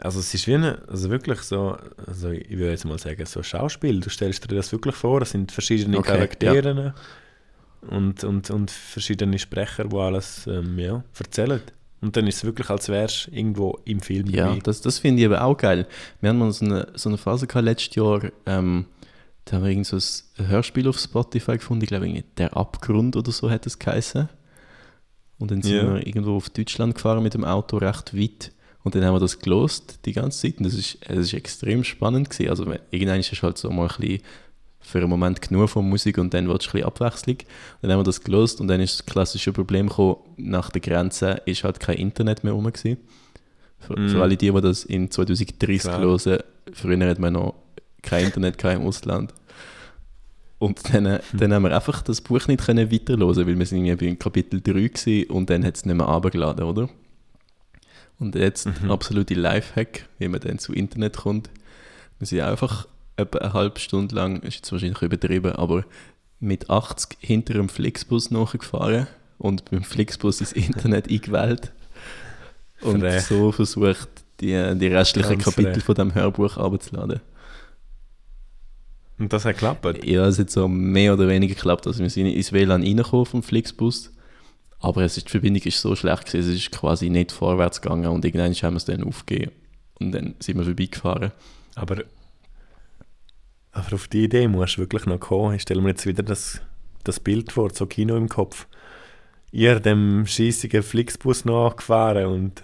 Also 0.00 0.20
es 0.20 0.32
ist 0.32 0.46
wie 0.46 0.54
eine, 0.54 0.80
also 0.88 1.10
wirklich 1.10 1.40
so, 1.40 1.76
also 2.06 2.30
ich 2.30 2.50
würde 2.50 2.70
jetzt 2.70 2.84
mal 2.84 2.98
sagen, 2.98 3.26
so 3.26 3.42
Schauspiel. 3.42 3.98
Du 3.98 4.08
stellst 4.10 4.48
dir 4.48 4.54
das 4.54 4.70
wirklich 4.70 4.94
vor, 4.94 5.22
es 5.22 5.30
sind 5.30 5.50
verschiedene 5.50 5.98
Okay, 5.98 6.12
Charaktere 6.12 6.94
und, 7.90 8.22
und, 8.22 8.50
und 8.50 8.70
verschiedene 8.70 9.38
Sprecher, 9.38 9.84
die 9.84 9.96
alles 9.96 10.46
ähm, 10.46 10.78
ja, 10.78 11.02
erzählen. 11.18 11.60
Und 12.00 12.16
dann 12.16 12.28
ist 12.28 12.36
es 12.36 12.44
wirklich, 12.44 12.70
als 12.70 12.88
wärst 12.88 13.26
du 13.26 13.32
irgendwo 13.32 13.80
im 13.84 13.98
Film 14.00 14.28
Ja, 14.28 14.50
dabei. 14.50 14.60
das, 14.62 14.80
das 14.82 15.00
finde 15.00 15.20
ich 15.22 15.26
aber 15.26 15.42
auch 15.42 15.56
geil. 15.56 15.84
Wir 16.20 16.30
haben 16.30 16.38
mal 16.38 16.52
so 16.52 16.64
eine, 16.64 16.86
so 16.94 17.08
eine 17.08 17.18
Phase 17.18 17.48
gehabt 17.48 17.64
letztes 17.64 17.96
Jahr, 17.96 18.22
ähm, 18.46 18.84
da 19.50 19.56
haben 19.56 19.64
wir 19.64 19.70
irgend 19.70 19.86
so 19.86 19.96
ein 19.96 20.48
Hörspiel 20.48 20.88
auf 20.88 20.98
Spotify 20.98 21.52
gefunden, 21.58 21.82
ich 21.84 21.88
glaube, 21.88 22.22
«Der 22.36 22.56
Abgrund» 22.56 23.16
oder 23.16 23.32
so 23.32 23.50
hat 23.50 23.66
es 23.66 23.78
geheißen. 23.78 24.28
Und 25.38 25.50
dann 25.50 25.62
sind 25.62 25.74
Ja. 25.74 25.94
wir 25.94 26.06
irgendwo 26.06 26.36
auf 26.36 26.50
Deutschland 26.50 26.94
gefahren 26.96 27.22
mit 27.22 27.34
dem 27.34 27.44
Auto 27.44 27.76
recht 27.78 28.16
weit 28.18 28.52
und 28.82 28.94
dann 28.94 29.04
haben 29.04 29.14
wir 29.14 29.20
das 29.20 29.38
gelost 29.38 30.00
die 30.04 30.12
ganze 30.12 30.40
Zeit 30.40 30.58
und 30.58 30.64
das 30.64 30.74
ist, 30.74 30.98
das 31.08 31.18
ist 31.18 31.32
extrem 31.34 31.84
spannend 31.84 32.28
gewesen. 32.30 32.50
Also 32.50 32.66
irgendwann 32.90 33.20
ist 33.20 33.32
es 33.32 33.42
halt 33.42 33.56
so 33.58 33.70
mal 33.70 33.88
ein 33.88 33.96
bisschen 34.00 34.22
für 34.80 34.98
einen 34.98 35.10
Moment 35.10 35.40
genug 35.42 35.68
von 35.70 35.88
Musik 35.88 36.18
und 36.18 36.32
dann 36.34 36.48
wird 36.48 36.62
es 36.62 36.68
ein 36.68 36.72
bisschen 36.72 36.86
Abwechslung. 36.86 37.36
Dann 37.82 37.92
haben 37.92 38.00
wir 38.00 38.04
das 38.04 38.22
gelost 38.22 38.60
und 38.60 38.68
dann 38.68 38.80
ist 38.80 38.98
das 39.00 39.06
klassische 39.06 39.52
Problem 39.52 39.88
gekommen, 39.88 40.16
nach 40.38 40.70
der 40.70 40.80
Grenze 40.80 41.40
ist 41.46 41.62
halt 41.64 41.78
kein 41.78 41.96
Internet 41.98 42.42
mehr 42.42 42.52
rum 42.54 42.64
gewesen. 42.64 42.96
Für, 43.80 43.96
Mm. 43.98 44.08
für 44.08 44.22
alle 44.22 44.36
die, 44.36 44.50
die 44.50 44.60
das 44.60 44.84
in 44.84 45.08
2030 45.10 45.82
Klar. 45.82 46.00
hören, 46.00 46.38
früher 46.72 47.08
hat 47.08 47.18
man 47.20 47.34
noch 47.34 47.54
kein 48.02 48.26
Internet 48.26 48.62
im 48.64 48.82
Ausland. 48.82 49.32
Und 50.58 50.92
dann, 50.92 51.06
Hm. 51.06 51.20
dann 51.34 51.54
haben 51.54 51.62
wir 51.64 51.74
einfach 51.74 52.02
das 52.02 52.20
Buch 52.20 52.46
nicht 52.48 52.64
können 52.64 52.90
weiterhören, 52.90 53.46
weil 53.46 53.58
wir 53.58 53.66
sind 53.66 53.84
irgendwie 53.84 54.10
bei 54.10 54.14
Kapitel 54.16 54.60
3 54.60 54.72
gewesen 54.88 55.30
und 55.30 55.50
dann 55.50 55.64
hat 55.64 55.76
es 55.76 55.84
nicht 55.86 55.94
mehr 55.96 56.06
runtergeladen, 56.06 56.64
oder? 56.64 56.88
Und 58.18 58.34
jetzt 58.34 58.66
Mhm. 58.66 58.90
absolute 58.90 59.34
Lifehack, 59.34 60.06
wie 60.18 60.26
man 60.26 60.40
dann 60.40 60.58
zu 60.58 60.72
Internet 60.72 61.18
kommt. 61.18 61.50
Wir 62.18 62.26
sind 62.26 62.40
einfach 62.40 62.88
etwa 63.16 63.38
eine 63.38 63.52
halbe 63.52 63.78
Stunde 63.78 64.14
lang, 64.16 64.40
ist 64.42 64.56
jetzt 64.56 64.72
wahrscheinlich 64.72 65.00
übertrieben, 65.02 65.52
aber 65.52 65.84
mit 66.40 66.68
80 66.70 67.16
hinter 67.20 67.54
einem 67.54 67.68
Flixbus 67.68 68.32
nachgefahren 68.32 69.06
und 69.38 69.70
beim 69.70 69.84
Flixbus 69.84 70.40
ins 70.40 70.52
Internet 70.52 71.08
eingewählt 71.10 71.70
und 72.80 73.00
Frech. 73.00 73.22
so 73.22 73.52
versucht, 73.52 74.08
die, 74.40 74.46
die 74.76 74.86
restlichen 74.88 75.30
Ganz 75.38 75.44
Kapitel 75.44 75.74
frech. 75.74 75.84
von 75.84 75.94
dem 75.94 76.14
Hörbuch 76.14 76.56
abzuladen. 76.56 77.20
Und 79.18 79.32
das 79.32 79.44
hat 79.44 79.54
geklappt. 79.54 80.04
Ja, 80.04 80.26
es 80.26 80.38
hat 80.38 80.50
so 80.50 80.68
mehr 80.68 81.12
oder 81.12 81.28
weniger 81.28 81.54
geklappt. 81.54 81.86
Also 81.86 82.02
wir 82.02 82.10
sind 82.10 82.26
ins 82.26 82.52
WLAN 82.52 82.82
reingekommen 82.82 83.26
vom 83.26 83.42
Flixbus, 83.42 84.12
aber 84.78 85.02
es 85.02 85.16
ist, 85.16 85.26
die 85.26 85.32
Verbindung 85.32 85.62
ist 85.64 85.80
so 85.80 85.96
schlecht 85.96 86.26
gewesen, 86.26 86.50
es 86.50 86.56
ist 86.56 86.70
quasi 86.70 87.10
nicht 87.10 87.32
vorwärts 87.32 87.80
gegangen 87.80 88.06
und 88.06 88.24
irgendwann 88.24 88.52
haben 88.54 88.74
wir 88.74 88.76
es 88.76 88.84
dann 88.84 89.02
aufgegeben 89.02 89.52
und 89.98 90.12
dann 90.12 90.34
sind 90.38 90.56
wir 90.56 90.64
vorbeigefahren. 90.64 91.32
Aber, 91.74 92.04
aber 93.72 93.94
auf 93.94 94.06
die 94.06 94.24
Idee 94.24 94.46
musst 94.46 94.76
du 94.76 94.82
wirklich 94.82 95.06
noch 95.06 95.18
kommen. 95.18 95.54
Ich 95.54 95.62
stelle 95.62 95.80
mir 95.80 95.90
jetzt 95.90 96.06
wieder 96.06 96.22
das, 96.22 96.60
das 97.02 97.18
Bild 97.18 97.50
vor, 97.50 97.70
so 97.74 97.86
Kino 97.86 98.16
im 98.16 98.28
Kopf. 98.28 98.68
Ihr 99.50 99.80
dem 99.80 100.26
schießigen 100.26 100.82
Flixbus 100.82 101.44
nachgefahren 101.44 102.26
und 102.26 102.62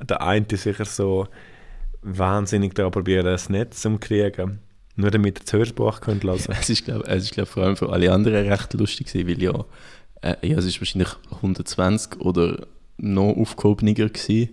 der 0.00 0.22
eine 0.22 0.46
ist 0.50 0.62
sicher 0.62 0.84
so 0.84 1.28
wahnsinnig 2.00 2.74
da 2.74 2.88
probieren, 2.88 3.24
das 3.24 3.48
Netz 3.48 3.82
zu 3.82 3.98
kriegen. 3.98 4.60
Nur 4.94 5.10
damit 5.10 5.38
ihr 5.38 5.44
das 5.44 5.52
Hörbuch 5.52 6.00
könnt 6.00 6.24
hören 6.24 6.38
Es 6.48 6.68
ist, 6.70 6.84
glaube 6.84 7.08
ist, 7.10 7.32
glaub, 7.32 7.48
vor 7.48 7.62
allem 7.64 7.76
für 7.76 7.90
alle 7.90 8.12
anderen 8.12 8.46
recht 8.46 8.74
lustig 8.74 9.06
gewesen, 9.12 9.28
weil 9.28 9.42
ja, 9.42 9.64
äh, 10.22 10.46
ja, 10.46 10.58
es 10.58 10.64
ist 10.66 10.80
wahrscheinlich 10.80 11.08
120 11.30 12.20
oder 12.20 12.66
noch 12.98 13.34
aufgehobener 13.36 13.94
gewesen 13.94 14.50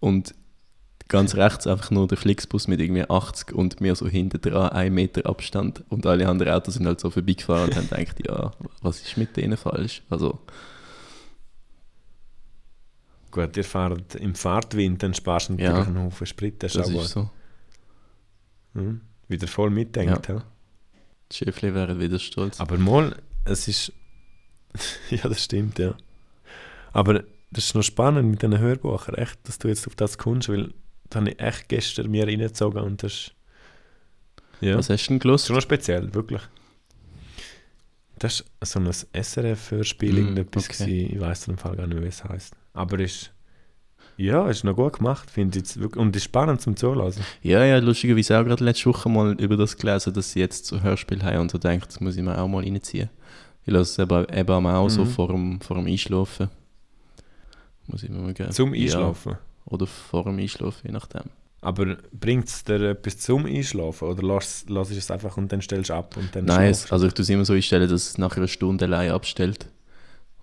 und 0.00 0.34
ganz 1.06 1.34
rechts 1.36 1.66
einfach 1.66 1.90
nur 1.90 2.06
der 2.06 2.18
Flixbus 2.18 2.68
mit 2.68 2.80
irgendwie 2.80 3.08
80 3.08 3.52
und 3.54 3.80
mir 3.80 3.94
so 3.94 4.06
hinten 4.06 4.40
dran 4.42 4.70
ein 4.70 4.92
Meter 4.92 5.26
Abstand 5.26 5.82
und 5.88 6.04
alle 6.04 6.28
anderen 6.28 6.52
Autos 6.52 6.74
sind 6.74 6.86
halt 6.86 7.00
so 7.00 7.08
vorbeigefahren 7.10 7.70
und 7.70 7.76
haben 7.76 7.88
gedacht, 7.88 8.16
ja, 8.26 8.50
was 8.82 9.00
ist 9.00 9.16
mit 9.16 9.36
denen 9.36 9.56
falsch? 9.56 10.02
Also, 10.10 10.38
Gut, 13.30 13.56
ihr 13.56 13.64
fahrt 13.64 14.14
im 14.14 14.34
Fahrtwind, 14.34 15.02
dann 15.02 15.12
sparst 15.14 15.50
du 15.50 15.54
Ja. 15.54 15.70
natürlich 15.70 15.88
einen 15.88 16.04
Haufen 16.06 16.26
Sprit. 16.26 16.62
Das 16.62 16.74
ist 16.74 16.78
das 16.80 16.88
auch 16.88 16.92
gut. 16.92 17.02
ist 17.02 17.10
so. 17.10 17.30
Mhm. 18.74 19.00
Wieder 19.28 19.46
voll 19.46 19.70
mitdenkt. 19.70 20.28
Ja. 20.28 20.42
Die 21.30 21.36
Schäfli 21.36 21.74
wären 21.74 22.00
wieder 22.00 22.18
stolz. 22.18 22.58
Aber 22.60 22.78
mal, 22.78 23.16
es 23.44 23.68
ist. 23.68 23.92
ja, 25.10 25.28
das 25.28 25.44
stimmt, 25.44 25.78
ja. 25.78 25.94
Aber 26.92 27.24
das 27.50 27.66
ist 27.66 27.74
noch 27.74 27.82
spannend 27.82 28.30
mit 28.30 28.42
diesen 28.42 28.58
Hörbüchern, 28.58 29.14
echt, 29.14 29.38
dass 29.46 29.58
du 29.58 29.68
jetzt 29.68 29.86
auf 29.86 29.94
das 29.94 30.18
kommst, 30.18 30.48
weil 30.48 30.72
da 31.10 31.20
habe 31.20 31.30
ich 31.30 31.40
echt 31.40 31.68
gestern 31.68 32.10
mir 32.10 32.26
reingezogen 32.26 32.82
und 32.82 33.02
das. 33.02 33.32
Ja, 34.60 34.76
Was 34.76 34.88
hast 34.90 35.06
du 35.06 35.08
denn 35.10 35.18
das 35.18 35.20
ist 35.20 35.22
gelost? 35.22 35.46
schon 35.46 35.56
noch 35.56 35.62
speziell, 35.62 36.14
wirklich. 36.14 36.42
Das 38.18 38.40
ist 38.60 38.72
so 38.72 38.80
ein 38.80 38.90
SRF-Hörspiel, 38.90 40.12
Mm, 40.12 40.16
irgendetwas 40.18 40.68
okay. 40.68 40.84
gewesen. 40.84 41.14
ich 41.14 41.20
weiß 41.20 41.48
im 41.48 41.58
Fall 41.58 41.76
gar 41.76 41.86
nicht, 41.86 42.02
wie 42.02 42.06
es 42.06 42.24
heißt. 42.24 42.54
Aber 42.72 42.98
ist. 42.98 43.30
Ja, 44.18 44.48
ist 44.50 44.64
noch 44.64 44.74
gut 44.74 44.94
gemacht, 44.98 45.30
finde 45.30 45.60
ich. 45.60 45.96
Und 45.96 46.14
ist 46.16 46.24
spannend 46.24 46.60
zum 46.60 46.76
Zuhören. 46.76 47.12
Ja, 47.42 47.64
ja, 47.64 47.78
lustigerweise 47.78 48.38
auch 48.38 48.44
gerade 48.44 48.64
letzte 48.64 48.86
Woche 48.86 49.08
mal 49.08 49.32
über 49.40 49.56
das 49.56 49.76
gelesen, 49.76 50.12
dass 50.12 50.32
sie 50.32 50.40
jetzt 50.40 50.66
so 50.66 50.82
Hörspiel 50.82 51.22
haben 51.22 51.38
und 51.42 51.50
so 51.52 51.58
denkt, 51.58 51.86
das 51.86 52.00
muss 52.00 52.16
ich 52.16 52.22
mir 52.22 52.36
auch 52.36 52.48
mal 52.48 52.64
reinziehen. 52.64 53.08
Ich 53.64 53.72
lasse 53.72 53.92
es 54.02 54.10
eben, 54.10 54.26
eben 54.36 54.66
auch 54.66 54.88
so 54.88 55.04
Mhm. 55.04 55.08
vor 55.08 55.28
dem, 55.28 55.60
vor 55.60 55.76
dem 55.76 55.86
Einschlafen. 55.86 56.48
Muss 57.86 58.02
ich 58.02 58.10
mir 58.10 58.18
mal 58.18 58.34
geben. 58.34 58.50
Zum 58.52 58.72
Einschlafen. 58.74 59.32
Ja, 59.32 59.38
oder 59.66 59.86
vor 59.86 60.24
dem 60.24 60.38
Einschlafen, 60.38 60.80
je 60.86 60.92
nachdem. 60.92 61.22
Aber 61.60 61.96
bringt 62.12 62.48
es 62.48 62.62
dir 62.64 62.90
etwas 62.90 63.18
zum 63.18 63.46
Einschlafen 63.46 64.08
oder 64.08 64.22
lass, 64.22 64.64
lass 64.68 64.90
es 64.90 65.10
einfach 65.10 65.36
und 65.36 65.50
dann 65.52 65.60
stellst 65.62 65.90
du 65.90 65.94
ab 65.94 66.16
und 66.16 66.34
dann 66.34 66.44
Nein, 66.44 66.70
es, 66.70 66.90
also 66.92 67.06
ich 67.06 67.14
tue 67.14 67.22
es 67.22 67.28
immer 67.30 67.44
so 67.44 67.52
einstellen, 67.52 67.88
dass 67.88 68.08
es 68.10 68.18
nach 68.18 68.36
einer 68.36 68.46
Stunde 68.48 68.84
allein 68.84 69.10
abstellt. 69.10 69.66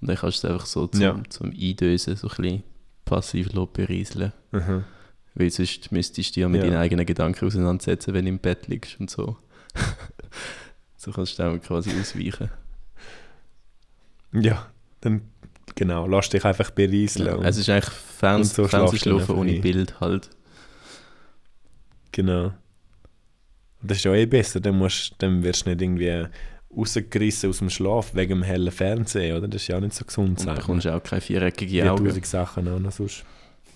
Und 0.02 0.08
dann 0.10 0.18
kannst 0.18 0.44
du 0.44 0.48
es 0.48 0.54
einfach 0.54 0.66
so 0.66 0.88
zum, 0.88 1.02
Ja. 1.02 1.20
zum 1.30 1.52
Eindösen 1.52 2.16
so 2.16 2.28
ein 2.28 2.36
bisschen 2.36 2.64
passiv 3.06 3.50
berieseln. 3.74 4.34
Mhm. 4.52 4.84
Weil 5.36 5.50
sonst 5.50 5.92
müsstest 5.92 6.18
du 6.18 6.22
dich 6.22 6.36
ja 6.42 6.50
mit 6.50 6.62
Ja. 6.64 6.70
deinen 6.70 6.78
eigenen 6.80 7.06
Gedanken 7.06 7.46
auseinandersetzen, 7.46 8.14
wenn 8.14 8.26
du 8.26 8.30
im 8.30 8.40
Bett 8.40 8.68
liegst 8.68 9.00
und 9.00 9.10
so. 9.10 9.38
so 10.98 11.12
kannst 11.12 11.38
du 11.38 11.44
dann 11.44 11.62
quasi 11.62 11.92
ausweichen. 12.00 12.50
Ja, 14.34 14.68
dann 15.02 15.22
genau, 15.76 16.08
lass 16.08 16.30
dich 16.30 16.44
einfach 16.46 16.72
berieseln. 16.72 17.42
Ja, 17.42 17.48
es 17.48 17.58
ist 17.58 17.70
eigentlich 17.70 17.94
Ferns 17.94 18.50
und 18.50 18.56
so 18.56 18.68
Fernsehschlafen 18.68 19.36
ohne. 19.36 19.60
Bild 19.60 20.00
halt. 20.00 20.30
genau. 22.12 22.54
Das 23.82 23.98
ist 23.98 24.04
ja 24.06 24.14
eh 24.16 24.26
besser, 24.26 24.60
dann, 24.60 24.78
musst, 24.78 25.14
dann 25.20 25.44
wirst 25.44 25.66
du 25.66 25.70
nicht 25.70 25.82
irgendwie 25.82 26.28
rausgerissen 26.76 27.50
aus 27.50 27.60
dem 27.60 27.70
Schlaf 27.70 28.14
wegen 28.16 28.40
dem 28.40 28.44
hellen 28.44 28.72
Fernsehen, 28.72 29.38
oder? 29.38 29.48
Das 29.48 29.62
ist 29.62 29.68
ja 29.68 29.78
auch 29.78 29.82
nicht 29.82 29.94
so 29.94 30.06
gesund, 30.06 30.40
Und 30.40 30.46
man. 30.46 30.56
bekommst 30.56 30.86
du 30.86 30.96
auch 30.96 31.02
keine 31.04 31.22
viereckige 31.22 31.72
Wie 31.72 31.84
Augen. 31.84 32.06
tausend 32.06 32.26
Sachen 32.26 32.68
auch 32.68 32.80
noch 32.80 32.92
sonst. 32.92 33.24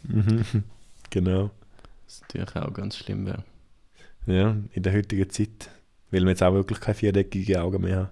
Mhm. 0.03 0.43
Genau. 1.11 1.49
Was 2.05 2.21
natürlich 2.21 2.55
auch 2.55 2.71
ganz 2.73 2.97
schlimm 2.97 3.25
wäre. 3.25 3.43
Ja, 4.27 4.55
in 4.73 4.83
der 4.83 4.93
heutigen 4.93 5.27
Zeit. 5.29 5.69
Weil 6.11 6.21
wir 6.21 6.29
jetzt 6.29 6.43
auch 6.43 6.53
wirklich 6.53 6.79
keine 6.79 6.93
viereckige 6.95 7.61
Augen 7.61 7.81
mehr 7.81 7.97
haben. 7.97 8.09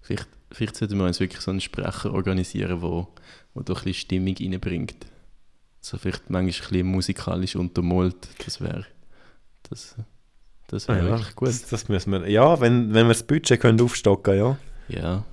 Vielleicht, 0.00 0.26
vielleicht 0.50 0.76
sollten 0.76 0.96
wir 0.96 1.04
uns 1.04 1.20
wirklich 1.20 1.42
so 1.42 1.50
einen 1.50 1.60
Sprecher 1.60 2.12
organisieren, 2.14 2.80
wo, 2.80 3.08
wo 3.52 3.60
doch 3.60 3.80
ein 3.80 3.84
bisschen 3.84 4.00
Stimmung 4.24 4.34
reinbringt. 4.40 4.96
So 5.82 5.98
vielleicht 5.98 6.30
manchmal 6.30 6.66
ein 6.66 6.70
bisschen 6.72 6.86
musikalisch 6.86 7.56
untermalt. 7.56 8.28
Das 8.44 8.60
wäre 8.62 8.86
das, 9.68 9.94
das 10.68 10.88
Ah 10.88 10.96
ja, 10.96 11.04
wirklich 11.04 11.34
gut. 11.34 11.48
Das, 11.48 11.66
das 11.66 11.88
müssen 11.88 12.12
wir, 12.12 12.28
ja, 12.30 12.60
wenn, 12.60 12.94
wenn 12.94 13.06
wir 13.06 13.14
das 13.14 13.22
Budget 13.24 13.60
können 13.60 13.80
aufstocken 13.80 14.36
ja, 14.36 14.56
Ja, 14.88 15.24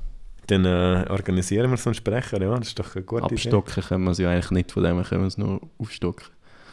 dann 0.47 0.65
äh, 0.65 1.05
organisieren 1.09 1.69
wir 1.69 1.77
so 1.77 1.89
einen 1.89 1.95
Sprecher. 1.95 2.41
Ja, 2.41 2.57
das 2.57 2.69
ist 2.69 2.79
doch 2.79 2.95
eine 2.95 3.03
gute 3.03 3.23
abstocken 3.23 3.83
können 3.83 4.03
wir 4.05 4.11
es 4.11 4.17
ja 4.17 4.29
eigentlich 4.29 4.51
nicht, 4.51 4.71
von 4.71 4.83
dem 4.83 5.03
können 5.03 5.21
wir 5.21 5.27
es 5.27 5.38
nur 5.38 5.61
aufstocken. 5.77 6.27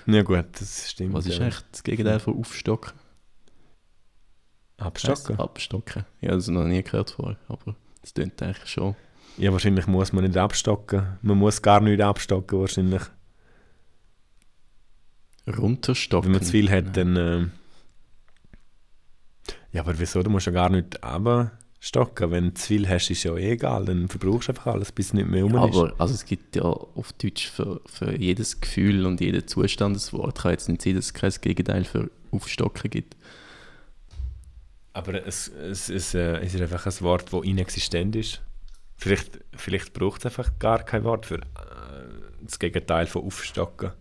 Idee. 0.06 0.16
Ja 0.16 0.22
gut, 0.22 0.46
das 0.58 0.90
stimmt. 0.90 1.14
Was 1.14 1.26
ist 1.26 1.38
ja. 1.38 1.44
eigentlich 1.44 1.60
das 1.70 1.82
Gegenteil 1.82 2.20
von 2.20 2.38
aufstocken? 2.38 2.92
Abstocken? 4.78 5.38
Abstocken. 5.38 6.04
Ich 6.20 6.28
habe 6.28 6.38
das 6.38 6.48
noch 6.48 6.64
nie 6.64 6.82
gehört 6.82 7.10
vorher, 7.10 7.36
aber 7.48 7.76
das 8.00 8.14
klingt 8.14 8.40
eigentlich 8.42 8.66
schon. 8.68 8.96
Ja, 9.38 9.52
wahrscheinlich 9.52 9.86
muss 9.86 10.12
man 10.12 10.24
nicht 10.24 10.36
abstocken. 10.36 11.18
Man 11.22 11.38
muss 11.38 11.62
gar 11.62 11.80
nicht 11.80 12.00
abstocken, 12.00 12.60
wahrscheinlich. 12.60 13.02
Runterstocken. 15.46 16.26
Wenn 16.26 16.32
man 16.32 16.42
zu 16.42 16.52
viel 16.52 16.70
hat, 16.70 16.96
dann... 16.96 17.16
ähm, 17.16 17.50
ja, 19.72 19.80
aber 19.80 19.98
wieso? 19.98 20.22
Du 20.22 20.30
musst 20.30 20.46
ja 20.46 20.52
gar 20.52 20.68
nicht 20.68 21.02
abstocken. 21.02 22.30
Wenn 22.30 22.44
du 22.48 22.54
zu 22.54 22.66
viel 22.66 22.88
hast, 22.88 23.10
ist 23.10 23.24
ja 23.24 23.34
eh 23.36 23.52
egal. 23.52 23.86
Dann 23.86 24.08
verbrauchst 24.08 24.48
du 24.48 24.52
einfach 24.52 24.66
alles, 24.66 24.92
bis 24.92 25.06
es 25.06 25.12
nicht 25.14 25.28
mehr 25.28 25.42
rum 25.42 25.54
ist. 25.54 25.76
Aber 25.76 25.94
also 25.98 26.14
es 26.14 26.24
gibt 26.24 26.56
ja 26.56 26.62
auf 26.62 27.12
Deutsch 27.14 27.48
für, 27.48 27.80
für 27.86 28.18
jedes 28.18 28.60
Gefühl 28.60 29.06
und 29.06 29.20
jeden 29.20 29.46
Zustand 29.46 29.96
ein 29.96 30.18
Wort. 30.18 30.42
Kann 30.42 30.52
jetzt 30.52 30.68
nicht 30.68 30.82
sein, 30.82 30.94
dass 30.94 31.06
es 31.06 31.14
kein 31.14 31.32
Gegenteil 31.40 31.84
für 31.84 32.10
Aufstocken 32.30 32.90
gibt. 32.90 33.16
Aber 34.92 35.26
es, 35.26 35.48
es, 35.48 35.88
es, 35.88 36.14
äh, 36.14 36.36
es 36.40 36.54
ist 36.54 36.60
einfach 36.60 36.84
ein 36.84 37.00
Wort, 37.00 37.32
das 37.32 37.44
inexistent 37.44 38.14
ist. 38.14 38.42
Vielleicht, 38.98 39.40
vielleicht 39.56 39.94
braucht 39.94 40.20
es 40.20 40.26
einfach 40.26 40.58
gar 40.58 40.84
kein 40.84 41.02
Wort 41.04 41.26
für 41.26 41.36
äh, 41.36 41.40
das 42.42 42.58
Gegenteil 42.58 43.06
von 43.06 43.24
aufstocken. 43.24 43.92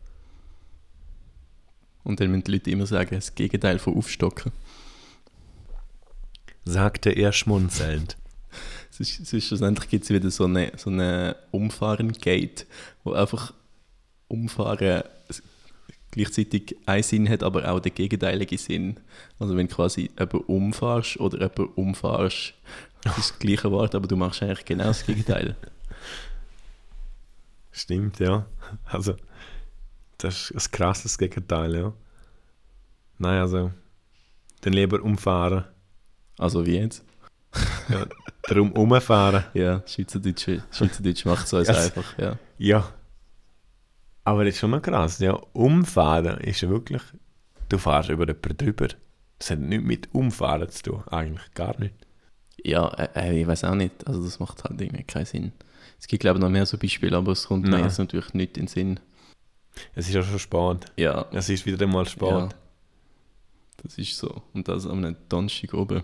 Und 2.04 2.20
dann 2.20 2.30
müssen 2.30 2.44
die 2.44 2.52
Leute 2.52 2.72
immer 2.72 2.86
sagen, 2.86 3.16
das 3.16 3.36
Gegenteil 3.36 3.80
von 3.80 3.96
Aufstocken. 3.96 4.52
Sagte 6.66 7.12
er 7.12 7.32
schmunzelnd. 7.32 8.18
Es 8.90 9.00
ist, 9.00 9.20
es 9.20 9.34
ist 9.34 9.48
schlussendlich 9.48 9.90
gibt 9.90 10.04
es 10.04 10.10
wieder 10.10 10.30
so 10.30 10.46
eine, 10.46 10.74
so 10.78 10.90
eine 10.90 11.36
Umfahren-Gate, 11.52 12.68
wo 13.04 13.14
einfach 13.14 13.54
Umfahren 14.28 15.04
gleichzeitig 16.12 16.76
einen 16.86 17.04
Sinn 17.04 17.30
hat, 17.30 17.42
aber 17.42 17.72
auch 17.72 17.80
den 17.80 17.96
gegenteiligen 17.96 18.58
Sinn. 18.58 19.00
Also 19.40 19.56
wenn 19.56 19.68
quasi 19.68 20.12
jemand 20.20 20.50
umfahrst 20.50 21.20
oder 21.20 21.40
jemand 21.40 21.78
umfahrst, 21.78 22.54
das 23.04 23.18
ist 23.18 23.32
das 23.32 23.40
gleiche 23.40 23.72
Wort, 23.72 23.96
aber 23.96 24.08
du 24.08 24.16
machst 24.16 24.44
eigentlich 24.44 24.66
genau 24.66 24.86
das 24.86 25.06
Gegenteil. 25.06 25.56
Stimmt, 27.72 28.20
ja. 28.20 28.46
Also, 28.86 29.16
das 30.18 30.52
ist 30.52 30.68
ein 30.68 30.72
krasses 30.72 31.18
Gegenteil, 31.18 31.76
ja. 31.76 31.94
Nein, 33.18 33.40
also, 33.40 33.72
dann 34.62 34.74
lieber 34.74 35.02
umfahren. 35.02 35.66
Also 36.42 36.66
wie 36.66 36.78
jetzt? 36.78 37.04
Ja, 37.90 38.06
darum 38.44 38.72
umfahren. 38.72 39.44
Ja, 39.54 39.84
Schweizerdeutsch, 39.86 40.48
Schweizerdeutsch 40.72 41.26
macht 41.26 41.46
es 41.46 41.54
uns 41.54 41.68
Ja, 41.68 41.76
einfach, 41.76 42.18
ja. 42.18 42.38
Ja. 42.58 42.90
Aber 44.24 44.44
das 44.46 44.54
ist 44.56 44.60
schon 44.60 44.72
noch 44.72 44.82
krass. 44.82 45.20
Ja, 45.20 45.34
umfahren 45.54 46.40
ist 46.40 46.62
ja 46.62 46.70
wirklich, 46.70 47.02
du 47.70 47.78
fährst 47.78 48.10
über 48.10 48.26
jemanden 48.28 48.58
drüber. 48.58 48.88
Das 49.40 49.52
hat 49.52 49.60
nichts 49.60 49.86
mit 49.86 50.10
umfahren 50.14 50.70
zu 50.70 50.84
tun. 50.84 51.04
Eigentlich 51.08 51.54
gar 51.54 51.78
nicht. 51.80 51.94
Ja, 52.64 52.88
äh, 52.94 53.10
äh, 53.16 53.42
ich 53.42 53.48
weiß 53.48 53.64
auch 53.66 53.76
nicht. 53.76 54.08
Also 54.08 54.24
das 54.24 54.40
macht 54.40 54.64
halt 54.64 54.80
irgendwie 54.80 55.04
keinen 55.04 55.26
Sinn. 55.26 55.52
Es 56.00 56.08
gibt 56.08 56.22
glaube 56.22 56.38
ich 56.40 56.42
noch 56.44 56.50
mehr 56.50 56.66
so 56.66 56.78
Beispiele, 56.78 57.18
aber 57.18 57.32
es 57.34 57.48
kommt 57.48 57.68
mir 57.68 57.80
jetzt 57.80 57.98
natürlich 58.00 58.34
nicht 58.34 58.58
in 58.58 58.66
den 58.66 58.68
Sinn. 58.68 59.00
Es 59.96 60.08
ist 60.08 60.14
ja 60.14 60.24
schon 60.24 60.40
spät. 60.40 60.86
Ja, 60.98 61.26
Es 61.32 61.50
ist 61.50 61.66
wieder 61.66 61.84
einmal 61.84 62.08
spät. 62.08 62.30
ja. 62.30 62.50
Das 63.84 63.98
ist 63.98 64.16
so. 64.18 64.42
Und 64.54 64.68
das 64.68 64.86
am 64.86 65.16
Donnerstag 65.28 65.74
oben. 65.74 66.04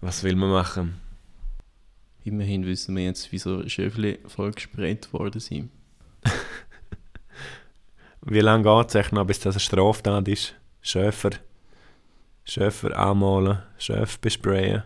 Was 0.00 0.22
will 0.24 0.36
man 0.36 0.50
machen? 0.50 1.00
Immerhin 2.24 2.66
wissen 2.66 2.96
wir 2.96 3.04
jetzt, 3.04 3.32
wieso 3.32 3.66
Schöfli 3.68 4.18
vollgesprayt 4.26 5.12
worden 5.12 5.40
sind. 5.40 5.70
Wie 8.22 8.40
lange 8.40 8.64
geht 8.64 8.88
es 8.88 8.94
echt 8.94 9.12
noch, 9.12 9.24
bis 9.26 9.40
das 9.40 9.54
eine 9.56 9.60
Straftat 9.60 10.28
ist? 10.28 10.54
Schöfer. 10.82 11.30
Schöfer 12.44 12.96
anmalen, 12.98 13.62
Schöf 13.78 14.18
besprayen. 14.18 14.82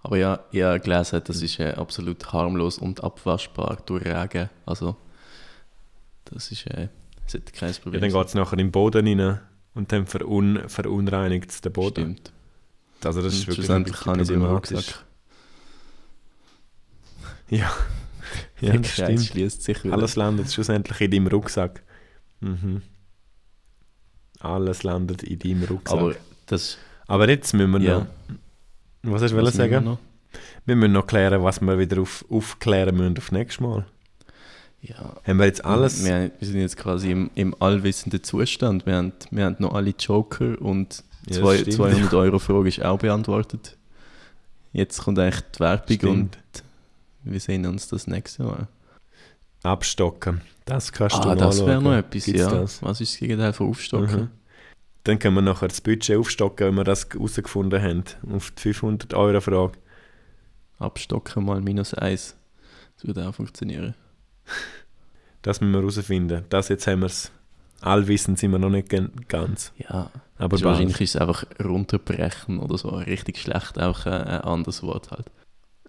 Aber 0.00 0.16
ja, 0.18 0.44
ich 0.52 0.62
habe 0.62 0.80
gelesen, 0.80 1.22
das 1.24 1.40
ist 1.42 1.58
äh, 1.58 1.72
absolut 1.72 2.32
harmlos 2.32 2.78
und 2.78 3.02
abwaschbar 3.02 3.78
durch 3.86 4.04
Regen. 4.04 4.50
Also, 4.66 4.96
das 6.26 6.50
ist, 6.52 6.66
äh, 6.66 6.88
das 7.30 7.40
kein 7.52 7.72
Ja, 7.72 7.78
Problem. 7.80 8.00
dann 8.02 8.10
geht 8.12 8.26
es 8.26 8.34
nachher 8.34 8.52
in 8.52 8.58
den 8.66 8.72
Boden 8.72 9.20
rein 9.20 9.40
und 9.74 9.92
dann 9.92 10.06
verun 10.06 10.62
verunreinigt 10.68 11.50
es 11.50 11.60
den 11.62 11.72
Boden. 11.72 12.02
Stimmt. 12.18 12.32
Also 13.06 13.22
das 13.22 13.34
ist 13.34 13.40
Und 13.40 13.46
wirklich 13.48 13.66
schlussendlich 13.66 14.06
ein 14.06 14.12
ich 14.14 14.18
bisschen 14.18 14.34
im 14.36 14.40
problematisch. 14.42 14.76
Rucksack. 14.78 15.04
Ja, 17.50 17.70
ja 18.60 18.72
Der 18.72 18.80
das 18.80 18.94
Kreis 18.94 19.06
stimmt. 19.06 19.24
schließt 19.26 19.62
sich 19.62 19.84
wieder. 19.84 19.94
Alles 19.94 20.16
landet 20.16 20.50
schlussendlich 20.50 21.00
in 21.02 21.10
deinem 21.10 21.26
Rucksack. 21.26 21.82
Mhm. 22.40 22.82
Alles 24.40 24.82
landet 24.82 25.22
in 25.22 25.38
deinem 25.38 25.64
Rucksack. 25.64 25.98
Aber 25.98 26.02
Aber, 26.06 26.16
das, 26.46 26.78
jetzt 27.28 27.52
müssen 27.52 27.70
wir 27.72 27.80
ja. 27.80 27.98
noch... 28.00 28.06
Was 29.02 29.22
hast 29.22 29.32
du 29.32 29.36
was 29.36 29.44
müssen 29.44 29.58
wir 29.58 29.70
sagen? 29.70 29.84
noch? 29.84 29.98
Wir 30.64 30.74
müssen 30.76 30.92
noch 30.92 31.06
klären, 31.06 31.42
was 31.42 31.60
wir 31.60 31.78
wieder 31.78 32.00
auf, 32.00 32.24
aufklären 32.30 32.96
müssen 32.96 33.18
auf 33.18 33.30
nächstes 33.30 33.60
Mal. 33.60 33.84
Ja, 34.80 35.14
Haben 35.26 35.38
wir 35.38 35.44
jetzt 35.46 35.64
alles... 35.64 36.04
Wir, 36.04 36.30
wir 36.38 36.48
sind 36.48 36.60
jetzt 36.60 36.78
quasi 36.78 37.10
im, 37.10 37.30
im 37.34 37.54
allwissenden 37.60 38.22
Zustand. 38.24 38.86
Wir 38.86 38.96
haben, 38.96 39.12
wir 39.30 39.44
haben 39.44 39.56
noch 39.58 39.74
alle 39.74 39.90
Joker 39.98 40.60
und 40.60 41.04
Ja, 41.28 41.36
zwei, 41.40 41.52
das 41.52 41.60
stimmt. 41.62 41.76
200 41.76 42.14
Euro 42.14 42.38
Frage 42.38 42.68
ist 42.68 42.82
auch 42.84 42.98
beantwortet. 42.98 43.76
Jetzt 44.72 45.02
kommt 45.02 45.18
eigentlich 45.18 45.40
die 45.54 45.60
Werbung 45.60 45.96
Stimmt. 45.96 46.38
und 47.24 47.32
wir 47.32 47.40
sehen 47.40 47.64
uns 47.66 47.88
das 47.88 48.06
nächste 48.06 48.42
Mal. 48.42 48.66
Abstocken. 49.62 50.40
Das 50.66 50.92
kannst 50.92 51.16
du 51.16 51.20
Ah, 51.22 51.26
mal 51.28 51.36
das 51.36 51.64
wäre 51.64 51.80
noch 51.80 51.94
etwas, 51.94 52.24
Gibt's 52.24 52.40
ja. 52.40 52.50
das? 52.50 52.82
Was 52.82 53.00
ist 53.00 53.12
das 53.14 53.20
Gegenteil 53.20 53.52
von 53.52 53.68
Aufstocken? 53.70 54.20
Mhm. 54.22 54.30
Dann 55.04 55.18
können 55.18 55.34
wir 55.36 55.42
nachher 55.42 55.68
das 55.68 55.80
Budget 55.80 56.16
aufstocken, 56.16 56.66
wenn 56.68 56.74
wir 56.74 56.84
das 56.84 57.06
herausgefunden 57.10 57.80
haben. 57.80 58.04
Auf 58.32 58.50
die 58.52 58.72
500 58.72 59.14
Euro 59.14 59.40
Frage. 59.40 59.72
Abstocken 60.78 61.44
mal 61.44 61.60
minus 61.60 61.94
eins. 61.94 62.34
Das 62.96 63.06
würde 63.06 63.28
auch 63.28 63.34
funktionieren. 63.34 63.94
Das 65.42 65.60
müssen 65.60 65.72
wir 65.72 65.80
herausfinden. 65.80 66.44
Das 66.48 66.68
jetzt 66.68 66.86
haben 66.86 67.00
wir 67.00 67.06
es. 67.06 67.30
Allwissend 67.80 68.38
sind 68.38 68.50
wir 68.52 68.58
noch 68.58 68.70
nicht 68.70 68.88
ganz. 69.28 69.72
Ja, 69.78 70.10
Aber 70.36 70.48
bald. 70.48 70.64
wahrscheinlich 70.64 71.00
ist 71.00 71.14
es 71.14 71.20
einfach 71.20 71.44
runterbrechen 71.62 72.58
oder 72.58 72.78
so. 72.78 72.88
Richtig 72.90 73.38
schlecht, 73.38 73.78
auch 73.78 74.06
äh, 74.06 74.10
ein 74.10 74.40
anderes 74.40 74.82
Wort 74.82 75.10
halt. 75.10 75.30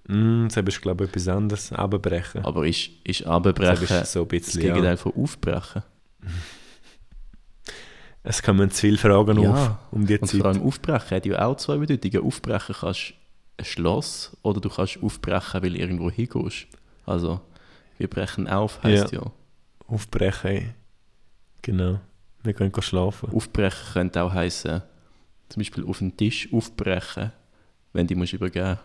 Mm, 0.07 0.47
das 0.49 0.57
ist, 0.57 0.81
glaube 0.81 1.05
ich, 1.05 1.09
etwas 1.11 1.27
anderes. 1.29 1.71
Abbrechen. 1.71 2.43
Aber 2.45 2.67
ist, 2.67 2.89
ist 3.03 3.21
Das 3.21 3.27
Abbrechen 3.27 3.83
ist 3.83 4.11
so 4.11 4.21
ein 4.23 4.27
das 4.27 4.41
bisschen, 4.41 4.61
Gegenteil 4.61 4.91
ja. 4.91 4.97
von 4.97 5.13
Aufbrechen? 5.15 5.83
Es 8.27 8.41
kommen 8.41 8.71
zu 8.71 8.81
viele 8.81 8.97
Fragen 8.97 9.39
Ja, 9.39 9.51
auf 9.51 9.77
um 9.91 10.07
die 10.07 10.17
Und 10.17 10.27
Zeit. 10.27 10.41
vor 10.41 10.49
allem 10.49 10.63
Aufbrechen 10.63 11.15
hat 11.15 11.25
ja 11.27 11.45
auch 11.45 11.57
zwei 11.57 11.77
Bedeutungen. 11.77 12.25
Aufbrechen 12.25 12.73
kannst 12.79 13.13
ein 13.57 13.65
Schloss 13.65 14.35
oder 14.41 14.59
du 14.59 14.69
kannst 14.69 14.97
aufbrechen, 15.03 15.61
weil 15.61 15.73
du 15.73 15.77
irgendwo 15.79 16.09
hingehst. 16.09 16.65
Also, 17.05 17.39
wir 17.99 18.07
brechen 18.07 18.47
auf, 18.47 18.81
heisst 18.81 19.11
ja. 19.11 19.21
Aufbrechen. 19.87 20.73
Genau. 21.65 21.99
Wir 22.43 22.53
können 22.53 22.71
schlafen. 22.79 23.33
Aufbrechen 23.33 23.93
könnte 23.93 24.21
auch 24.21 24.31
heißen, 24.31 24.83
zum 25.49 25.59
Beispiel 25.59 25.83
auf 25.83 25.97
den 25.97 26.15
Tisch 26.15 26.47
aufbrechen, 26.53 27.31
wenn 27.91 28.05
die 28.05 28.13
musst 28.13 28.33
übergeben. 28.33 28.77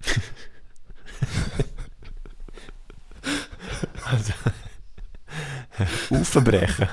Aufbrechen. 6.10 6.86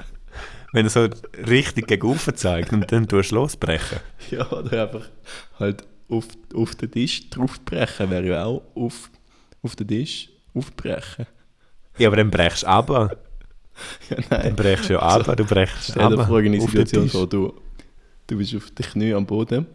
Wenn 0.73 0.87
er 0.87 0.89
so 0.89 1.07
richtig 1.45 1.85
gegen 1.85 2.07
Ufer 2.07 2.33
zeigt 2.33 2.73
und 2.73 2.91
dann 2.91 3.07
tust 3.07 3.29
du 3.29 3.35
losbrechen. 3.35 3.99
Ja, 4.31 4.51
oder 4.51 4.87
einfach 4.87 5.09
halt 5.59 5.85
auf, 6.09 6.25
auf 6.55 6.73
den 6.73 6.89
Tisch 6.89 7.29
draufbrechen, 7.29 8.09
wäre 8.09 8.25
ja 8.25 8.45
auch 8.45 8.63
auf, 8.73 9.11
auf 9.61 9.75
den 9.75 9.89
Tisch 9.89 10.29
aufbrechen. 10.55 11.27
Ja, 11.99 12.07
aber 12.07 12.17
dann 12.17 12.31
brechst 12.31 12.63
du 12.63 12.67
ab. 12.67 13.28
Ja, 14.09 14.17
Dann 14.29 14.41
nein. 14.43 14.55
brechst 14.55 14.89
du 14.89 14.93
ja 14.93 14.99
ab, 14.99 15.35
du 15.37 15.45
brechst 15.45 15.97
ab. 15.97 16.13
vor, 16.27 16.39
eine 16.39 16.57
auf 16.61 16.71
den 16.71 16.85
Situation 16.85 17.09
vor, 17.09 17.27
du, 17.27 17.53
du 18.27 18.37
bist 18.37 18.55
auf 18.55 18.69
den 18.71 18.85
Knie 18.85 19.13
am 19.13 19.25
Boden 19.25 19.65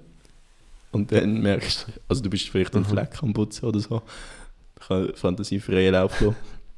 und 0.92 1.10
dann 1.12 1.40
merkst 1.40 1.86
du, 1.88 1.92
also 2.08 2.22
du 2.22 2.30
bist 2.30 2.48
vielleicht 2.48 2.74
Mhm. 2.74 2.84
Fleck 2.84 3.22
am 3.22 3.32
Putzen 3.32 3.66
oder 3.66 3.80
so, 3.80 4.02
ich 4.80 4.86
kann 4.88 5.12
fantasiefreien 5.14 5.92
Lauf 5.94 6.20
lassen. 6.20 6.36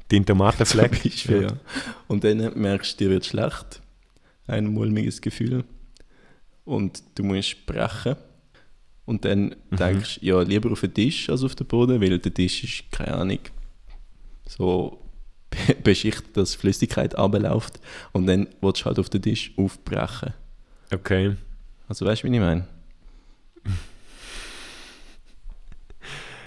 Dein 0.09 0.25
Tomatenfleck. 0.25 0.91
Beispiel, 1.03 1.43
ja. 1.43 1.53
Und 2.07 2.23
dann 2.23 2.53
merkst 2.59 3.01
du, 3.01 3.05
dir 3.05 3.11
wird 3.11 3.27
schlecht. 3.27 3.81
Ein 4.47 4.69
mulmiges 4.69 5.21
Gefühl. 5.21 5.65
Und 6.65 7.03
du 7.17 7.25
musst 7.25 7.67
brechen. 7.67 8.15
Und 9.05 9.25
dann 9.25 9.57
Mhm. 9.71 9.77
denkst 9.77 10.21
du, 10.21 10.27
ja, 10.27 10.43
lieber 10.43 10.71
auf 10.71 10.81
den 10.83 10.95
Tisch 10.95 11.29
als 11.29 11.43
auf 11.43 11.57
den 11.57 11.67
Boden, 11.67 12.01
weil 12.01 12.19
der 12.21 12.33
Tisch 12.33 12.63
ist, 12.63 12.93
keine 12.93 13.15
Ahnung, 13.15 13.39
so 14.49 15.01
beschichtet, 15.85 16.37
dass 16.37 16.55
Flüssigkeit 16.55 17.15
abläuft. 17.17 17.81
Und 18.13 18.27
dann 18.27 18.49
willst 18.61 18.83
du 18.83 18.85
halt 18.87 18.99
auf 18.99 19.09
den 19.09 19.23
Tisch 19.23 19.53
aufbrechen. 19.57 20.35
Okay. 20.93 21.37
Also 21.89 22.05
weißt 22.07 22.23
du, 22.23 22.29
wie 22.29 22.35
ich 22.35 22.41
meine? 22.41 22.67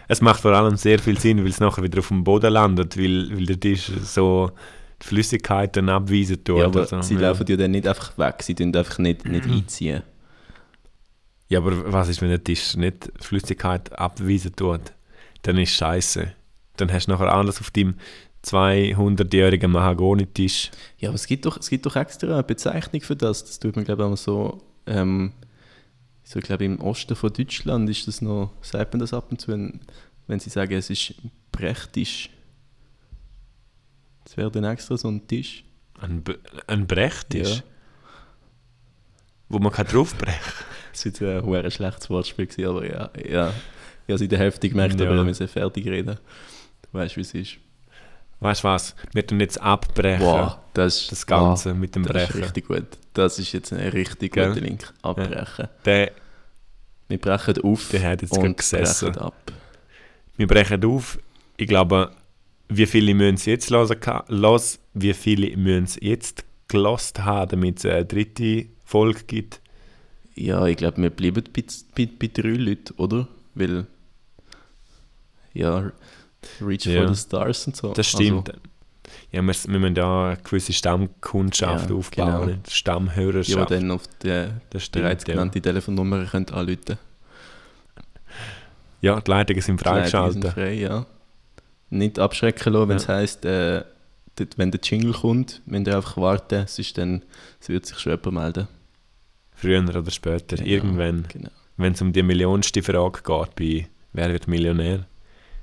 Es 0.07 0.21
macht 0.21 0.41
vor 0.41 0.51
allem 0.53 0.75
sehr 0.75 0.97
viel 0.99 1.19
Sinn, 1.19 1.39
weil 1.43 1.49
es 1.51 1.59
nachher 1.59 1.83
wieder 1.83 1.99
auf 1.99 2.07
dem 2.07 2.23
Boden 2.23 2.51
landet, 2.53 2.97
weil, 2.97 3.29
weil 3.35 3.45
der 3.45 3.59
Tisch 3.59 3.91
so 4.03 4.51
die 5.01 5.05
Flüssigkeit 5.05 5.75
dann 5.77 5.87
abweisen 5.89 6.43
tut. 6.43 6.57
ja, 6.57 6.65
aber 6.65 6.79
also, 6.81 7.01
sie 7.03 7.13
ja. 7.13 7.21
laufen 7.21 7.45
ja 7.47 7.55
dann 7.55 7.71
nicht 7.71 7.87
einfach 7.87 8.17
weg, 8.17 8.41
sie 8.41 8.55
tun 8.55 8.75
einfach 8.75 8.97
nicht, 8.97 9.25
nicht 9.25 9.45
Mhm. 9.45 9.53
einziehen. 9.53 10.01
ja, 11.47 11.59
aber 11.59 11.91
was 11.93 12.09
ist, 12.09 12.21
wenn 12.21 12.29
der 12.29 12.43
Tisch 12.43 12.75
nicht 12.75 13.11
Flüssigkeit 13.19 13.97
abweisen 13.97 14.55
tut? 14.55 14.81
Dann 15.43 15.57
ist 15.57 15.73
scheiße. 15.75 16.33
Dann 16.77 16.91
hast 16.91 17.05
du 17.07 17.11
nachher 17.11 17.31
alles 17.33 17.61
auf 17.61 17.69
deinem 17.71 17.93
200-jährigen 18.45 19.71
Mahagonitisch. 19.71 20.71
Ja, 20.97 21.09
aber 21.09 21.15
es 21.15 21.27
gibt 21.27 21.45
doch, 21.45 21.57
es 21.57 21.69
gibt 21.69 21.85
doch 21.85 21.95
extra 21.95 22.33
eine 22.33 22.43
Bezeichnung 22.43 23.01
für 23.01 23.15
das. 23.15 23.43
Das 23.43 23.59
tut 23.59 23.75
man, 23.75 23.85
glaube 23.85 24.03
ich, 24.03 24.09
auch 24.09 24.17
so, 24.17 24.61
ähm, 24.85 25.33
so, 26.23 26.39
ich 26.39 26.45
glaube 26.45 26.63
im 26.65 26.79
Osten 26.79 27.15
von 27.15 27.33
Deutschland 27.33 27.89
ist 27.89 28.07
das 28.07 28.21
noch, 28.21 28.51
sagt 28.61 28.93
man 28.93 28.99
das 28.99 29.13
ab 29.13 29.27
und 29.31 29.41
zu, 29.41 29.49
wenn, 29.51 29.81
wenn 30.27 30.39
sie 30.39 30.49
sagen, 30.49 30.73
es 30.73 30.89
ist 30.89 31.15
Brechtisch. 31.51 32.29
Das 34.23 34.37
wäre 34.37 34.51
dann 34.51 34.63
extra 34.63 34.95
so 34.95 35.09
ein 35.09 35.27
Tisch. 35.27 35.65
Ein, 35.99 36.23
ein 36.67 36.87
Brechtisch, 36.87 37.57
Ja. 37.57 37.63
wo 39.49 39.59
man 39.59 39.71
kann 39.73 39.87
draufbrechen 39.87 40.53
Das 40.93 41.05
war 41.21 41.55
jetzt 41.55 41.65
ein 41.65 41.71
schlechtes 41.71 42.09
Wortspiel, 42.09 42.47
gewesen, 42.47 42.69
aber 42.69 42.85
ja, 42.85 43.09
ja. 43.29 43.49
Ich 43.49 44.11
habe 44.11 44.13
es 44.13 44.21
in 44.21 44.29
der 44.29 44.39
Hälfte 44.39 44.69
gemerkt, 44.69 44.99
Ja. 44.99 45.07
aber 45.07 45.15
wir 45.17 45.23
müssen 45.25 45.47
fertig 45.47 45.85
reden. 45.87 46.17
Du 46.83 46.97
weißt, 46.97 47.17
wie 47.17 47.21
es 47.21 47.33
ist. 47.33 47.57
Weißt 48.41 48.63
du 48.63 48.67
was? 48.69 48.95
Wir 49.13 49.25
tun 49.27 49.39
jetzt 49.41 49.59
abbrechen. 49.61 50.25
Wow, 50.25 50.57
das, 50.73 51.07
Das 51.07 51.25
Ganze 51.25 51.73
mit 51.73 51.95
dem 51.95 52.05
wow, 52.05 52.13
das 52.13 52.23
ist 52.23 52.27
Brechen. 52.29 52.43
richtig 52.43 52.67
gut. 52.67 52.85
Das 53.13 53.37
ist 53.39 53.51
jetzt 53.51 53.73
ein 53.73 53.89
richtig 53.89 54.31
Gell? 54.33 54.49
guter 54.49 54.61
Link. 54.61 54.93
Abbrechen. 55.01 55.67
Der, 55.85 56.11
Wir 57.09 57.17
brechen 57.19 57.61
auf 57.63 57.89
Der 57.89 58.01
hat 58.03 58.21
jetzt 58.21 58.37
und 58.37 58.55
gesessen. 58.57 59.11
brechen 59.11 59.21
ab. 59.21 59.51
wir 60.37 60.47
brechen 60.47 60.85
auf. 60.85 61.19
Ich 61.57 61.67
glaube, 61.67 62.11
wie 62.69 62.85
viele 62.85 63.13
müssen 63.13 63.35
es 63.35 63.45
jetzt 63.45 63.69
hören? 63.71 63.97
wie 64.93 65.13
viele 65.13 65.57
müssen 65.57 65.83
es 65.85 65.97
jetzt 66.01 66.45
gelost 66.69 67.19
haben, 67.19 67.49
damit 67.49 67.79
es 67.79 67.85
eine 67.85 68.05
dritte 68.05 68.67
Folge 68.85 69.23
gibt? 69.25 69.59
Ja, 70.35 70.65
ich 70.67 70.77
glaube, 70.77 71.01
wir 71.01 71.09
bleiben 71.09 71.43
bei, 71.53 71.63
bei, 71.95 72.07
bei 72.17 72.27
drei 72.31 72.49
Leuten, 72.49 72.93
oder? 72.95 73.27
Weil, 73.55 73.87
ja, 75.53 75.91
Reach 76.61 76.85
Ja. 76.85 77.03
for 77.05 77.13
the 77.13 77.21
Stars 77.21 77.67
und 77.67 77.75
so. 77.75 77.93
Das 77.93 78.07
stimmt. 78.07 78.49
Also, 78.49 78.61
ja, 79.31 79.41
wir, 79.41 79.53
wir 79.53 79.79
müssen 79.79 79.95
da 79.95 80.27
eine 80.29 80.37
gewisse 80.37 80.73
Stammkundschaft 80.73 81.89
Ja, 81.89 81.95
aufbauen, 81.95 82.45
genau. 82.47 82.59
Stammhörerschaft. 82.69 83.69
die, 83.69 83.73
die 83.75 83.79
dann 83.81 83.91
auf 83.91 84.03
die 84.21 84.45
das 84.69 84.83
stimmt, 84.85 85.03
bereits 85.03 85.23
ja. 85.27 85.33
genannte 85.33 85.61
Telefonnummer 85.61 86.25
können 86.25 86.49
anrufen 86.49 86.97
ja, 89.01 89.19
die 89.21 89.31
Leitungen 89.31 89.61
sind 89.61 89.79
Die 89.79 89.85
Leitungen 89.85 90.01
freigeschaltet. 90.09 90.41
sind 90.43 90.53
frei, 90.53 90.73
ja. 90.73 91.05
Nicht 91.89 92.19
abschrecken 92.19 92.73
lassen, 92.73 92.89
wenn 92.89 92.97
es 92.97 93.07
Ja. 93.07 93.15
heisst, 93.15 93.45
äh, 93.45 93.83
wenn 94.57 94.71
der 94.71 94.79
Jingle 94.83 95.13
kommt, 95.13 95.61
müsst 95.65 95.87
ihr 95.87 95.95
einfach 95.95 96.17
warten, 96.17 96.65
sonst 96.67 96.97
dann, 96.97 97.23
es 97.59 97.69
wird 97.69 97.85
sich 97.85 97.97
schon 97.99 98.11
jemand 98.11 98.33
melden. 98.33 98.67
Früher 99.53 99.83
oder 99.83 100.11
später, 100.11 100.55
Genau, 100.57 100.69
irgendwann. 100.69 101.25
Genau. 101.29 101.49
Wenn 101.77 101.93
es 101.93 102.01
um 102.01 102.11
die 102.13 102.23
millionste 102.23 102.83
Frage 102.83 103.21
geht, 103.23 103.55
bei 103.55 103.87
«Wer 104.13 104.31
wird 104.31 104.47
Millionär?», 104.47 105.05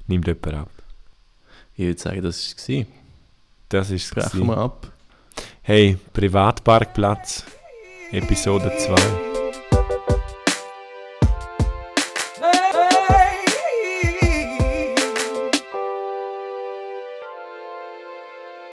nimmt 0.08 0.26
jemand 0.26 0.54
ab. 0.54 0.70
Ich 1.74 1.84
würde 1.86 2.00
sagen, 2.00 2.22
das 2.22 2.54
war 2.56 2.78
es. 2.80 2.86
Das 3.68 3.90
ist 3.90 4.16
es. 4.16 4.30
Brechen 4.30 4.46
wir 4.46 4.58
ab. 4.58 4.92
Hey, 5.62 5.98
Privatparkplatz, 6.12 7.44
Episode 8.12 8.72
2. 8.78 9.25